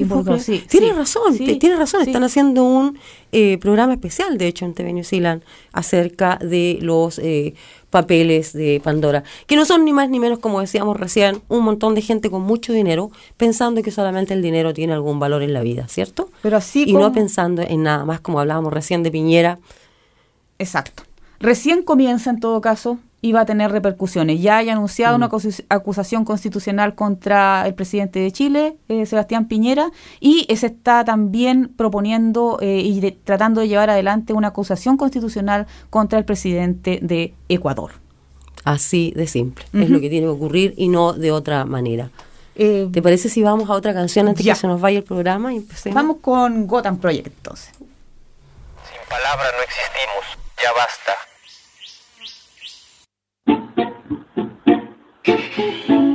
tiene 0.68 0.94
razón, 0.94 1.38
tiene 1.38 1.76
razón. 1.76 2.02
Están 2.02 2.24
haciendo 2.24 2.64
un 2.64 2.98
eh, 3.32 3.60
programa 3.60 3.94
especial, 3.94 4.40
de 4.40 4.48
hecho, 4.48 4.66
en 4.66 4.74
TV 4.74 4.94
New 4.94 5.04
Zealand 5.04 5.44
acerca 5.74 6.38
de 6.38 6.80
los 6.82 7.20
eh, 7.20 7.54
papeles 7.92 8.52
de 8.54 8.82
Pandora, 8.84 9.24
que 9.46 9.56
no 9.56 9.64
son 9.64 9.86
ni 9.86 9.94
más 9.94 10.10
ni 10.10 10.20
menos, 10.20 10.40
como 10.40 10.60
decíamos 10.60 11.00
recién, 11.00 11.44
un 11.50 11.64
montón 11.64 11.94
de 11.94 12.02
gente 12.02 12.32
con 12.32 12.42
mucho 12.42 12.74
dinero 12.74 13.12
pensando 13.38 13.84
que 13.84 13.92
solamente 13.92 14.34
el 14.34 14.42
dinero 14.42 14.74
tiene 14.74 14.94
algún 14.94 15.20
valor 15.20 15.44
en 15.44 15.54
la 15.54 15.62
vida, 15.62 15.88
¿cierto? 15.88 16.32
Pero 16.42 16.58
así 16.58 16.86
y 16.88 16.94
no 16.94 17.12
pensando 17.12 17.62
en 17.62 17.84
nada 17.84 18.06
más, 18.06 18.22
como 18.22 18.40
hablábamos 18.40 18.74
recién 18.74 19.04
de 19.04 19.12
Piñera. 19.12 19.60
Exacto. 20.58 21.04
Recién 21.40 21.84
comienza 21.84 22.32
en 22.32 22.40
todo 22.40 22.60
caso 22.60 22.98
y 23.22 23.32
va 23.32 23.42
a 23.42 23.46
tener 23.46 23.72
repercusiones. 23.72 24.42
Ya 24.42 24.58
hay 24.58 24.70
anunciado 24.70 25.16
una 25.16 25.28
mm. 25.28 25.64
acusación 25.70 26.26
constitucional 26.26 26.96
contra 26.96 27.66
el 27.68 27.76
presidente 27.76 28.20
de 28.20 28.32
Chile, 28.32 28.78
eh, 28.90 29.06
Sebastián 29.06 29.48
Piñera, 29.48 29.92
y 30.20 30.48
se 30.56 30.68
está 30.68 31.06
también 31.06 31.72
proponiendo 31.76 32.58
eh, 32.62 32.80
y 32.80 33.12
tratando 33.24 33.62
de 33.62 33.68
llevar 33.68 33.90
adelante 33.90 34.34
una 34.34 34.50
acusación 34.50 34.98
constitucional 34.98 35.68
contra 35.90 36.18
el 36.18 36.26
presidente 36.26 37.00
de 37.02 37.34
Ecuador. 37.48 37.92
Así 38.64 39.12
de 39.16 39.26
simple, 39.26 39.66
es 39.74 39.90
lo 39.90 40.00
que 40.00 40.10
tiene 40.10 40.28
que 40.28 40.32
ocurrir 40.32 40.74
y 40.78 40.88
no 40.88 41.14
de 41.14 41.32
otra 41.32 41.66
manera. 41.66 42.12
Eh, 42.56 42.90
¿Te 42.92 43.02
parece 43.02 43.30
si 43.30 43.42
vamos 43.42 43.70
a 43.70 43.74
otra 43.74 43.94
canción 43.94 44.28
antes 44.28 44.46
que 44.46 44.54
se 44.54 44.68
nos 44.68 44.80
vaya 44.80 45.00
el 45.00 45.04
programa? 45.04 45.54
Y 45.54 45.66
Vamos 45.92 46.18
con 46.22 46.68
Gotham 46.68 47.00
Project 47.00 47.28
entonces. 47.28 47.72
Sin 47.74 49.10
palabras 49.10 49.52
no 49.56 49.64
existimos, 49.64 50.38
ya 50.62 50.72
basta. 50.78 51.31
thank 53.52 53.78
you 55.90 56.11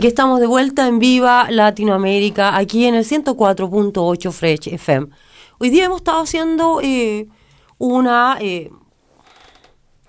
Aquí 0.00 0.06
estamos 0.06 0.40
de 0.40 0.46
vuelta 0.46 0.86
en 0.86 0.98
Viva 0.98 1.50
Latinoamérica, 1.50 2.56
aquí 2.56 2.86
en 2.86 2.94
el 2.94 3.04
104.8 3.04 4.32
Fresh 4.32 4.68
FM. 4.68 5.08
Hoy 5.58 5.68
día 5.68 5.84
hemos 5.84 5.98
estado 5.98 6.22
haciendo 6.22 6.80
eh, 6.82 7.28
una 7.76 8.38
eh, 8.40 8.70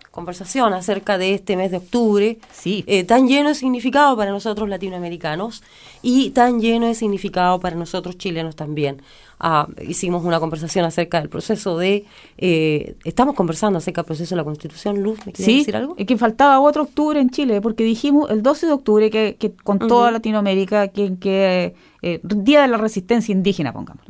conversación 0.09 0.73
acerca 0.73 1.17
de 1.17 1.33
este 1.33 1.57
mes 1.57 1.71
de 1.71 1.77
octubre, 1.79 2.39
eh, 2.87 3.03
tan 3.03 3.27
lleno 3.27 3.49
de 3.49 3.55
significado 3.55 4.15
para 4.17 4.31
nosotros 4.31 4.69
latinoamericanos 4.69 5.63
y 6.01 6.29
tan 6.31 6.59
lleno 6.61 6.87
de 6.87 6.95
significado 6.95 7.59
para 7.59 7.75
nosotros 7.75 8.17
chilenos 8.17 8.55
también. 8.55 9.01
Ah, 9.43 9.67
hicimos 9.87 10.23
una 10.23 10.39
conversación 10.39 10.85
acerca 10.85 11.19
del 11.19 11.27
proceso 11.27 11.75
de... 11.75 12.05
eh, 12.37 12.95
estamos 13.05 13.33
conversando 13.33 13.79
acerca 13.79 14.01
del 14.01 14.05
proceso 14.05 14.35
de 14.35 14.37
la 14.37 14.43
Constitución. 14.43 15.01
Luz, 15.01 15.17
¿me 15.25 15.31
quieres 15.33 15.45
Sí, 15.45 15.57
decir 15.59 15.75
algo? 15.75 15.95
es 15.97 16.05
que 16.05 16.15
faltaba 16.15 16.59
otro 16.59 16.83
octubre 16.83 17.19
en 17.19 17.31
Chile, 17.31 17.59
porque 17.59 17.83
dijimos 17.83 18.29
el 18.29 18.43
12 18.43 18.67
de 18.67 18.71
octubre 18.73 19.09
que, 19.09 19.37
que 19.39 19.51
con 19.51 19.79
toda. 19.79 20.11
Latinoamérica, 20.11 20.89
que, 20.89 21.17
que 21.19 21.73
eh, 22.03 22.19
Día 22.23 22.61
de 22.61 22.67
la 22.67 22.77
Resistencia 22.77 23.31
Indígena, 23.33 23.73
pongamos. 23.73 24.03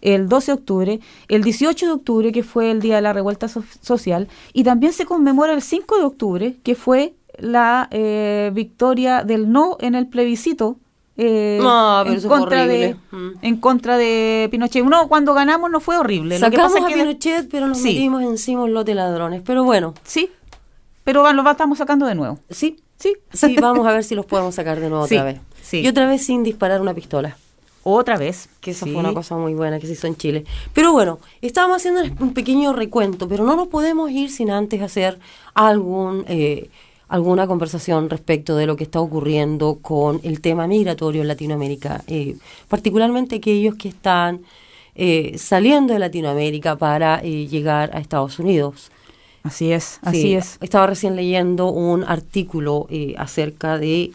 El 0.00 0.28
12 0.28 0.46
de 0.52 0.58
octubre, 0.58 1.00
el 1.28 1.44
18 1.44 1.86
de 1.86 1.92
octubre, 1.92 2.32
que 2.32 2.42
fue 2.42 2.72
el 2.72 2.80
Día 2.80 2.96
de 2.96 3.02
la 3.02 3.12
Revuelta 3.12 3.46
So- 3.46 3.62
Social, 3.82 4.26
y 4.52 4.64
también 4.64 4.92
se 4.92 5.04
conmemora 5.04 5.52
el 5.54 5.62
5 5.62 5.96
de 5.98 6.04
octubre, 6.04 6.56
que 6.64 6.74
fue 6.74 7.14
la 7.38 7.88
eh, 7.90 8.50
victoria 8.54 9.22
del 9.24 9.50
no 9.50 9.76
en 9.80 9.94
el 9.94 10.06
plebiscito. 10.08 10.76
eh, 11.16 11.58
No, 11.62 12.00
pero 12.04 12.20
en 12.20 12.28
contra 12.28 12.66
de. 12.66 12.96
Mm. 13.10 13.28
en 13.42 13.56
contra 13.58 13.98
de 13.98 14.48
Pinochet. 14.50 14.84
No, 14.84 15.08
cuando 15.08 15.34
ganamos 15.34 15.70
no 15.70 15.80
fue 15.80 15.98
horrible. 15.98 16.38
Lo 16.38 16.46
que 16.50 16.56
Sacamos 16.56 16.72
pasa 16.72 16.84
a 16.86 16.88
es 16.88 16.94
que- 16.94 17.00
Pinochet, 17.02 17.48
pero 17.50 17.66
nos 17.68 17.78
Sí. 17.78 17.84
metimos 17.94 18.22
encima 18.22 18.62
un 18.62 18.72
lote 18.74 18.92
de 18.92 18.94
ladrones. 18.96 19.42
Pero 19.44 19.62
bueno. 19.64 19.94
Sí, 20.04 20.30
pero 21.04 21.30
lo 21.32 21.50
estamos 21.50 21.78
sacando 21.78 22.06
de 22.06 22.14
nuevo. 22.14 22.38
Sí, 22.50 22.78
sí. 22.98 23.14
Sí, 23.32 23.56
vamos 23.60 23.86
a 23.86 23.92
ver 23.92 24.04
si 24.04 24.14
los 24.14 24.24
podemos 24.26 24.54
sacar 24.54 24.80
de 24.80 24.88
nuevo 24.88 25.06
Sí, 25.08 25.14
otra 25.16 25.24
vez. 25.24 25.40
sí. 25.62 25.80
Y 25.80 25.88
otra 25.88 26.06
vez 26.06 26.24
sin 26.24 26.42
disparar 26.44 26.80
una 26.80 26.94
pistola. 26.94 27.36
Otra 27.84 28.16
vez. 28.16 28.48
Que 28.60 28.70
esa 28.70 28.86
Sí. 28.86 28.92
fue 28.92 29.00
una 29.00 29.12
cosa 29.12 29.36
muy 29.36 29.54
buena 29.54 29.80
que 29.80 29.86
se 29.88 29.94
hizo 29.94 30.06
en 30.06 30.16
Chile. 30.16 30.44
Pero 30.72 30.92
bueno, 30.92 31.18
estábamos 31.42 31.78
haciendo 31.78 32.00
un 32.20 32.32
pequeño 32.32 32.72
recuento, 32.72 33.28
pero 33.28 33.44
no 33.44 33.56
nos 33.56 33.66
podemos 33.68 34.10
ir 34.12 34.30
sin 34.30 34.50
antes 34.50 34.80
hacer 34.82 35.18
algún 35.54 36.24
eh, 36.28 36.70
alguna 37.12 37.46
conversación 37.46 38.08
respecto 38.10 38.56
de 38.56 38.66
lo 38.66 38.74
que 38.76 38.84
está 38.84 39.00
ocurriendo 39.00 39.78
con 39.82 40.20
el 40.22 40.40
tema 40.40 40.66
migratorio 40.66 41.22
en 41.22 41.28
Latinoamérica, 41.28 42.02
eh, 42.06 42.36
particularmente 42.68 43.36
aquellos 43.36 43.74
que 43.74 43.88
están 43.88 44.40
eh, 44.94 45.34
saliendo 45.38 45.92
de 45.92 45.98
Latinoamérica 45.98 46.76
para 46.76 47.20
eh, 47.22 47.46
llegar 47.48 47.90
a 47.94 48.00
Estados 48.00 48.38
Unidos. 48.38 48.90
Así 49.42 49.72
es, 49.72 49.98
así 50.02 50.22
Sí, 50.22 50.34
es. 50.34 50.56
Estaba 50.60 50.86
recién 50.86 51.16
leyendo 51.16 51.70
un 51.70 52.04
artículo 52.04 52.86
eh, 52.90 53.14
acerca 53.18 53.76
de 53.78 54.12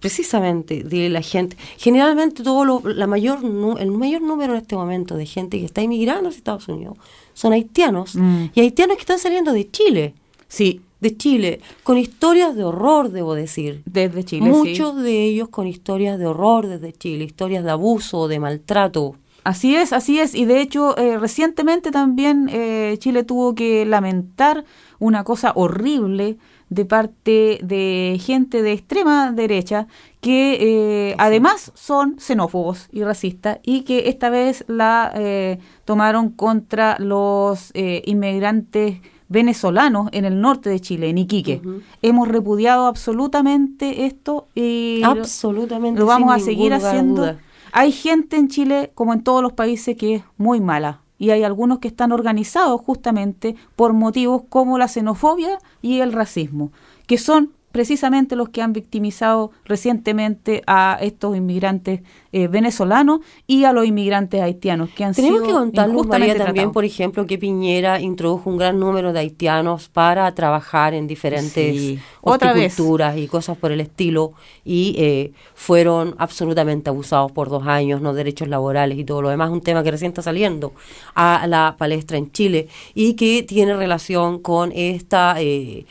precisamente 0.00 0.84
de 0.84 1.08
la 1.08 1.20
gente. 1.22 1.56
Generalmente 1.76 2.42
todo 2.42 2.64
lo, 2.64 2.80
la 2.84 3.06
mayor 3.06 3.40
el 3.80 3.90
mayor 3.90 4.22
número 4.22 4.54
en 4.54 4.60
este 4.60 4.76
momento 4.76 5.16
de 5.16 5.26
gente 5.26 5.58
que 5.58 5.64
está 5.66 5.82
inmigrando 5.82 6.28
a 6.28 6.32
Estados 6.32 6.68
Unidos 6.68 6.96
son 7.34 7.52
haitianos 7.52 8.14
Mm. 8.14 8.44
y 8.54 8.60
haitianos 8.60 8.96
que 8.96 9.02
están 9.02 9.18
saliendo 9.18 9.52
de 9.52 9.68
Chile. 9.70 10.14
Sí. 10.48 10.80
De 11.00 11.16
Chile, 11.16 11.60
con 11.84 11.96
historias 11.96 12.56
de 12.56 12.64
horror, 12.64 13.10
debo 13.10 13.34
decir. 13.34 13.82
Desde 13.84 14.24
Chile, 14.24 14.50
Muchos 14.50 14.96
de 14.96 15.24
ellos 15.24 15.48
con 15.48 15.66
historias 15.66 16.18
de 16.18 16.26
horror 16.26 16.66
desde 16.66 16.92
Chile, 16.92 17.24
historias 17.24 17.64
de 17.64 17.70
abuso, 17.70 18.28
de 18.28 18.40
maltrato. 18.40 19.16
Así 19.44 19.76
es, 19.76 19.92
así 19.92 20.18
es. 20.18 20.34
Y 20.34 20.44
de 20.44 20.60
hecho, 20.60 20.98
eh, 20.98 21.16
recientemente 21.18 21.90
también 21.90 22.50
eh, 22.52 22.96
Chile 22.98 23.22
tuvo 23.24 23.54
que 23.54 23.86
lamentar 23.86 24.64
una 24.98 25.24
cosa 25.24 25.52
horrible 25.54 26.36
de 26.70 26.84
parte 26.84 27.58
de 27.62 28.20
gente 28.20 28.62
de 28.62 28.72
extrema 28.72 29.32
derecha 29.32 29.86
que 30.20 30.58
eh, 30.60 31.14
además 31.18 31.72
son 31.74 32.18
xenófobos 32.18 32.88
y 32.92 33.04
racistas 33.04 33.58
y 33.62 33.82
que 33.82 34.08
esta 34.08 34.30
vez 34.30 34.64
la 34.68 35.12
eh, 35.14 35.58
tomaron 35.84 36.30
contra 36.30 36.96
los 36.98 37.70
eh, 37.74 38.02
inmigrantes 38.04 39.00
venezolanos 39.28 40.08
en 40.12 40.24
el 40.24 40.40
norte 40.40 40.70
de 40.70 40.80
Chile, 40.80 41.08
en 41.10 41.18
Iquique. 41.18 41.60
Hemos 42.02 42.28
repudiado 42.28 42.86
absolutamente 42.86 44.06
esto 44.06 44.48
y 44.54 45.02
Absolutamente, 45.04 46.00
lo 46.00 46.06
vamos 46.06 46.34
a 46.34 46.38
seguir 46.38 46.72
haciendo. 46.72 47.22
duda. 47.22 47.38
Hay 47.72 47.92
gente 47.92 48.36
en 48.36 48.48
Chile, 48.48 48.90
como 48.94 49.12
en 49.12 49.22
todos 49.22 49.42
los 49.42 49.52
países, 49.52 49.96
que 49.96 50.16
es 50.16 50.22
muy 50.36 50.60
mala. 50.60 51.02
Y 51.18 51.30
hay 51.30 51.42
algunos 51.42 51.80
que 51.80 51.88
están 51.88 52.12
organizados 52.12 52.80
justamente 52.80 53.56
por 53.76 53.92
motivos 53.92 54.42
como 54.48 54.78
la 54.78 54.88
xenofobia 54.88 55.58
y 55.82 56.00
el 56.00 56.12
racismo, 56.12 56.70
que 57.06 57.18
son 57.18 57.50
precisamente 57.72 58.36
los 58.36 58.48
que 58.48 58.62
han 58.62 58.72
victimizado 58.72 59.50
recientemente 59.64 60.62
a 60.66 60.98
estos 61.00 61.36
inmigrantes 61.36 62.00
eh, 62.32 62.48
venezolanos 62.48 63.20
y 63.46 63.64
a 63.64 63.72
los 63.72 63.86
inmigrantes 63.86 64.40
haitianos 64.40 64.90
que 64.90 65.04
han 65.04 65.14
Tenemos 65.14 65.40
sido 65.40 65.46
que 65.46 65.66
injustamente 65.80 66.08
María, 66.08 66.34
también, 66.34 66.54
tratados. 66.54 66.74
por 66.74 66.84
ejemplo, 66.84 67.26
que 67.26 67.38
Piñera 67.38 68.00
introdujo 68.00 68.50
un 68.50 68.56
gran 68.56 68.78
número 68.78 69.12
de 69.12 69.20
haitianos 69.20 69.88
para 69.88 70.34
trabajar 70.34 70.94
en 70.94 71.06
diferentes 71.06 71.76
Sí. 71.78 71.98
Horticulturas 72.20 73.16
y 73.16 73.26
cosas 73.28 73.56
por 73.56 73.72
el 73.72 73.80
estilo, 73.80 74.32
y 74.64 74.94
eh, 74.98 75.32
fueron 75.54 76.14
absolutamente 76.18 76.90
abusados 76.90 77.32
por 77.32 77.48
dos 77.48 77.66
años, 77.66 78.00
no 78.00 78.12
derechos 78.12 78.48
laborales 78.48 78.98
y 78.98 79.04
todo 79.04 79.22
lo 79.22 79.28
demás, 79.30 79.50
un 79.50 79.60
tema 79.60 79.82
que 79.82 79.90
recién 79.90 80.10
está 80.10 80.22
saliendo 80.22 80.72
a 81.14 81.46
la 81.46 81.76
palestra 81.78 82.18
en 82.18 82.30
Chile 82.32 82.68
y 82.94 83.14
que 83.14 83.42
tiene 83.42 83.74
relación 83.76 84.40
con 84.40 84.72
esta... 84.74 85.36
eh, 85.40 85.86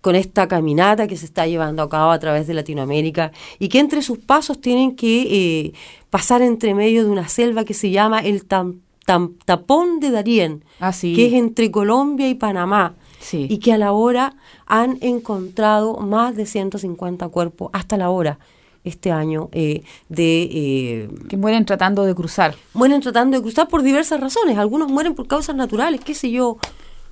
con 0.00 0.16
esta 0.16 0.48
caminata 0.48 1.06
que 1.06 1.16
se 1.16 1.26
está 1.26 1.46
llevando 1.46 1.82
a 1.82 1.88
cabo 1.88 2.10
a 2.10 2.18
través 2.18 2.46
de 2.46 2.54
Latinoamérica 2.54 3.32
y 3.58 3.68
que 3.68 3.78
entre 3.80 4.02
sus 4.02 4.18
pasos 4.18 4.60
tienen 4.60 4.96
que 4.96 5.22
eh, 5.66 5.72
pasar 6.08 6.42
entre 6.42 6.74
medio 6.74 7.04
de 7.04 7.10
una 7.10 7.28
selva 7.28 7.64
que 7.64 7.74
se 7.74 7.90
llama 7.90 8.20
el 8.20 8.46
tam- 8.48 8.78
tam- 9.06 9.34
tapón 9.44 10.00
de 10.00 10.10
Darién, 10.10 10.64
Ah, 10.80 10.92
sí. 10.92 11.14
que 11.14 11.26
es 11.26 11.32
entre 11.34 11.70
Colombia 11.70 12.28
y 12.28 12.34
Panamá, 12.34 12.94
Sí. 13.18 13.46
y 13.50 13.58
que 13.58 13.74
a 13.74 13.78
la 13.78 13.92
hora 13.92 14.34
han 14.66 14.96
encontrado 15.02 15.98
más 15.98 16.34
de 16.34 16.46
150 16.46 17.28
cuerpos 17.28 17.68
hasta 17.74 17.98
la 17.98 18.08
hora 18.08 18.38
este 18.82 19.12
año 19.12 19.50
eh, 19.52 19.82
de... 20.08 20.42
eh, 20.50 21.08
que 21.28 21.36
mueren 21.36 21.66
tratando 21.66 22.04
de 22.06 22.14
cruzar. 22.14 22.54
mueren 22.72 23.02
tratando 23.02 23.36
de 23.36 23.42
cruzar 23.42 23.68
por 23.68 23.82
diversas 23.82 24.18
razones. 24.20 24.56
Algunos 24.56 24.90
mueren 24.90 25.14
por 25.14 25.26
causas 25.26 25.54
naturales, 25.54 26.00
qué 26.02 26.14
sé 26.14 26.30
yo, 26.30 26.56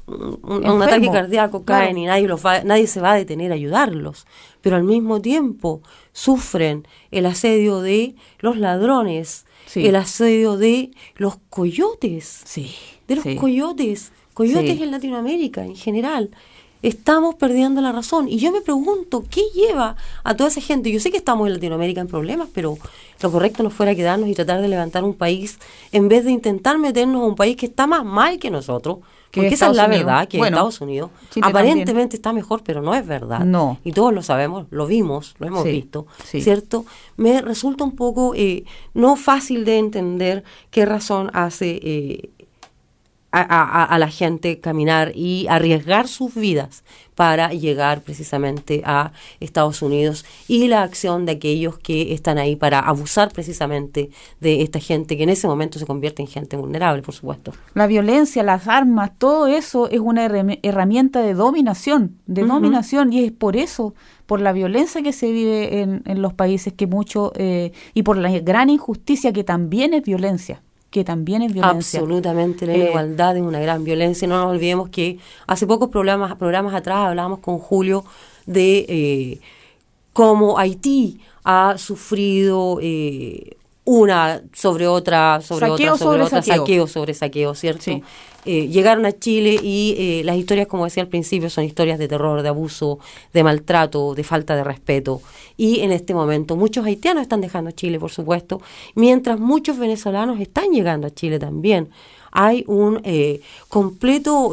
un, 0.08 0.82
ataque 0.82 1.10
cardíaco 1.10 1.62
claro. 1.64 1.84
caen 1.84 1.98
y 1.98 2.06
nadie, 2.06 2.26
los 2.28 2.44
va- 2.44 2.62
nadie 2.64 2.86
se 2.86 3.00
va 3.00 3.12
a 3.12 3.16
detener 3.16 3.52
a 3.52 3.54
ayudarlos. 3.54 4.26
Pero 4.60 4.76
al 4.76 4.84
mismo 4.84 5.20
tiempo 5.20 5.82
sufren 6.12 6.86
el 7.10 7.26
asedio 7.26 7.80
de 7.80 8.14
los 8.40 8.56
ladrones, 8.56 9.44
Sí. 9.66 9.86
el 9.86 9.96
asedio 9.96 10.56
de 10.56 10.90
los 11.16 11.36
coyotes, 11.50 12.42
Sí, 12.44 12.74
de 13.06 13.16
los 13.16 13.24
sí. 13.24 13.36
coyotes, 13.36 14.12
coyotes 14.34 14.80
en 14.80 14.90
Latinoamérica 14.90 15.64
en 15.64 15.76
general. 15.76 16.30
estamos 16.80 17.34
perdiendo 17.34 17.80
la 17.80 17.90
razón. 17.90 18.28
Y 18.28 18.38
yo 18.38 18.52
me 18.52 18.60
pregunto, 18.60 19.24
¿qué 19.28 19.42
lleva 19.52 19.96
a 20.22 20.36
toda 20.36 20.48
esa 20.48 20.60
gente? 20.60 20.92
Yo 20.92 21.00
sé 21.00 21.10
que 21.10 21.16
estamos 21.16 21.48
en 21.48 21.54
Latinoamérica 21.54 22.00
en 22.00 22.06
problemas, 22.06 22.48
pero 22.54 22.78
lo 23.20 23.32
correcto 23.32 23.64
no 23.64 23.70
fuera 23.70 23.96
quedarnos 23.96 24.28
y 24.28 24.34
tratar 24.36 24.60
de 24.62 24.68
levantar 24.68 25.02
un 25.02 25.14
país 25.14 25.58
en 25.90 26.06
vez 26.08 26.24
de 26.24 26.30
intentar 26.30 26.78
meternos 26.78 27.20
a 27.20 27.24
un 27.26 27.34
país 27.34 27.56
que 27.56 27.66
está 27.66 27.88
más 27.88 28.04
mal 28.04 28.38
que 28.38 28.52
nosotros. 28.52 28.98
Que 29.30 29.40
porque 29.42 29.54
esa 29.54 29.66
es 29.70 29.76
la 29.76 29.84
Unidos. 29.86 30.06
verdad, 30.06 30.28
que 30.28 30.38
Bueno, 30.38 30.56
Estados 30.56 30.80
Unidos 30.80 31.10
Chile 31.30 31.46
aparentemente 31.46 32.16
está 32.16 32.32
mejor, 32.32 32.62
pero 32.64 32.80
no 32.80 32.94
es 32.94 33.06
verdad. 33.06 33.40
No. 33.40 33.78
Y 33.84 33.92
todos 33.92 34.14
lo 34.14 34.22
sabemos, 34.22 34.66
lo 34.70 34.86
vimos, 34.86 35.34
lo 35.38 35.46
hemos 35.46 35.64
Sí, 35.64 35.70
visto, 35.72 36.06
sí. 36.24 36.40
¿cierto? 36.40 36.86
Me 37.16 37.42
resulta 37.42 37.84
un 37.84 37.94
poco 37.94 38.32
eh, 38.34 38.64
no 38.94 39.16
fácil 39.16 39.64
de 39.66 39.78
entender 39.78 40.44
qué 40.70 40.86
razón 40.86 41.30
hace 41.34 41.78
eh, 41.82 42.30
a, 43.30 43.40
a- 43.42 43.84
a 43.84 43.98
la 43.98 44.08
gente 44.08 44.58
caminar 44.60 45.12
y 45.14 45.46
arriesgar 45.48 46.08
sus 46.08 46.34
vidas 46.34 46.82
para 47.14 47.48
llegar 47.52 48.00
precisamente 48.00 48.80
a 48.86 49.12
Estados 49.40 49.82
Unidos 49.82 50.24
y 50.46 50.68
la 50.68 50.82
acción 50.82 51.26
de 51.26 51.32
aquellos 51.32 51.78
que 51.78 52.14
están 52.14 52.38
ahí 52.38 52.54
para 52.56 52.78
abusar 52.78 53.30
precisamente 53.32 54.10
de 54.40 54.62
esta 54.62 54.78
gente 54.78 55.16
que 55.16 55.24
en 55.24 55.28
ese 55.30 55.46
momento 55.48 55.78
se 55.78 55.84
convierte 55.86 56.22
en 56.22 56.28
gente 56.28 56.56
vulnerable, 56.56 57.02
por 57.02 57.14
supuesto. 57.14 57.52
La 57.74 57.86
violencia, 57.88 58.42
las 58.44 58.68
armas, 58.68 59.10
todo 59.18 59.46
eso 59.48 59.88
es 59.88 59.98
una 60.00 60.26
herrami- 60.26 60.60
herramienta 60.62 61.20
de 61.20 61.34
dominación, 61.34 62.18
de 62.26 62.44
dominación, 62.44 63.12
y 63.12 63.24
es 63.24 63.32
por 63.32 63.56
eso, 63.56 63.94
por 64.26 64.40
la 64.40 64.52
violencia 64.52 65.02
que 65.02 65.12
se 65.12 65.30
vive 65.32 65.80
en, 65.80 66.02
en 66.06 66.22
los 66.22 66.32
países 66.34 66.72
que 66.72 66.86
mucho, 66.86 67.32
eh, 67.34 67.72
y 67.94 68.04
por 68.04 68.16
la 68.16 68.30
gran 68.40 68.70
injusticia 68.70 69.32
que 69.32 69.42
también 69.44 69.92
es 69.92 70.02
violencia, 70.04 70.62
que 70.90 71.04
también 71.04 71.42
es 71.42 71.52
violencia. 71.52 72.00
Absolutamente, 72.00 72.66
la 72.66 72.74
Eh, 72.74 72.88
igualdad 72.88 73.36
es 73.36 73.42
una 73.42 73.60
gran 73.60 73.84
violencia. 73.84 74.26
No 74.26 74.38
nos 74.38 74.52
olvidemos 74.52 74.88
que 74.88 75.18
hace 75.46 75.66
pocos 75.66 75.90
programas, 75.90 76.34
programas 76.36 76.74
atrás 76.74 77.08
hablábamos 77.08 77.40
con 77.40 77.58
Julio 77.58 78.04
de 78.46 78.86
eh, 78.88 79.40
cómo 80.14 80.58
Haití 80.58 81.20
ha 81.44 81.76
sufrido 81.76 82.78
eh, 82.80 83.57
una 83.90 84.42
sobre 84.52 84.86
otra, 84.86 85.40
sobre 85.40 85.66
Saqueo 85.66 85.74
otra, 85.74 85.86
sobre, 85.86 85.98
sobre 85.98 86.22
otra, 86.24 86.42
saqueo. 86.42 86.60
saqueo 86.60 86.86
sobre 86.86 87.14
saqueo, 87.14 87.54
¿cierto? 87.54 87.84
Sí. 87.84 88.02
Eh, 88.44 88.68
llegaron 88.68 89.06
a 89.06 89.12
Chile 89.12 89.58
y 89.62 89.94
eh, 89.96 90.22
las 90.24 90.36
historias, 90.36 90.66
como 90.66 90.84
decía 90.84 91.02
al 91.02 91.08
principio, 91.08 91.48
son 91.48 91.64
historias 91.64 91.98
de 91.98 92.06
terror, 92.06 92.42
de 92.42 92.48
abuso, 92.50 92.98
de 93.32 93.42
maltrato, 93.42 94.14
de 94.14 94.24
falta 94.24 94.56
de 94.56 94.62
respeto. 94.62 95.22
Y 95.56 95.80
en 95.80 95.92
este 95.92 96.12
momento 96.12 96.54
muchos 96.54 96.84
haitianos 96.84 97.22
están 97.22 97.40
dejando 97.40 97.70
Chile, 97.70 97.98
por 97.98 98.10
supuesto, 98.10 98.60
mientras 98.94 99.40
muchos 99.40 99.78
venezolanos 99.78 100.38
están 100.38 100.70
llegando 100.70 101.06
a 101.06 101.10
Chile 101.10 101.38
también. 101.38 101.88
Hay 102.30 102.64
un 102.66 103.00
eh, 103.04 103.40
completo... 103.68 104.52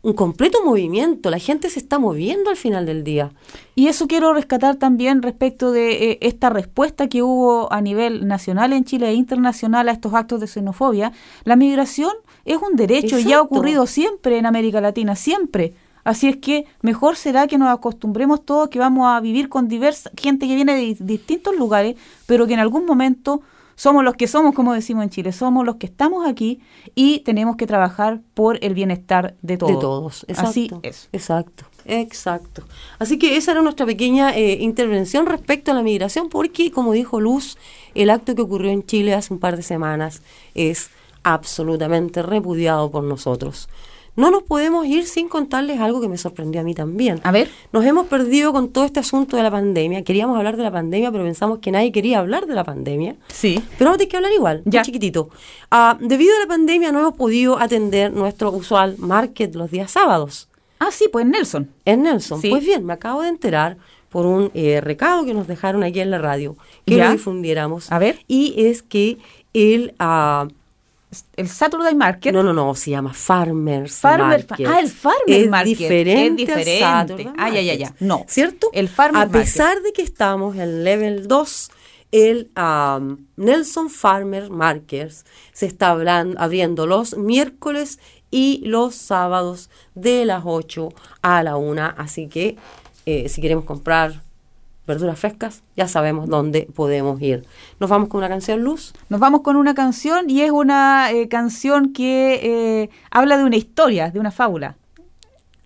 un 0.00 0.12
completo 0.12 0.58
movimiento, 0.64 1.28
la 1.28 1.38
gente 1.40 1.68
se 1.70 1.80
está 1.80 1.98
moviendo 1.98 2.50
al 2.50 2.56
final 2.56 2.86
del 2.86 3.02
día. 3.02 3.32
Y 3.74 3.88
eso 3.88 4.06
quiero 4.06 4.32
rescatar 4.32 4.76
también 4.76 5.22
respecto 5.22 5.72
de 5.72 6.12
eh, 6.12 6.18
esta 6.22 6.50
respuesta 6.50 7.08
que 7.08 7.22
hubo 7.22 7.72
a 7.72 7.80
nivel 7.80 8.26
nacional 8.28 8.72
en 8.72 8.84
Chile 8.84 9.08
e 9.08 9.14
internacional 9.14 9.88
a 9.88 9.92
estos 9.92 10.14
actos 10.14 10.40
de 10.40 10.46
xenofobia. 10.46 11.12
La 11.44 11.56
migración 11.56 12.12
es 12.44 12.58
un 12.58 12.76
derecho 12.76 13.18
y 13.18 13.22
ha 13.22 13.36
Exacto. 13.36 13.42
ocurrido 13.44 13.86
siempre 13.86 14.38
en 14.38 14.46
América 14.46 14.80
Latina, 14.80 15.16
siempre. 15.16 15.74
Así 16.04 16.28
es 16.28 16.36
que 16.36 16.64
mejor 16.80 17.16
será 17.16 17.48
que 17.48 17.58
nos 17.58 17.68
acostumbremos 17.68 18.42
todos 18.44 18.68
que 18.68 18.78
vamos 18.78 19.06
a 19.08 19.20
vivir 19.20 19.48
con 19.48 19.68
diversa 19.68 20.10
gente 20.16 20.46
que 20.46 20.54
viene 20.54 20.74
de 20.74 20.80
di- 20.80 20.96
distintos 21.00 21.56
lugares, 21.56 21.96
pero 22.24 22.46
que 22.46 22.54
en 22.54 22.60
algún 22.60 22.86
momento 22.86 23.42
somos 23.78 24.02
los 24.02 24.14
que 24.16 24.26
somos, 24.26 24.56
como 24.56 24.74
decimos 24.74 25.04
en 25.04 25.10
Chile, 25.10 25.30
somos 25.30 25.64
los 25.64 25.76
que 25.76 25.86
estamos 25.86 26.26
aquí 26.26 26.60
y 26.96 27.20
tenemos 27.20 27.54
que 27.54 27.64
trabajar 27.64 28.20
por 28.34 28.58
el 28.64 28.74
bienestar 28.74 29.36
de 29.40 29.56
todos. 29.56 29.72
De 29.72 29.80
todos, 29.80 30.26
exacto. 30.26 30.50
Así 30.50 30.70
es. 30.82 31.08
Exacto, 31.12 31.64
exacto. 31.84 32.64
Así 32.98 33.20
que 33.20 33.36
esa 33.36 33.52
era 33.52 33.62
nuestra 33.62 33.86
pequeña 33.86 34.36
eh, 34.36 34.58
intervención 34.60 35.26
respecto 35.26 35.70
a 35.70 35.74
la 35.74 35.84
migración, 35.84 36.28
porque, 36.28 36.72
como 36.72 36.90
dijo 36.92 37.20
Luz, 37.20 37.56
el 37.94 38.10
acto 38.10 38.34
que 38.34 38.42
ocurrió 38.42 38.72
en 38.72 38.84
Chile 38.84 39.14
hace 39.14 39.32
un 39.32 39.38
par 39.38 39.56
de 39.56 39.62
semanas 39.62 40.22
es 40.56 40.90
absolutamente 41.22 42.22
repudiado 42.22 42.90
por 42.90 43.04
nosotros. 43.04 43.68
No 44.18 44.30
nos 44.32 44.42
podemos 44.42 44.84
ir 44.86 45.06
sin 45.06 45.28
contarles 45.28 45.80
algo 45.80 46.00
que 46.00 46.08
me 46.08 46.18
sorprendió 46.18 46.60
a 46.60 46.64
mí 46.64 46.74
también. 46.74 47.20
A 47.22 47.30
ver. 47.30 47.48
Nos 47.72 47.84
hemos 47.84 48.06
perdido 48.08 48.52
con 48.52 48.68
todo 48.70 48.84
este 48.84 48.98
asunto 49.00 49.36
de 49.36 49.44
la 49.44 49.50
pandemia. 49.50 50.02
Queríamos 50.02 50.36
hablar 50.36 50.56
de 50.56 50.64
la 50.64 50.72
pandemia, 50.72 51.12
pero 51.12 51.22
pensamos 51.24 51.60
que 51.60 51.70
nadie 51.70 51.92
quería 51.92 52.18
hablar 52.18 52.46
de 52.46 52.54
la 52.54 52.64
pandemia. 52.64 53.14
Sí. 53.28 53.62
Pero 53.78 53.90
vamos 53.90 53.94
a 53.94 53.98
tener 53.98 54.08
que 54.10 54.16
hablar 54.16 54.32
igual, 54.32 54.62
Ya. 54.64 54.82
chiquitito. 54.82 55.30
Ah, 55.70 55.96
debido 56.00 56.36
a 56.36 56.40
la 56.40 56.46
pandemia 56.48 56.90
no 56.90 56.98
hemos 56.98 57.14
podido 57.14 57.58
atender 57.60 58.12
nuestro 58.12 58.50
usual 58.50 58.96
market 58.98 59.54
los 59.54 59.70
días 59.70 59.92
sábados. 59.92 60.48
Ah, 60.80 60.90
sí, 60.90 61.06
pues 61.12 61.24
Nelson. 61.24 61.70
En 61.84 62.02
Nelson. 62.02 62.40
Sí. 62.40 62.50
Pues 62.50 62.64
bien, 62.64 62.84
me 62.84 62.92
acabo 62.94 63.22
de 63.22 63.28
enterar 63.28 63.76
por 64.10 64.26
un 64.26 64.50
eh, 64.54 64.80
recado 64.80 65.24
que 65.26 65.34
nos 65.34 65.46
dejaron 65.46 65.84
aquí 65.84 66.00
en 66.00 66.10
la 66.10 66.18
radio, 66.18 66.56
que 66.86 66.96
Ya. 66.96 67.06
lo 67.06 67.12
difundiéramos. 67.12 67.92
A 67.92 67.98
ver. 68.00 68.18
Y 68.26 68.54
es 68.66 68.82
que 68.82 69.18
el... 69.54 69.94
ah, 70.00 70.48
El 71.36 71.48
Saturday 71.48 71.94
Market. 71.94 72.34
no, 72.34 72.42
no, 72.42 72.52
no, 72.52 72.74
se 72.74 72.90
llama 72.90 73.14
Farmers 73.14 73.98
Farmer- 74.00 74.46
Market. 74.48 74.66
ah, 74.68 74.78
el 74.80 74.88
Farmer 74.90 75.22
es 75.26 75.48
Market. 75.48 75.78
Diferente 75.78 76.42
Es 76.42 76.48
diferente. 76.48 76.78
Saturday 76.80 77.26
Ah, 77.38 77.48
ya, 77.50 77.62
ya, 77.62 77.72
Market. 77.78 77.78
ya. 78.00 78.06
No. 78.06 78.24
¿Cierto? 78.28 78.68
El 78.72 78.88
Farmer 78.88 79.22
A 79.22 79.28
pesar 79.28 79.80
de 79.82 79.92
que 79.92 80.02
estamos 80.02 80.56
en 80.56 80.84
level 80.84 81.26
2, 81.26 81.70
el 82.12 82.50
am, 82.54 83.26
Nelson 83.36 83.88
Farmer 83.90 84.50
Markets 84.50 85.24
se 85.52 85.66
está 85.66 85.90
abriendo 85.90 86.86
los 86.86 87.16
miércoles 87.16 87.98
y 88.30 88.62
los 88.66 88.94
sábados 88.94 89.70
de 89.94 90.26
las 90.26 90.42
8 90.44 90.90
a 91.22 91.42
la 91.42 91.56
1. 91.56 91.94
Así 91.96 92.28
que 92.28 92.56
eh, 93.06 93.28
si 93.30 93.40
queremos 93.40 93.64
comprar 93.64 94.22
verduras 94.88 95.18
frescas, 95.20 95.62
ya 95.76 95.86
sabemos 95.86 96.28
dónde 96.28 96.68
podemos 96.74 97.20
ir. 97.22 97.44
Nos 97.78 97.88
vamos 97.90 98.08
con 98.08 98.18
una 98.18 98.28
canción, 98.28 98.62
Luz. 98.62 98.92
Nos 99.08 99.20
vamos 99.20 99.42
con 99.42 99.54
una 99.56 99.74
canción 99.74 100.28
y 100.28 100.40
es 100.40 100.50
una 100.50 101.12
eh, 101.12 101.28
canción 101.28 101.92
que 101.92 102.40
eh, 102.42 102.90
habla 103.10 103.36
de 103.36 103.44
una 103.44 103.56
historia, 103.56 104.10
de 104.10 104.18
una 104.18 104.32
fábula. 104.32 104.76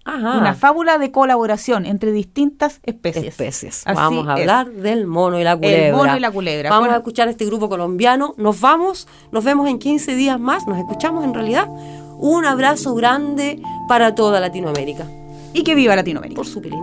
Ajá. 0.05 0.37
Una 0.37 0.55
fábula 0.55 0.99
de 0.99 1.13
colaboración 1.13 1.87
entre 1.87 2.11
distintas 2.11 2.81
especies. 2.83 3.25
especies. 3.27 3.83
Así 3.87 3.97
vamos 3.97 4.27
a 4.27 4.35
es. 4.35 4.41
hablar 4.41 4.73
del 4.73 5.07
mono 5.07 5.39
y 5.39 5.45
la 5.45 5.55
culebra. 5.57 5.87
El 5.87 5.95
mono 5.95 6.17
y 6.17 6.21
la 6.21 6.31
culebra. 6.33 6.71
Vamos 6.71 6.83
Bueno. 6.89 6.95
a 6.95 6.99
escuchar 6.99 7.29
este 7.29 7.45
grupo 7.47 7.69
colombiano. 7.69 8.35
Nos 8.37 8.61
vamos, 8.61 9.07
nos 9.31 9.45
vemos 9.45 9.69
en 9.69 9.79
15 9.79 10.17
días 10.17 10.41
más. 10.41 10.67
Nos 10.67 10.77
escuchamos 10.79 11.23
en 11.25 11.33
realidad. 11.33 11.69
Un 12.19 12.45
abrazo 12.45 12.97
grande 12.97 13.63
para 13.89 14.17
toda 14.17 14.41
Latinoamérica. 14.41 15.07
Y 15.55 15.63
que 15.63 15.77
viva 15.77 15.95
Latinoamérica. 15.95 16.37
Por 16.37 16.47
su 16.49 16.61
pilín. 16.61 16.83